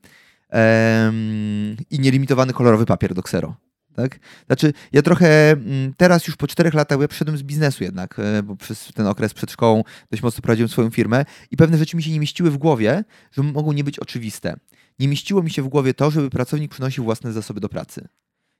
Ehm, 0.51 1.77
I 1.91 2.01
nielimitowany 2.01 2.53
kolorowy 2.53 2.87
papier 2.87 3.15
do 3.15 3.23
ksero. 3.23 3.57
Tak? 3.95 4.19
Znaczy, 4.47 4.73
ja 4.93 5.03
trochę 5.03 5.51
mm, 5.51 5.95
teraz 5.97 6.27
już 6.27 6.37
po 6.37 6.47
czterech 6.47 6.75
latach 6.75 7.01
ja 7.01 7.09
przyszedłem 7.09 7.39
z 7.39 7.43
biznesu 7.43 7.85
jednak, 7.85 8.19
e, 8.19 8.43
bo 8.43 8.57
przez 8.57 8.93
ten 8.95 9.07
okres 9.07 9.35
przed 9.35 9.51
szkołą 9.51 9.85
dość 10.11 10.23
mocno 10.23 10.43
prowadziłem 10.43 10.69
swoją 10.69 10.91
firmę 10.91 11.25
i 11.51 11.57
pewne 11.57 11.79
rzeczy 11.79 11.97
mi 11.97 12.03
się 12.03 12.11
nie 12.11 12.21
mieściły 12.21 12.51
w 12.51 12.57
głowie, 12.57 13.05
że 13.33 13.43
mogą 13.43 13.73
nie 13.73 13.85
być 13.85 13.99
oczywiste 13.99 14.57
nie 14.99 15.09
mieściło 15.09 15.43
mi 15.43 15.51
się 15.51 15.63
w 15.63 15.69
głowie 15.69 15.95
to, 15.95 16.11
żeby 16.11 16.31
pracownik 16.31 16.71
przynosił 16.71 17.05
własne 17.05 17.33
zasoby 17.33 17.61
do 17.61 17.69
pracy. 17.69 18.09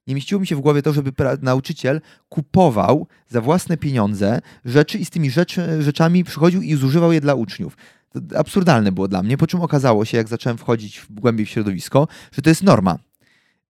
Nie 0.07 0.15
mieściło 0.15 0.41
mi 0.41 0.47
się 0.47 0.57
w 0.57 0.61
głowie 0.61 0.83
to, 0.83 0.93
żeby 0.93 1.13
nauczyciel 1.43 2.01
kupował 2.29 3.07
za 3.29 3.41
własne 3.41 3.77
pieniądze 3.77 4.41
rzeczy 4.65 4.99
i 4.99 5.05
z 5.05 5.11
tymi 5.11 5.31
rzeczy, 5.31 5.83
rzeczami 5.83 6.25
przychodził 6.25 6.63
i 6.63 6.75
zużywał 6.75 7.13
je 7.13 7.21
dla 7.21 7.35
uczniów. 7.35 7.77
Absurdalne 8.37 8.93
było 8.93 9.09
dla 9.09 9.23
mnie, 9.23 9.37
po 9.37 9.47
czym 9.47 9.61
okazało 9.61 10.05
się, 10.05 10.17
jak 10.17 10.29
zacząłem 10.29 10.59
wchodzić 10.59 10.99
w 10.99 11.13
głębiej 11.13 11.47
w 11.47 11.51
środowisko, 11.51 12.09
że 12.33 12.43
to 12.43 12.51
jest 12.51 12.63
norma. 12.63 12.99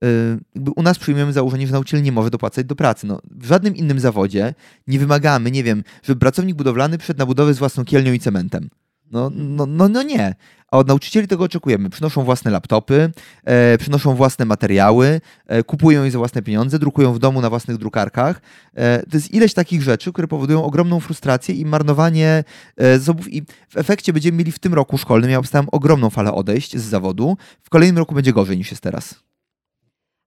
Yy, 0.02 0.72
u 0.76 0.82
nas 0.82 0.98
przyjmujemy 0.98 1.32
założenie, 1.32 1.66
że 1.66 1.72
nauczyciel 1.72 2.02
nie 2.02 2.12
może 2.12 2.30
dopłacać 2.30 2.66
do 2.66 2.76
pracy. 2.76 3.06
No, 3.06 3.20
w 3.30 3.46
żadnym 3.46 3.76
innym 3.76 4.00
zawodzie 4.00 4.54
nie 4.86 4.98
wymagamy, 4.98 5.50
nie 5.50 5.64
wiem, 5.64 5.84
żeby 6.02 6.20
pracownik 6.20 6.56
budowlany 6.56 6.98
przyszedł 6.98 7.18
na 7.18 7.26
budowę 7.26 7.54
z 7.54 7.58
własną 7.58 7.84
kielnią 7.84 8.12
i 8.12 8.20
cementem. 8.20 8.68
No, 9.10 9.30
no, 9.34 9.66
no, 9.66 9.88
no 9.88 10.02
nie. 10.02 10.34
A 10.70 10.78
od 10.78 10.88
nauczycieli 10.88 11.28
tego 11.28 11.44
oczekujemy. 11.44 11.90
Przynoszą 11.90 12.24
własne 12.24 12.50
laptopy, 12.50 13.12
e, 13.44 13.78
przynoszą 13.78 14.14
własne 14.14 14.44
materiały, 14.44 15.20
e, 15.46 15.62
kupują 15.62 16.04
je 16.04 16.10
za 16.10 16.18
własne 16.18 16.42
pieniądze, 16.42 16.78
drukują 16.78 17.12
w 17.12 17.18
domu 17.18 17.40
na 17.40 17.50
własnych 17.50 17.76
drukarkach. 17.76 18.40
E, 18.74 19.02
to 19.02 19.16
jest 19.16 19.34
ileś 19.34 19.54
takich 19.54 19.82
rzeczy, 19.82 20.12
które 20.12 20.28
powodują 20.28 20.64
ogromną 20.64 21.00
frustrację 21.00 21.54
i 21.54 21.64
marnowanie 21.64 22.44
e, 22.76 22.98
zasobów. 22.98 23.32
I 23.32 23.42
w 23.68 23.76
efekcie 23.76 24.12
będziemy 24.12 24.38
mieli 24.38 24.52
w 24.52 24.58
tym 24.58 24.74
roku 24.74 24.98
szkolnym, 24.98 25.30
ja 25.30 25.38
obstałem 25.38 25.66
ogromną 25.72 26.10
falę 26.10 26.32
odejść 26.32 26.76
z 26.76 26.82
zawodu. 26.82 27.36
W 27.62 27.70
kolejnym 27.70 27.98
roku 27.98 28.14
będzie 28.14 28.32
gorzej 28.32 28.56
niż 28.56 28.70
jest 28.70 28.82
teraz. 28.82 29.26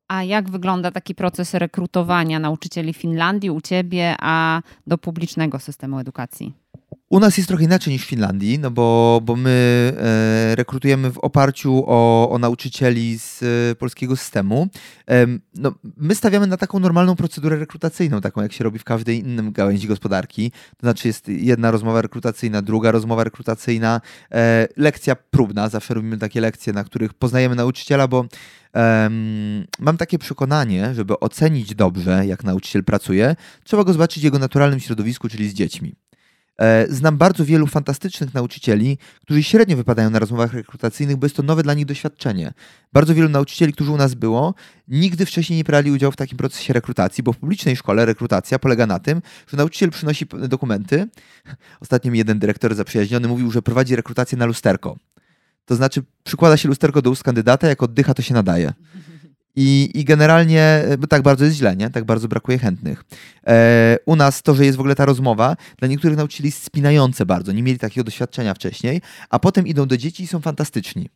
A 0.08 0.24
jak 0.24 0.50
wygląda 0.50 0.92
taki 0.92 1.16
proces 1.16 1.54
rekrutowania 1.54 2.40
nauczycieli 2.40 2.94
w 2.94 2.98
Finlandii 2.98 3.50
u 3.50 3.62
ciebie, 3.62 4.16
a 4.20 4.62
do 4.88 4.98
publicznego 4.98 5.60
systemu 5.60 6.00
edukacji? 6.00 6.59
U 7.10 7.20
nas 7.20 7.38
jest 7.38 7.48
trochę 7.48 7.64
inaczej 7.64 7.94
niż 7.94 8.04
w 8.06 8.08
Finlandii, 8.08 8.60
no 8.60 8.72
bo, 8.72 9.22
bo 9.24 9.36
my 9.36 9.94
e, 9.98 10.56
rekrutujemy 10.56 11.12
w 11.12 11.18
oparciu 11.18 11.84
o, 11.88 12.30
o 12.30 12.40
nauczycieli 12.40 13.20
z 13.20 13.44
e, 13.44 13.76
polskiego 13.76 14.16
systemu. 14.18 14.68
E, 15.10 15.26
no, 15.56 15.74
my 15.98 16.16
stawiamy 16.16 16.48
na 16.48 16.58
taką 16.58 16.80
normalną 16.80 17.16
procedurę 17.16 17.60
rekrutacyjną, 17.60 18.22
taką 18.22 18.42
jak 18.42 18.54
się 18.54 18.64
robi 18.64 18.80
w 18.80 18.84
każdej 18.84 19.20
innym 19.20 19.52
gałęzi 19.52 19.88
gospodarki. 19.88 20.52
To 20.52 20.82
znaczy 20.82 21.08
jest 21.08 21.28
jedna 21.28 21.72
rozmowa 21.72 22.02
rekrutacyjna, 22.02 22.62
druga 22.62 22.92
rozmowa 22.92 23.24
rekrutacyjna, 23.24 24.02
e, 24.32 24.68
lekcja 24.78 25.16
próbna. 25.16 25.70
Zawsze 25.70 25.94
robimy 25.94 26.18
takie 26.18 26.42
lekcje, 26.42 26.74
na 26.74 26.84
których 26.84 27.14
poznajemy 27.14 27.56
nauczyciela, 27.56 28.08
bo 28.08 28.26
mam 29.80 29.98
takie 29.98 30.20
przekonanie, 30.20 30.94
żeby 30.94 31.20
ocenić 31.20 31.76
dobrze, 31.76 32.26
jak 32.26 32.44
nauczyciel 32.44 32.84
pracuje, 32.84 33.36
trzeba 33.64 33.84
go 33.84 33.94
zobaczyć 33.94 34.22
w 34.22 34.24
jego 34.24 34.40
naturalnym 34.40 34.80
środowisku, 34.80 35.30
czyli 35.30 35.50
z 35.50 35.54
dziećmi. 35.54 35.96
E, 36.60 36.86
znam 36.90 37.18
bardzo 37.18 37.46
wielu 37.46 37.68
fantastycznych 37.68 38.34
nauczycieli, 38.34 38.98
którzy 39.22 39.44
średnio 39.44 39.78
wypadają 39.78 40.10
na 40.10 40.20
rozmowach 40.20 40.54
rekrutacyjnych, 40.54 41.18
bo 41.18 41.26
jest 41.26 41.36
to 41.36 41.44
nowe 41.44 41.64
dla 41.64 41.74
nich 41.74 41.86
doświadczenie. 41.86 42.54
Bardzo 42.94 43.16
wielu 43.16 43.30
nauczycieli, 43.30 43.74
którzy 43.74 43.92
u 43.92 43.98
nas 43.98 44.14
było, 44.14 44.54
nigdy 44.88 45.26
wcześniej 45.26 45.58
nie 45.58 45.64
brali 45.64 45.92
udziału 45.92 46.12
w 46.12 46.16
takim 46.16 46.38
procesie 46.38 46.74
rekrutacji, 46.74 47.24
bo 47.24 47.34
w 47.34 47.38
publicznej 47.38 47.76
szkole 47.76 48.06
rekrutacja 48.06 48.60
polega 48.60 48.88
na 48.88 49.00
tym, 49.00 49.22
że 49.48 49.58
nauczyciel 49.58 49.90
przynosi 49.90 50.26
dokumenty. 50.26 51.08
Ostatnio 51.84 52.12
mi 52.12 52.18
jeden 52.18 52.40
dyrektor 52.40 52.76
zaprzyjaźniony 52.76 53.28
mówił, 53.28 53.52
że 53.52 53.62
prowadzi 53.62 53.96
rekrutację 53.96 54.38
na 54.38 54.46
lusterko. 54.46 54.98
To 55.66 55.76
znaczy 55.76 56.04
przykłada 56.24 56.58
się 56.58 56.70
lusterko 56.70 57.02
do 57.02 57.10
ust 57.10 57.24
kandydata, 57.24 57.68
jak 57.68 57.84
oddycha, 57.84 58.14
to 58.14 58.22
się 58.22 58.34
nadaje. 58.34 58.74
I, 59.56 59.92
I 59.94 60.06
generalnie 60.06 60.84
bo 61.00 61.08
tak 61.08 61.22
bardzo 61.22 61.46
jest 61.46 61.58
źle, 61.58 61.76
nie? 61.76 61.90
Tak 61.90 62.04
bardzo 62.04 62.28
brakuje 62.28 62.60
chętnych. 62.60 63.04
E, 63.48 63.98
u 64.06 64.16
nas 64.16 64.42
to, 64.42 64.56
że 64.56 64.66
jest 64.66 64.78
w 64.78 64.80
ogóle 64.80 64.96
ta 64.96 65.06
rozmowa, 65.06 65.56
dla 65.78 65.88
niektórych 65.88 66.18
nauczycieli 66.18 66.52
spinające 66.52 67.26
bardzo. 67.26 67.52
Nie 67.52 67.64
mieli 67.64 67.80
takiego 67.80 68.04
doświadczenia 68.04 68.54
wcześniej, 68.54 69.02
a 69.30 69.40
potem 69.40 69.68
idą 69.68 69.86
do 69.86 69.98
dzieci 69.98 70.24
i 70.24 70.28
są 70.28 70.40
fantastyczni. 70.40 71.10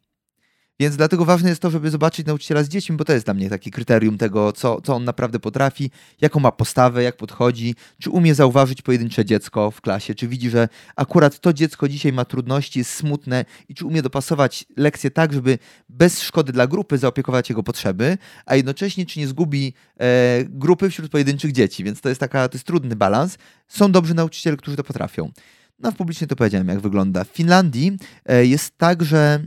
Więc 0.80 0.96
dlatego 0.96 1.26
ważne 1.26 1.50
jest 1.50 1.62
to, 1.62 1.72
żeby 1.72 1.90
zobaczyć 1.90 2.26
nauczyciela 2.26 2.64
z 2.64 2.70
dziećmi, 2.70 2.98
bo 2.98 3.06
to 3.06 3.14
jest 3.14 3.26
dla 3.26 3.34
mnie 3.34 3.50
takie 3.50 3.72
kryterium 3.72 4.18
tego, 4.18 4.52
co, 4.52 4.82
co 4.82 4.96
on 4.96 5.04
naprawdę 5.04 5.40
potrafi, 5.40 5.92
jaką 6.22 6.40
ma 6.40 6.52
postawę, 6.52 7.04
jak 7.04 7.18
podchodzi, 7.18 7.76
czy 8.02 8.10
umie 8.10 8.36
zauważyć 8.36 8.82
pojedyncze 8.82 9.26
dziecko 9.26 9.72
w 9.72 9.82
klasie, 9.82 10.16
czy 10.16 10.28
widzi, 10.28 10.50
że 10.50 10.70
akurat 10.96 11.40
to 11.40 11.54
dziecko 11.54 11.88
dzisiaj 11.88 12.14
ma 12.14 12.26
trudności, 12.26 12.80
jest 12.80 12.92
smutne 12.92 13.46
i 13.70 13.76
czy 13.76 13.86
umie 13.86 14.02
dopasować 14.02 14.66
lekcję 14.78 15.12
tak, 15.12 15.34
żeby 15.34 15.58
bez 15.90 16.22
szkody 16.22 16.54
dla 16.54 16.68
grupy 16.68 16.98
zaopiekować 16.98 17.50
jego 17.50 17.64
potrzeby, 17.64 18.18
a 18.46 18.56
jednocześnie 18.56 19.06
czy 19.06 19.20
nie 19.20 19.28
zgubi 19.28 19.74
e, 20.00 20.44
grupy 20.44 20.90
wśród 20.90 21.12
pojedynczych 21.12 21.52
dzieci. 21.52 21.84
Więc 21.84 22.02
to 22.02 22.10
jest 22.10 22.20
taka, 22.20 22.50
to 22.50 22.56
jest 22.56 22.66
trudny 22.66 22.96
balans. 22.96 23.38
Są 23.68 23.92
dobrzy 23.92 24.14
nauczyciele, 24.14 24.58
którzy 24.58 24.78
to 24.78 24.84
potrafią. 24.84 25.32
No, 25.80 25.92
publicznie 25.92 26.28
to 26.28 26.36
powiedziałem, 26.36 26.68
jak 26.68 26.80
wygląda. 26.80 27.24
W 27.24 27.28
Finlandii 27.28 27.98
e, 28.26 28.46
jest 28.46 28.78
tak, 28.78 29.04
że 29.04 29.40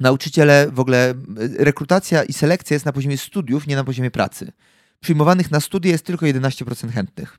nauczyciele, 0.00 0.66
w 0.72 0.80
ogóle 0.80 1.14
rekrutacja 1.58 2.24
i 2.24 2.32
selekcja 2.32 2.74
jest 2.74 2.86
na 2.86 2.92
poziomie 2.92 3.18
studiów, 3.18 3.66
nie 3.66 3.76
na 3.76 3.84
poziomie 3.84 4.10
pracy. 4.10 4.52
Przyjmowanych 5.00 5.50
na 5.50 5.60
studia 5.60 5.92
jest 5.92 6.04
tylko 6.04 6.26
11% 6.26 6.90
chętnych. 6.90 7.38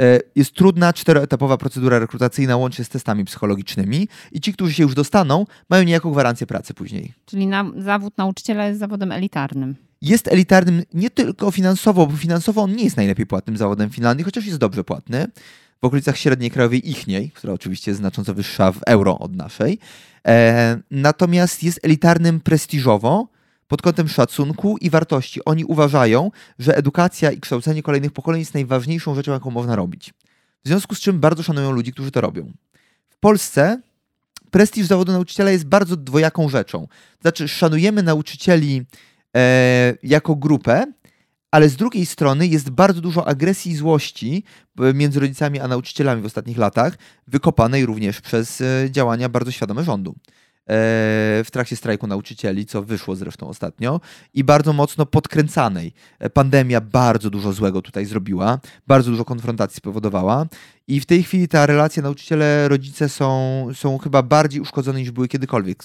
E, 0.00 0.20
jest 0.34 0.54
trudna, 0.54 0.92
czteroetapowa 0.92 1.56
procedura 1.56 1.98
rekrutacyjna 1.98 2.56
łącznie 2.56 2.84
z 2.84 2.88
testami 2.88 3.24
psychologicznymi 3.24 4.08
i 4.32 4.40
ci, 4.40 4.52
którzy 4.52 4.72
się 4.72 4.82
już 4.82 4.94
dostaną, 4.94 5.46
mają 5.70 5.84
niejaką 5.84 6.12
gwarancję 6.12 6.46
pracy 6.46 6.74
później. 6.74 7.12
Czyli 7.26 7.46
na, 7.46 7.70
zawód 7.76 8.18
nauczyciela 8.18 8.66
jest 8.66 8.80
zawodem 8.80 9.12
elitarnym. 9.12 9.76
Jest 10.02 10.28
elitarnym 10.28 10.82
nie 10.94 11.10
tylko 11.10 11.50
finansowo, 11.50 12.06
bo 12.06 12.16
finansowo 12.16 12.62
on 12.62 12.76
nie 12.76 12.84
jest 12.84 12.96
najlepiej 12.96 13.26
płatnym 13.26 13.56
zawodem 13.56 13.90
w 13.90 13.94
Finlandii, 13.94 14.24
chociaż 14.24 14.46
jest 14.46 14.58
dobrze 14.58 14.84
płatny. 14.84 15.26
W 15.82 15.84
okolicach 15.84 16.18
średniej 16.18 16.50
krajowej 16.50 16.90
ichniej, 16.90 17.30
która 17.30 17.52
oczywiście 17.52 17.90
jest 17.90 18.00
znacząco 18.00 18.34
wyższa 18.34 18.72
w 18.72 18.80
euro 18.86 19.18
od 19.18 19.36
naszej. 19.36 19.78
E, 20.26 20.78
natomiast 20.90 21.62
jest 21.62 21.80
elitarnym 21.82 22.40
prestiżowo 22.40 23.28
pod 23.68 23.82
kątem 23.82 24.08
szacunku 24.08 24.76
i 24.76 24.90
wartości. 24.90 25.44
Oni 25.44 25.64
uważają, 25.64 26.30
że 26.58 26.76
edukacja 26.76 27.30
i 27.30 27.40
kształcenie 27.40 27.82
kolejnych 27.82 28.12
pokoleń 28.12 28.40
jest 28.40 28.54
najważniejszą 28.54 29.14
rzeczą, 29.14 29.32
jaką 29.32 29.50
można 29.50 29.76
robić. 29.76 30.14
W 30.64 30.68
związku 30.68 30.94
z 30.94 31.00
czym 31.00 31.20
bardzo 31.20 31.42
szanują 31.42 31.72
ludzi, 31.72 31.92
którzy 31.92 32.10
to 32.10 32.20
robią. 32.20 32.52
W 33.08 33.16
Polsce 33.16 33.80
prestiż 34.50 34.86
zawodu 34.86 35.12
nauczyciela 35.12 35.50
jest 35.50 35.64
bardzo 35.66 35.96
dwojaką 35.96 36.48
rzeczą. 36.48 36.88
Znaczy, 37.20 37.48
szanujemy 37.48 38.02
nauczycieli 38.02 38.82
e, 39.36 39.94
jako 40.02 40.36
grupę, 40.36 40.84
ale 41.52 41.68
z 41.68 41.76
drugiej 41.76 42.06
strony 42.06 42.46
jest 42.46 42.70
bardzo 42.70 43.00
dużo 43.00 43.28
agresji 43.28 43.72
i 43.72 43.76
złości 43.76 44.44
e, 44.78 44.94
między 44.94 45.20
rodzicami 45.20 45.60
a 45.60 45.68
nauczycielami 45.68 46.22
w 46.22 46.26
ostatnich 46.26 46.58
latach, 46.58 46.98
wykopanej 47.26 47.86
również 47.86 48.20
przez 48.20 48.60
e, 48.60 48.90
działania 48.90 49.28
bardzo 49.28 49.50
świadome 49.50 49.84
rządu 49.84 50.10
e, 50.10 50.14
w 51.44 51.48
trakcie 51.52 51.76
strajku 51.76 52.06
nauczycieli, 52.06 52.66
co 52.66 52.82
wyszło 52.82 53.16
zresztą 53.16 53.48
ostatnio, 53.48 54.00
i 54.34 54.44
bardzo 54.44 54.72
mocno 54.72 55.06
podkręcanej. 55.06 55.92
Pandemia 56.34 56.80
bardzo 56.80 57.30
dużo 57.30 57.52
złego 57.52 57.82
tutaj 57.82 58.06
zrobiła, 58.06 58.58
bardzo 58.86 59.10
dużo 59.10 59.24
konfrontacji 59.24 59.76
spowodowała 59.76 60.46
i 60.88 61.00
w 61.00 61.06
tej 61.06 61.22
chwili 61.22 61.48
ta 61.48 61.66
relacja 61.66 62.02
nauczyciele-rodzice 62.02 63.08
są, 63.08 63.66
są 63.74 63.98
chyba 63.98 64.22
bardziej 64.22 64.60
uszkodzone 64.60 65.00
niż 65.00 65.10
były 65.10 65.28
kiedykolwiek 65.28 65.84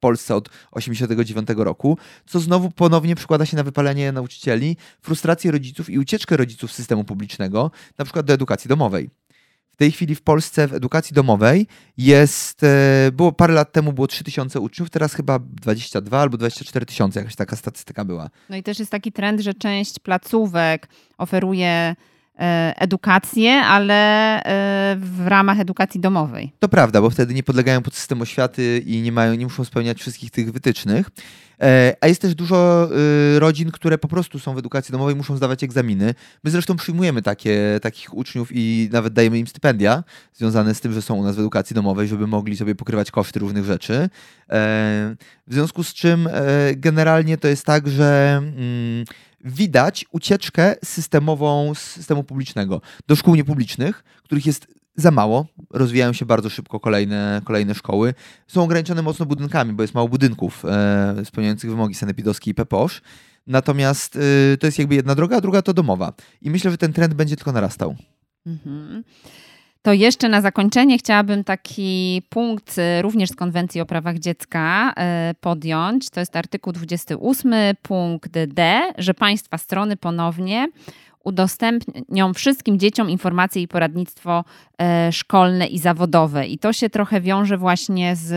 Polsce 0.00 0.36
od 0.36 0.44
1989 0.44 1.48
roku, 1.56 1.98
co 2.26 2.40
znowu 2.40 2.70
ponownie 2.70 3.16
przekłada 3.16 3.46
się 3.46 3.56
na 3.56 3.62
wypalenie 3.62 4.12
nauczycieli, 4.12 4.76
frustrację 5.00 5.50
rodziców 5.50 5.90
i 5.90 5.98
ucieczkę 5.98 6.36
rodziców 6.36 6.72
z 6.72 6.74
systemu 6.74 7.04
publicznego, 7.04 7.70
na 7.98 8.04
przykład 8.04 8.26
do 8.26 8.32
edukacji 8.32 8.68
domowej. 8.68 9.10
W 9.70 9.76
tej 9.76 9.92
chwili 9.92 10.14
w 10.14 10.22
Polsce 10.22 10.68
w 10.68 10.74
edukacji 10.74 11.14
domowej 11.14 11.66
jest, 11.96 12.64
e, 12.64 13.12
było 13.12 13.32
parę 13.32 13.54
lat 13.54 13.72
temu 13.72 13.92
było 13.92 14.06
3000 14.06 14.60
uczniów, 14.60 14.90
teraz 14.90 15.14
chyba 15.14 15.38
22 15.38 16.20
albo 16.20 16.36
24 16.36 16.86
tysiące, 16.86 17.20
jakaś 17.20 17.36
taka 17.36 17.56
statystyka 17.56 18.04
była. 18.04 18.30
No 18.50 18.56
i 18.56 18.62
też 18.62 18.78
jest 18.78 18.90
taki 18.90 19.12
trend, 19.12 19.40
że 19.40 19.54
część 19.54 19.98
placówek 19.98 20.88
oferuje 21.18 21.96
edukację, 22.76 23.52
ale 23.52 23.94
e, 24.42 24.96
w 24.96 25.26
ramach 25.26 25.60
edukacji 25.60 26.00
domowej. 26.00 26.52
To 26.58 26.68
prawda, 26.68 27.00
bo 27.00 27.10
wtedy 27.10 27.34
nie 27.34 27.42
podlegają 27.42 27.82
pod 27.82 27.94
system 27.94 28.22
oświaty 28.22 28.82
i 28.86 29.02
nie, 29.02 29.12
mają, 29.12 29.34
nie 29.34 29.44
muszą 29.44 29.64
spełniać 29.64 29.98
wszystkich 29.98 30.30
tych 30.30 30.52
wytycznych. 30.52 31.10
E, 31.62 31.96
a 32.00 32.06
jest 32.06 32.22
też 32.22 32.34
dużo 32.34 32.88
rodzin, 33.38 33.70
które 33.70 33.98
po 33.98 34.08
prostu 34.08 34.38
są 34.38 34.54
w 34.54 34.58
edukacji 34.58 34.92
domowej, 34.92 35.16
muszą 35.16 35.36
zdawać 35.36 35.64
egzaminy. 35.64 36.14
My 36.44 36.50
zresztą 36.50 36.76
przyjmujemy 36.76 37.22
takie, 37.22 37.78
takich 37.82 38.14
uczniów 38.14 38.48
i 38.52 38.88
nawet 38.92 39.12
dajemy 39.12 39.38
im 39.38 39.46
stypendia 39.46 40.04
związane 40.34 40.74
z 40.74 40.80
tym, 40.80 40.92
że 40.92 41.02
są 41.02 41.14
u 41.14 41.24
nas 41.24 41.36
w 41.36 41.38
edukacji 41.38 41.74
domowej, 41.74 42.08
żeby 42.08 42.26
mogli 42.26 42.56
sobie 42.56 42.74
pokrywać 42.74 43.10
koszty 43.10 43.38
różnych 43.38 43.64
rzeczy. 43.64 44.08
W 45.46 45.54
związku 45.54 45.84
z 45.84 45.94
czym 45.94 46.28
generalnie 46.76 47.38
to 47.38 47.48
jest 47.48 47.66
tak, 47.66 47.88
że 47.88 48.38
mm, 48.38 49.04
widać 49.44 50.04
ucieczkę 50.12 50.74
systemową 50.84 51.74
z 51.74 51.78
systemu 51.78 52.24
publicznego 52.24 52.80
do 53.08 53.16
szkół 53.16 53.34
niepublicznych, 53.34 54.04
których 54.22 54.46
jest 54.46 54.66
za 54.96 55.10
mało, 55.10 55.46
rozwijają 55.70 56.12
się 56.12 56.26
bardzo 56.26 56.50
szybko 56.50 56.80
kolejne, 56.80 57.40
kolejne 57.44 57.74
szkoły. 57.74 58.14
Są 58.46 58.62
ograniczone 58.62 59.02
mocno 59.02 59.26
budynkami, 59.26 59.72
bo 59.72 59.82
jest 59.82 59.94
mało 59.94 60.08
budynków 60.08 60.64
e, 60.64 61.24
spełniających 61.24 61.70
wymogi 61.70 61.94
sanepidowskie 61.94 62.50
i 62.50 62.54
PEPOSZ. 62.54 63.00
Natomiast 63.46 64.16
e, 64.16 64.56
to 64.56 64.66
jest 64.66 64.78
jakby 64.78 64.94
jedna 64.94 65.14
droga, 65.14 65.36
a 65.36 65.40
druga 65.40 65.62
to 65.62 65.74
domowa. 65.74 66.12
I 66.42 66.50
myślę, 66.50 66.70
że 66.70 66.78
ten 66.78 66.92
trend 66.92 67.14
będzie 67.14 67.36
tylko 67.36 67.52
narastał. 67.52 67.96
Mhm. 68.46 69.04
To 69.82 69.92
jeszcze 69.92 70.28
na 70.28 70.40
zakończenie 70.40 70.98
chciałabym 70.98 71.44
taki 71.44 72.22
punkt 72.28 72.78
y, 72.78 73.02
również 73.02 73.30
z 73.30 73.36
Konwencji 73.36 73.80
o 73.80 73.86
prawach 73.86 74.18
dziecka 74.18 74.92
y, 75.30 75.34
podjąć. 75.34 76.10
To 76.10 76.20
jest 76.20 76.36
artykuł 76.36 76.72
28, 76.72 77.54
punkt 77.82 78.30
D, 78.46 78.80
że 78.98 79.14
państwa 79.14 79.58
strony 79.58 79.96
ponownie 79.96 80.68
udostępnią 81.24 82.34
wszystkim 82.34 82.78
dzieciom 82.78 83.10
informacje 83.10 83.62
i 83.62 83.68
poradnictwo 83.68 84.44
y, 85.08 85.12
szkolne 85.12 85.66
i 85.66 85.78
zawodowe. 85.78 86.46
I 86.46 86.58
to 86.58 86.72
się 86.72 86.90
trochę 86.90 87.20
wiąże 87.20 87.58
właśnie 87.58 88.16
z 88.16 88.32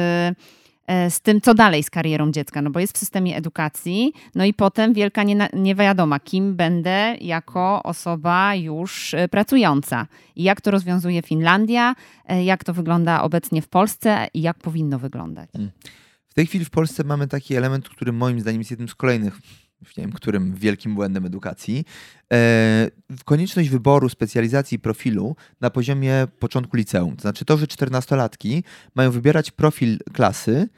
z 1.09 1.21
tym, 1.21 1.41
co 1.41 1.53
dalej 1.53 1.84
z 1.84 1.89
karierą 1.89 2.31
dziecka, 2.31 2.61
no 2.61 2.69
bo 2.69 2.79
jest 2.79 2.95
w 2.95 2.99
systemie 2.99 3.36
edukacji, 3.36 4.13
no 4.36 4.45
i 4.45 4.53
potem 4.53 4.93
wielka 4.93 5.23
nie, 5.23 5.36
kim 6.19 6.55
będę 6.55 7.15
jako 7.21 7.84
osoba 7.84 8.55
już 8.55 9.13
e, 9.13 9.27
pracująca. 9.27 10.07
I 10.36 10.43
jak 10.43 10.61
to 10.61 10.71
rozwiązuje 10.71 11.21
Finlandia, 11.21 11.95
e, 12.25 12.43
jak 12.43 12.63
to 12.63 12.73
wygląda 12.73 13.21
obecnie 13.21 13.61
w 13.61 13.67
Polsce 13.67 14.27
i 14.34 14.41
jak 14.41 14.57
powinno 14.57 14.99
wyglądać. 14.99 15.49
Hmm. 15.51 15.71
W 16.29 16.34
tej 16.34 16.45
chwili 16.45 16.65
w 16.65 16.69
Polsce 16.69 17.03
mamy 17.03 17.27
taki 17.27 17.55
element, 17.55 17.89
który 17.89 18.13
moim 18.13 18.39
zdaniem 18.39 18.61
jest 18.61 18.71
jednym 18.71 18.89
z 18.89 18.95
kolejnych 18.95 19.39
już 19.84 19.97
nie 19.97 20.03
wiem, 20.03 20.11
którym 20.11 20.55
wielkim 20.55 20.95
błędem 20.95 21.25
edukacji, 21.25 21.86
e, 22.34 22.89
konieczność 23.25 23.69
wyboru 23.69 24.09
specjalizacji 24.09 24.79
profilu 24.79 25.36
na 25.61 25.69
poziomie 25.69 26.27
początku 26.39 26.77
liceum. 26.77 27.15
To 27.15 27.21
znaczy 27.21 27.45
to, 27.45 27.57
że 27.57 27.67
czternastolatki 27.67 28.63
mają 28.95 29.11
wybierać 29.11 29.51
profil 29.51 29.99
klasy 30.13 30.69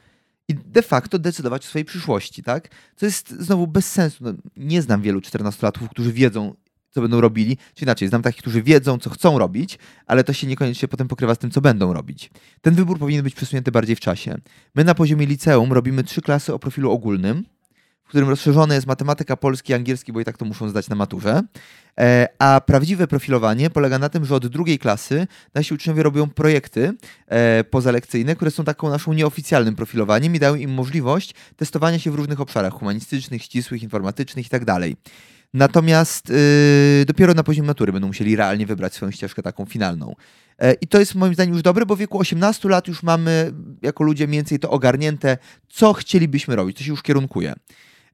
i 0.47 0.55
de 0.55 0.81
facto 0.81 1.19
decydować 1.19 1.65
o 1.65 1.69
swojej 1.69 1.85
przyszłości, 1.85 2.43
tak? 2.43 2.69
Co 2.95 3.05
jest 3.05 3.29
znowu 3.29 3.67
bez 3.67 3.91
sensu. 3.91 4.23
No, 4.23 4.33
nie 4.57 4.81
znam 4.81 5.01
wielu 5.01 5.21
czternastolatków, 5.21 5.89
którzy 5.89 6.13
wiedzą, 6.13 6.55
co 6.91 7.01
będą 7.01 7.21
robili, 7.21 7.57
czy 7.73 7.85
inaczej, 7.85 8.07
znam 8.07 8.21
takich, 8.21 8.41
którzy 8.41 8.63
wiedzą, 8.63 8.97
co 8.97 9.09
chcą 9.09 9.39
robić, 9.39 9.79
ale 10.05 10.23
to 10.23 10.33
się 10.33 10.47
niekoniecznie 10.47 10.87
potem 10.87 11.07
pokrywa 11.07 11.35
z 11.35 11.37
tym, 11.37 11.51
co 11.51 11.61
będą 11.61 11.93
robić. 11.93 12.29
Ten 12.61 12.75
wybór 12.75 12.99
powinien 12.99 13.23
być 13.23 13.35
przesunięty 13.35 13.71
bardziej 13.71 13.95
w 13.95 13.99
czasie. 13.99 14.37
My 14.75 14.83
na 14.83 14.95
poziomie 14.95 15.25
liceum 15.25 15.73
robimy 15.73 16.03
trzy 16.03 16.21
klasy 16.21 16.53
o 16.53 16.59
profilu 16.59 16.91
ogólnym, 16.91 17.45
w 18.05 18.09
którym 18.09 18.29
rozszerzone 18.29 18.75
jest 18.75 18.87
matematyka, 18.87 19.37
polski, 19.37 19.73
angielski, 19.73 20.13
bo 20.13 20.19
i 20.19 20.25
tak 20.25 20.37
to 20.37 20.45
muszą 20.45 20.69
zdać 20.69 20.89
na 20.89 20.95
maturze. 20.95 21.41
E, 21.99 22.27
a 22.39 22.61
prawdziwe 22.65 23.07
profilowanie 23.07 23.69
polega 23.69 23.99
na 23.99 24.09
tym, 24.09 24.25
że 24.25 24.35
od 24.35 24.47
drugiej 24.47 24.79
klasy 24.79 25.27
nasi 25.53 25.73
uczniowie 25.73 26.03
robią 26.03 26.29
projekty 26.29 26.93
e, 27.27 27.63
pozalekcyjne, 27.63 28.35
które 28.35 28.51
są 28.51 28.63
taką 28.63 28.89
naszą 28.89 29.13
nieoficjalnym 29.13 29.75
profilowaniem 29.75 30.35
i 30.35 30.39
dają 30.39 30.55
im 30.55 30.73
możliwość 30.73 31.35
testowania 31.55 31.99
się 31.99 32.11
w 32.11 32.15
różnych 32.15 32.41
obszarach 32.41 32.73
humanistycznych, 32.73 33.43
ścisłych, 33.43 33.83
informatycznych 33.83 34.45
itd. 34.45 34.65
Tak 34.65 34.83
Natomiast 35.55 36.29
yy, 36.29 37.05
dopiero 37.05 37.33
na 37.33 37.43
poziomie 37.43 37.67
matury 37.67 37.93
będą 37.93 38.07
musieli 38.07 38.35
realnie 38.35 38.65
wybrać 38.65 38.93
swoją 38.93 39.11
ścieżkę 39.11 39.41
taką 39.41 39.65
finalną. 39.65 40.15
E, 40.59 40.73
I 40.73 40.87
to 40.87 40.99
jest 40.99 41.15
moim 41.15 41.33
zdaniem 41.33 41.53
już 41.53 41.63
dobre, 41.63 41.85
bo 41.85 41.95
w 41.95 41.99
wieku 41.99 42.19
18 42.19 42.69
lat 42.69 42.87
już 42.87 43.03
mamy 43.03 43.51
jako 43.81 44.03
ludzie 44.03 44.27
mniej 44.27 44.37
więcej 44.37 44.59
to 44.59 44.69
ogarnięte, 44.69 45.37
co 45.69 45.93
chcielibyśmy 45.93 46.55
robić, 46.55 46.77
to 46.77 46.83
się 46.83 46.91
już 46.91 47.01
kierunkuje. 47.01 47.53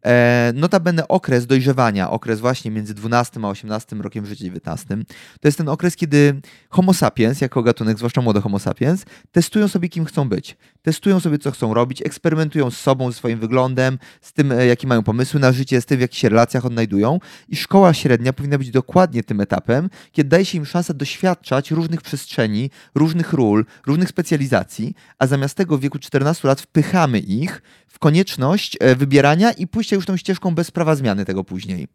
E, 0.06 0.52
notabene 0.56 1.08
okres 1.08 1.47
dojrzewania, 1.47 2.10
okres 2.10 2.39
właśnie 2.39 2.72
między 2.72 2.93
12 2.93 3.39
a 3.43 3.47
18 3.47 3.95
rokiem 3.95 4.26
życia 4.26 4.43
19, 4.43 4.97
to 5.41 5.47
jest 5.47 5.58
ten 5.58 5.70
okres, 5.70 5.95
kiedy 5.95 6.41
homo 6.70 6.93
sapiens, 6.93 7.41
jako 7.41 7.64
gatunek, 7.64 7.97
zwłaszcza 7.97 8.22
młode 8.22 8.41
homo 8.41 8.60
sapiens, 8.60 9.06
testują 9.32 9.68
sobie, 9.68 9.89
kim 9.89 10.06
chcą 10.06 10.30
być. 10.30 10.58
testują 10.82 11.20
sobie, 11.20 11.39
co 11.39 11.52
chcą 11.52 11.74
robić, 11.74 12.02
eksperymentują 12.02 12.72
z 12.72 12.78
sobą, 12.78 13.12
ze 13.12 13.18
swoim 13.18 13.39
wyglądem, 13.39 13.99
z 14.22 14.34
tym, 14.34 14.52
e, 14.52 14.66
jakie 14.66 14.88
mają 14.88 15.04
pomysły 15.04 15.39
na 15.39 15.52
życie, 15.52 15.82
z 15.82 15.86
tym, 15.86 15.97
w 15.97 16.02
jakich 16.02 16.20
się 16.20 16.30
relacjach 16.30 16.66
odnajdują. 16.66 17.20
I 17.49 17.56
szkoła 17.56 17.93
średnia 17.93 18.34
powinna 18.34 18.58
być 18.58 18.72
dokładnie 18.72 19.24
tym 19.24 19.41
etapem, 19.41 19.89
kiedy 20.12 20.30
daje 20.30 20.45
się 20.45 20.58
im 20.58 20.66
szansę 20.66 20.93
doświadczać 20.93 21.72
różnych 21.72 22.02
przestrzeni, 22.02 22.70
różnych 22.95 23.34
ról, 23.34 23.66
różnych 23.88 24.10
specjalizacji, 24.10 24.95
a 25.20 25.28
zamiast 25.28 25.58
tego 25.58 25.78
w 25.78 25.82
wieku 25.82 25.99
14 25.99 26.47
lat 26.47 26.62
wpychamy 26.62 27.20
ich 27.20 27.62
w 27.88 27.99
konieczność 27.99 28.78
e, 28.80 28.95
wybierania 28.95 29.52
i 29.52 29.68
już 29.96 30.06
tą 30.06 30.18
ścieżką 30.18 30.56
bez 30.56 30.72
prawa 30.72 30.96
zmiany 30.96 31.26
tego 31.26 31.44
później. 31.44 31.88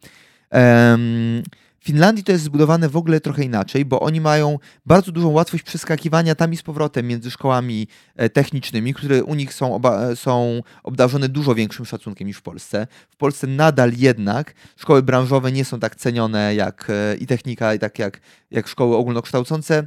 Um, 0.53 1.43
w 1.81 1.87
Finlandii 1.87 2.25
to 2.25 2.33
jest 2.33 2.45
zbudowane 2.45 2.89
w 2.89 2.97
ogóle 2.97 3.21
trochę 3.21 3.45
inaczej, 3.45 3.85
bo 3.85 4.01
oni 4.01 4.21
mają 4.21 4.59
bardzo 4.87 5.13
dużą 5.13 5.29
łatwość 5.29 5.65
przeskakiwania 5.65 6.35
tam 6.35 6.53
i 6.53 6.57
z 6.57 6.63
powrotem 6.63 7.07
między 7.07 7.31
szkołami 7.31 7.89
e, 8.17 8.29
technicznymi, 8.29 8.95
które 8.95 9.25
u 9.25 9.35
nich 9.35 9.55
są, 9.55 9.75
oba, 9.75 10.17
są 10.17 10.63
obdarzone 10.83 11.29
dużo 11.29 11.55
większym 11.55 11.87
szacunkiem 11.87 12.27
niż 12.27 12.37
w 12.37 12.43
Polsce. 12.43 12.87
W 13.11 13.17
Polsce 13.17 13.47
nadal 13.47 13.93
jednak 13.97 14.55
szkoły 14.77 15.03
branżowe 15.03 15.53
nie 15.53 15.65
są 15.65 15.81
tak 15.81 15.97
cenione 15.97 16.55
jak 16.55 16.91
e, 16.91 17.17
i 17.17 17.27
technika, 17.27 17.75
i 17.75 17.79
tak 17.79 17.99
jak, 17.99 18.21
jak 18.51 18.69
szkoły 18.69 18.97
ogólnokształcące. 18.97 19.87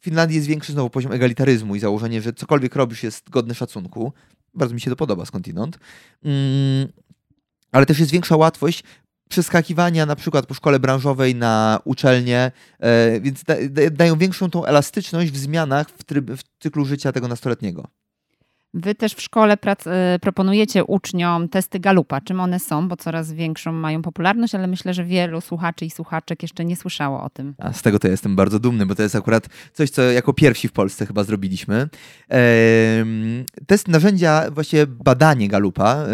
W 0.00 0.04
Finlandii 0.04 0.36
jest 0.36 0.48
większy 0.48 0.72
znowu 0.72 0.90
poziom 0.90 1.12
egalitaryzmu 1.12 1.76
i 1.76 1.80
założenie, 1.80 2.22
że 2.22 2.32
cokolwiek 2.32 2.76
robisz 2.76 3.02
jest 3.02 3.30
godne 3.30 3.54
szacunku. 3.54 4.12
Bardzo 4.54 4.74
mi 4.74 4.80
się 4.80 4.90
to 4.90 4.96
podoba 4.96 5.24
skądinąd. 5.26 5.78
Mm, 6.24 6.88
ale 7.72 7.86
też 7.86 7.98
jest 7.98 8.12
większa 8.12 8.36
łatwość 8.36 8.84
przeskakiwania 9.28 10.06
na 10.06 10.16
przykład 10.16 10.46
po 10.46 10.54
szkole 10.54 10.80
branżowej 10.80 11.34
na 11.34 11.80
uczelnię, 11.84 12.52
e, 12.80 13.20
więc 13.20 13.44
dają 13.90 14.18
większą 14.18 14.50
tą 14.50 14.64
elastyczność 14.64 15.30
w 15.30 15.36
zmianach 15.36 15.88
w, 15.88 16.04
tryb, 16.04 16.30
w 16.30 16.42
cyklu 16.62 16.84
życia 16.84 17.12
tego 17.12 17.28
nastoletniego. 17.28 17.88
Wy 18.74 18.94
też 18.94 19.14
w 19.14 19.22
szkole 19.22 19.56
prac, 19.56 19.86
e, 19.86 20.18
proponujecie 20.20 20.84
uczniom 20.84 21.48
testy 21.48 21.80
Galupa. 21.80 22.20
Czym 22.20 22.40
one 22.40 22.58
są? 22.58 22.88
Bo 22.88 22.96
coraz 22.96 23.32
większą 23.32 23.72
mają 23.72 24.02
popularność, 24.02 24.54
ale 24.54 24.66
myślę, 24.66 24.94
że 24.94 25.04
wielu 25.04 25.40
słuchaczy 25.40 25.84
i 25.84 25.90
słuchaczek 25.90 26.42
jeszcze 26.42 26.64
nie 26.64 26.76
słyszało 26.76 27.22
o 27.22 27.30
tym. 27.30 27.54
A 27.58 27.72
z 27.72 27.82
tego 27.82 27.98
to 27.98 28.08
jestem 28.08 28.36
bardzo 28.36 28.58
dumny, 28.58 28.86
bo 28.86 28.94
to 28.94 29.02
jest 29.02 29.16
akurat 29.16 29.48
coś, 29.72 29.90
co 29.90 30.02
jako 30.02 30.32
pierwsi 30.32 30.68
w 30.68 30.72
Polsce 30.72 31.06
chyba 31.06 31.24
zrobiliśmy. 31.24 31.88
Test 33.66 33.88
narzędzia, 33.88 34.50
właśnie 34.50 34.86
badanie 34.86 35.48
Galupa, 35.48 35.94
e, 35.94 36.06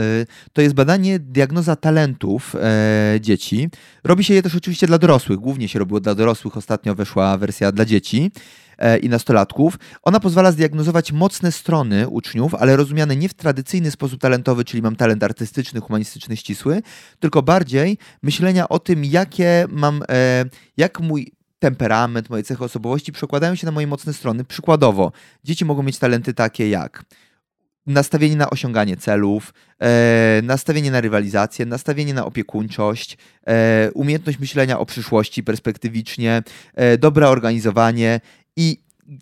to 0.53 0.63
jest 0.63 0.75
badanie 0.75 1.19
diagnoza 1.19 1.77
talentów 1.77 2.55
e, 2.55 3.21
dzieci. 3.21 3.69
Robi 4.05 4.25
się 4.25 4.35
je 4.35 4.43
też 4.43 4.55
oczywiście 4.55 4.87
dla 4.87 4.99
dorosłych. 4.99 5.39
Głównie 5.39 5.69
się 5.69 5.79
robiło 5.79 6.01
dla 6.01 6.15
dorosłych. 6.15 6.57
Ostatnio 6.57 6.95
weszła 6.95 7.39
wersja 7.39 7.73
dla 7.73 7.85
dzieci. 7.85 8.31
E, 8.79 8.99
i 8.99 9.09
nastolatków. 9.09 9.79
Ona 10.03 10.20
pozwala 10.20 10.53
zdiagnozować 10.53 11.12
mocne 11.12 11.53
strony 11.53 12.09
uczniów, 12.09 12.55
ale 12.55 12.76
rozumiane 12.76 13.16
nie 13.16 13.29
w 13.29 13.35
tradycyjny 13.35 13.91
sposób 13.91 14.20
talentowy, 14.20 14.64
czyli 14.64 14.83
mam 14.83 14.97
talent 14.97 15.24
artystyczny, 15.24 15.81
humanistyczny, 15.81 16.37
ścisły, 16.37 16.83
tylko 17.20 17.43
bardziej 17.43 17.99
myślenia 18.22 18.68
o 18.68 18.79
tym, 18.79 19.05
jakie 19.05 19.66
mam, 19.68 20.03
e, 20.09 20.45
jak 20.76 21.01
mój 21.01 21.33
temperament, 21.59 22.31
moje 22.31 22.43
cechy 22.43 22.64
osobowości 22.64 23.12
przekładają 23.12 23.55
się 23.55 23.66
na 23.66 23.72
moje 23.72 23.87
mocne 23.87 24.12
strony. 24.12 24.45
Przykładowo, 24.45 25.12
dzieci 25.45 25.64
mogą 25.64 25.83
mieć 25.83 25.99
talenty 25.99 26.35
takie 26.35 26.68
jak 26.68 27.05
nastawienie 27.89 28.37
na 28.37 28.51
osiąganie 28.51 28.97
celów, 28.97 29.55
e, 29.83 30.41
nastawienie 30.43 30.91
na 30.91 31.01
rywalizację, 31.01 31.66
nastawienie 31.66 32.14
na 32.14 32.24
opiekuńczość, 32.24 33.18
e, 33.47 33.91
umiejętność 33.95 34.39
myślenia 34.39 34.79
o 34.79 34.87
przyszłości 34.87 35.43
perspektywicznie, 35.43 36.43
e, 36.74 36.99
dobre 36.99 37.29
organizowanie 37.29 38.20
i 38.59 38.79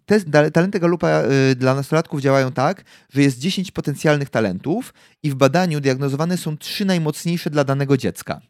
te 0.07 0.21
talenty 0.51 0.81
Galupa 0.81 1.23
y, 1.51 1.57
dla 1.57 1.75
nastolatków 1.75 2.21
działają 2.21 2.53
tak, 2.53 2.85
że 3.11 3.23
jest 3.23 3.39
10 3.39 3.71
potencjalnych 3.71 4.31
talentów 4.31 4.95
i 5.23 5.31
w 5.31 5.35
badaniu 5.35 5.81
diagnozowane 5.81 6.37
są 6.37 6.57
trzy 6.57 6.85
najmocniejsze 6.85 7.51
dla 7.51 7.65
danego 7.65 7.97
dziecka. 7.97 8.41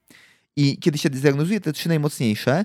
I 0.57 0.79
kiedy 0.79 0.99
się 0.99 1.09
zdiagnozuje 1.13 1.61
te 1.61 1.73
trzy 1.73 1.89
najmocniejsze, 1.89 2.65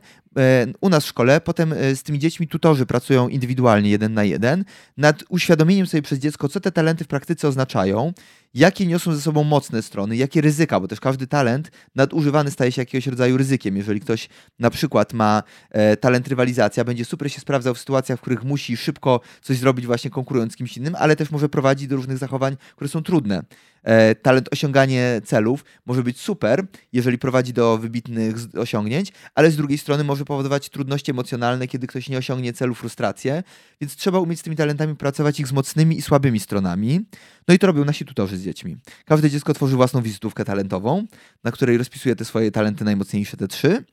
u 0.81 0.89
nas 0.89 1.03
w 1.03 1.07
szkole, 1.07 1.41
potem 1.41 1.73
e, 1.73 1.95
z 1.95 2.03
tymi 2.03 2.19
dziećmi 2.19 2.47
tutorzy 2.47 2.85
pracują 2.85 3.27
indywidualnie, 3.27 3.89
jeden 3.89 4.13
na 4.13 4.23
jeden, 4.23 4.65
nad 4.97 5.23
uświadomieniem 5.29 5.87
sobie 5.87 6.01
przez 6.01 6.19
dziecko, 6.19 6.49
co 6.49 6.59
te 6.59 6.71
talenty 6.71 7.03
w 7.03 7.07
praktyce 7.07 7.47
oznaczają, 7.47 8.13
jakie 8.53 8.85
niosą 8.85 9.15
ze 9.15 9.21
sobą 9.21 9.43
mocne 9.43 9.81
strony, 9.81 10.15
jakie 10.15 10.41
ryzyka, 10.41 10.79
bo 10.79 10.87
też 10.87 10.99
każdy 10.99 11.27
talent 11.27 11.71
nadużywany 11.95 12.51
staje 12.51 12.71
się 12.71 12.81
jakiegoś 12.81 13.07
rodzaju 13.07 13.37
ryzykiem. 13.37 13.77
Jeżeli 13.77 13.99
ktoś 13.99 14.29
na 14.59 14.69
przykład 14.69 15.13
ma 15.13 15.43
e, 15.69 15.97
talent 15.97 16.27
rywalizacja, 16.27 16.83
będzie 16.83 17.05
super 17.05 17.31
się 17.31 17.39
sprawdzał 17.39 17.73
w 17.73 17.79
sytuacjach, 17.79 18.19
w 18.19 18.21
których 18.21 18.43
musi 18.43 18.77
szybko 18.77 19.21
coś 19.41 19.57
zrobić 19.57 19.85
właśnie 19.85 20.09
konkurując 20.09 20.53
z 20.53 20.55
kimś 20.55 20.77
innym, 20.77 20.95
ale 20.99 21.15
też 21.15 21.31
może 21.31 21.49
prowadzić 21.49 21.87
do 21.87 21.95
różnych 21.95 22.17
zachowań, 22.17 22.57
które 22.75 22.89
są 22.89 23.03
trudne. 23.03 23.43
E, 23.83 24.15
talent 24.15 24.49
osiąganie 24.51 25.21
celów 25.25 25.65
może 25.85 26.03
być 26.03 26.19
super, 26.19 26.65
jeżeli 26.93 27.17
prowadzi 27.17 27.53
do 27.53 27.77
wybitnych 27.77 28.35
osiągnięć, 28.57 29.13
ale 29.35 29.51
z 29.51 29.55
drugiej 29.55 29.77
strony 29.77 30.03
może 30.03 30.20
powodować 30.25 30.69
trudności 30.69 31.11
emocjonalne, 31.11 31.67
kiedy 31.67 31.87
ktoś 31.87 32.09
nie 32.09 32.17
osiągnie 32.17 32.53
celu, 32.53 32.75
frustrację, 32.75 33.43
więc 33.81 33.95
trzeba 33.95 34.19
umieć 34.19 34.39
z 34.39 34.43
tymi 34.43 34.55
talentami 34.55 34.95
pracować 34.95 35.39
ich 35.39 35.47
z 35.47 35.51
mocnymi 35.51 35.97
i 35.97 36.01
słabymi 36.01 36.39
stronami. 36.39 37.05
No 37.47 37.53
i 37.53 37.59
to 37.59 37.67
robią 37.67 37.85
nasi 37.85 38.05
tutorzy 38.05 38.37
z 38.37 38.43
dziećmi. 38.43 38.77
Każde 39.05 39.29
dziecko 39.29 39.53
tworzy 39.53 39.75
własną 39.75 40.01
wizytówkę 40.01 40.45
talentową, 40.45 41.07
na 41.43 41.51
której 41.51 41.77
rozpisuje 41.77 42.15
te 42.15 42.25
swoje 42.25 42.51
talenty 42.51 42.83
najmocniejsze, 42.85 43.37
te 43.37 43.47
trzy. 43.47 43.83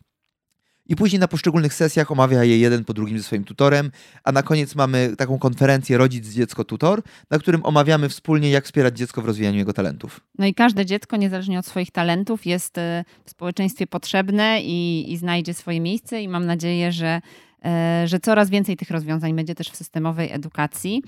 I 0.88 0.96
później 0.96 1.20
na 1.20 1.28
poszczególnych 1.28 1.74
sesjach 1.74 2.10
omawia 2.10 2.44
je 2.44 2.58
jeden 2.58 2.84
po 2.84 2.94
drugim 2.94 3.18
ze 3.18 3.24
swoim 3.24 3.44
tutorem, 3.44 3.90
a 4.24 4.32
na 4.32 4.42
koniec 4.42 4.74
mamy 4.74 5.16
taką 5.16 5.38
konferencję 5.38 5.98
rodzic, 5.98 6.28
dziecko, 6.28 6.64
tutor, 6.64 7.02
na 7.30 7.38
którym 7.38 7.64
omawiamy 7.64 8.08
wspólnie, 8.08 8.50
jak 8.50 8.64
wspierać 8.64 8.98
dziecko 8.98 9.22
w 9.22 9.26
rozwijaniu 9.26 9.58
jego 9.58 9.72
talentów. 9.72 10.20
No 10.38 10.46
i 10.46 10.54
każde 10.54 10.86
dziecko, 10.86 11.16
niezależnie 11.16 11.58
od 11.58 11.66
swoich 11.66 11.90
talentów, 11.90 12.46
jest 12.46 12.78
y, 12.78 12.80
w 13.24 13.30
społeczeństwie 13.30 13.86
potrzebne 13.86 14.62
i, 14.62 15.12
i 15.12 15.16
znajdzie 15.16 15.54
swoje 15.54 15.80
miejsce 15.80 16.22
i 16.22 16.28
mam 16.28 16.46
nadzieję, 16.46 16.92
że 16.92 17.20
E, 17.64 18.02
że 18.06 18.20
coraz 18.20 18.50
więcej 18.50 18.76
tych 18.76 18.90
rozwiązań 18.90 19.34
będzie 19.34 19.54
też 19.54 19.70
w 19.70 19.76
systemowej 19.76 20.32
edukacji. 20.32 21.02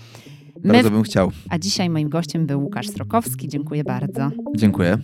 My... 0.65 0.73
Bardzo 0.73 0.91
bym 0.91 1.03
chciał. 1.03 1.31
A 1.49 1.59
dzisiaj 1.59 1.91
moim 1.91 2.09
gościem 2.09 2.47
był 2.47 2.63
Łukasz 2.63 2.89
Strokowski. 2.89 3.49
Dziękuję 3.49 3.85
bardzo. 3.85 4.31
Dziękuję. 4.57 4.99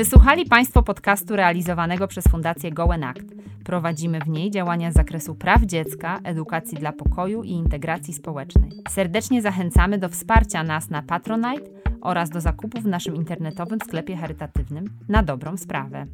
Wysłuchali 0.00 0.44
Państwo 0.44 0.82
podcastu 0.82 1.36
realizowanego 1.36 2.08
przez 2.08 2.24
Fundację 2.24 2.70
Goen 2.70 3.04
Act. 3.04 3.24
Prowadzimy 3.64 4.20
w 4.20 4.28
niej 4.28 4.50
działania 4.50 4.90
z 4.90 4.94
zakresu 4.94 5.34
praw 5.34 5.62
dziecka, 5.62 6.20
edukacji 6.24 6.78
dla 6.78 6.92
pokoju 6.92 7.42
i 7.42 7.50
integracji 7.50 8.14
społecznej. 8.14 8.70
Serdecznie 8.88 9.42
zachęcamy 9.42 9.98
do 9.98 10.08
wsparcia 10.08 10.62
nas 10.62 10.90
na 10.90 11.02
Patronite 11.02 11.70
oraz 12.00 12.30
do 12.30 12.40
zakupu 12.40 12.80
w 12.80 12.86
naszym 12.86 13.16
internetowym 13.16 13.78
sklepie 13.80 14.16
charytatywnym 14.16 14.84
na 15.08 15.22
dobrą 15.22 15.56
sprawę. 15.56 16.06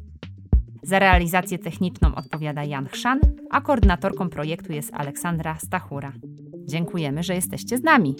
Za 0.83 0.99
realizację 0.99 1.59
techniczną 1.59 2.15
odpowiada 2.15 2.63
Jan 2.63 2.87
Chrzan, 2.87 3.19
a 3.51 3.61
koordynatorką 3.61 4.29
projektu 4.29 4.73
jest 4.73 4.93
Aleksandra 4.93 5.57
Stachura. 5.59 6.11
Dziękujemy, 6.65 7.23
że 7.23 7.35
jesteście 7.35 7.77
z 7.77 7.83
nami. 7.83 8.15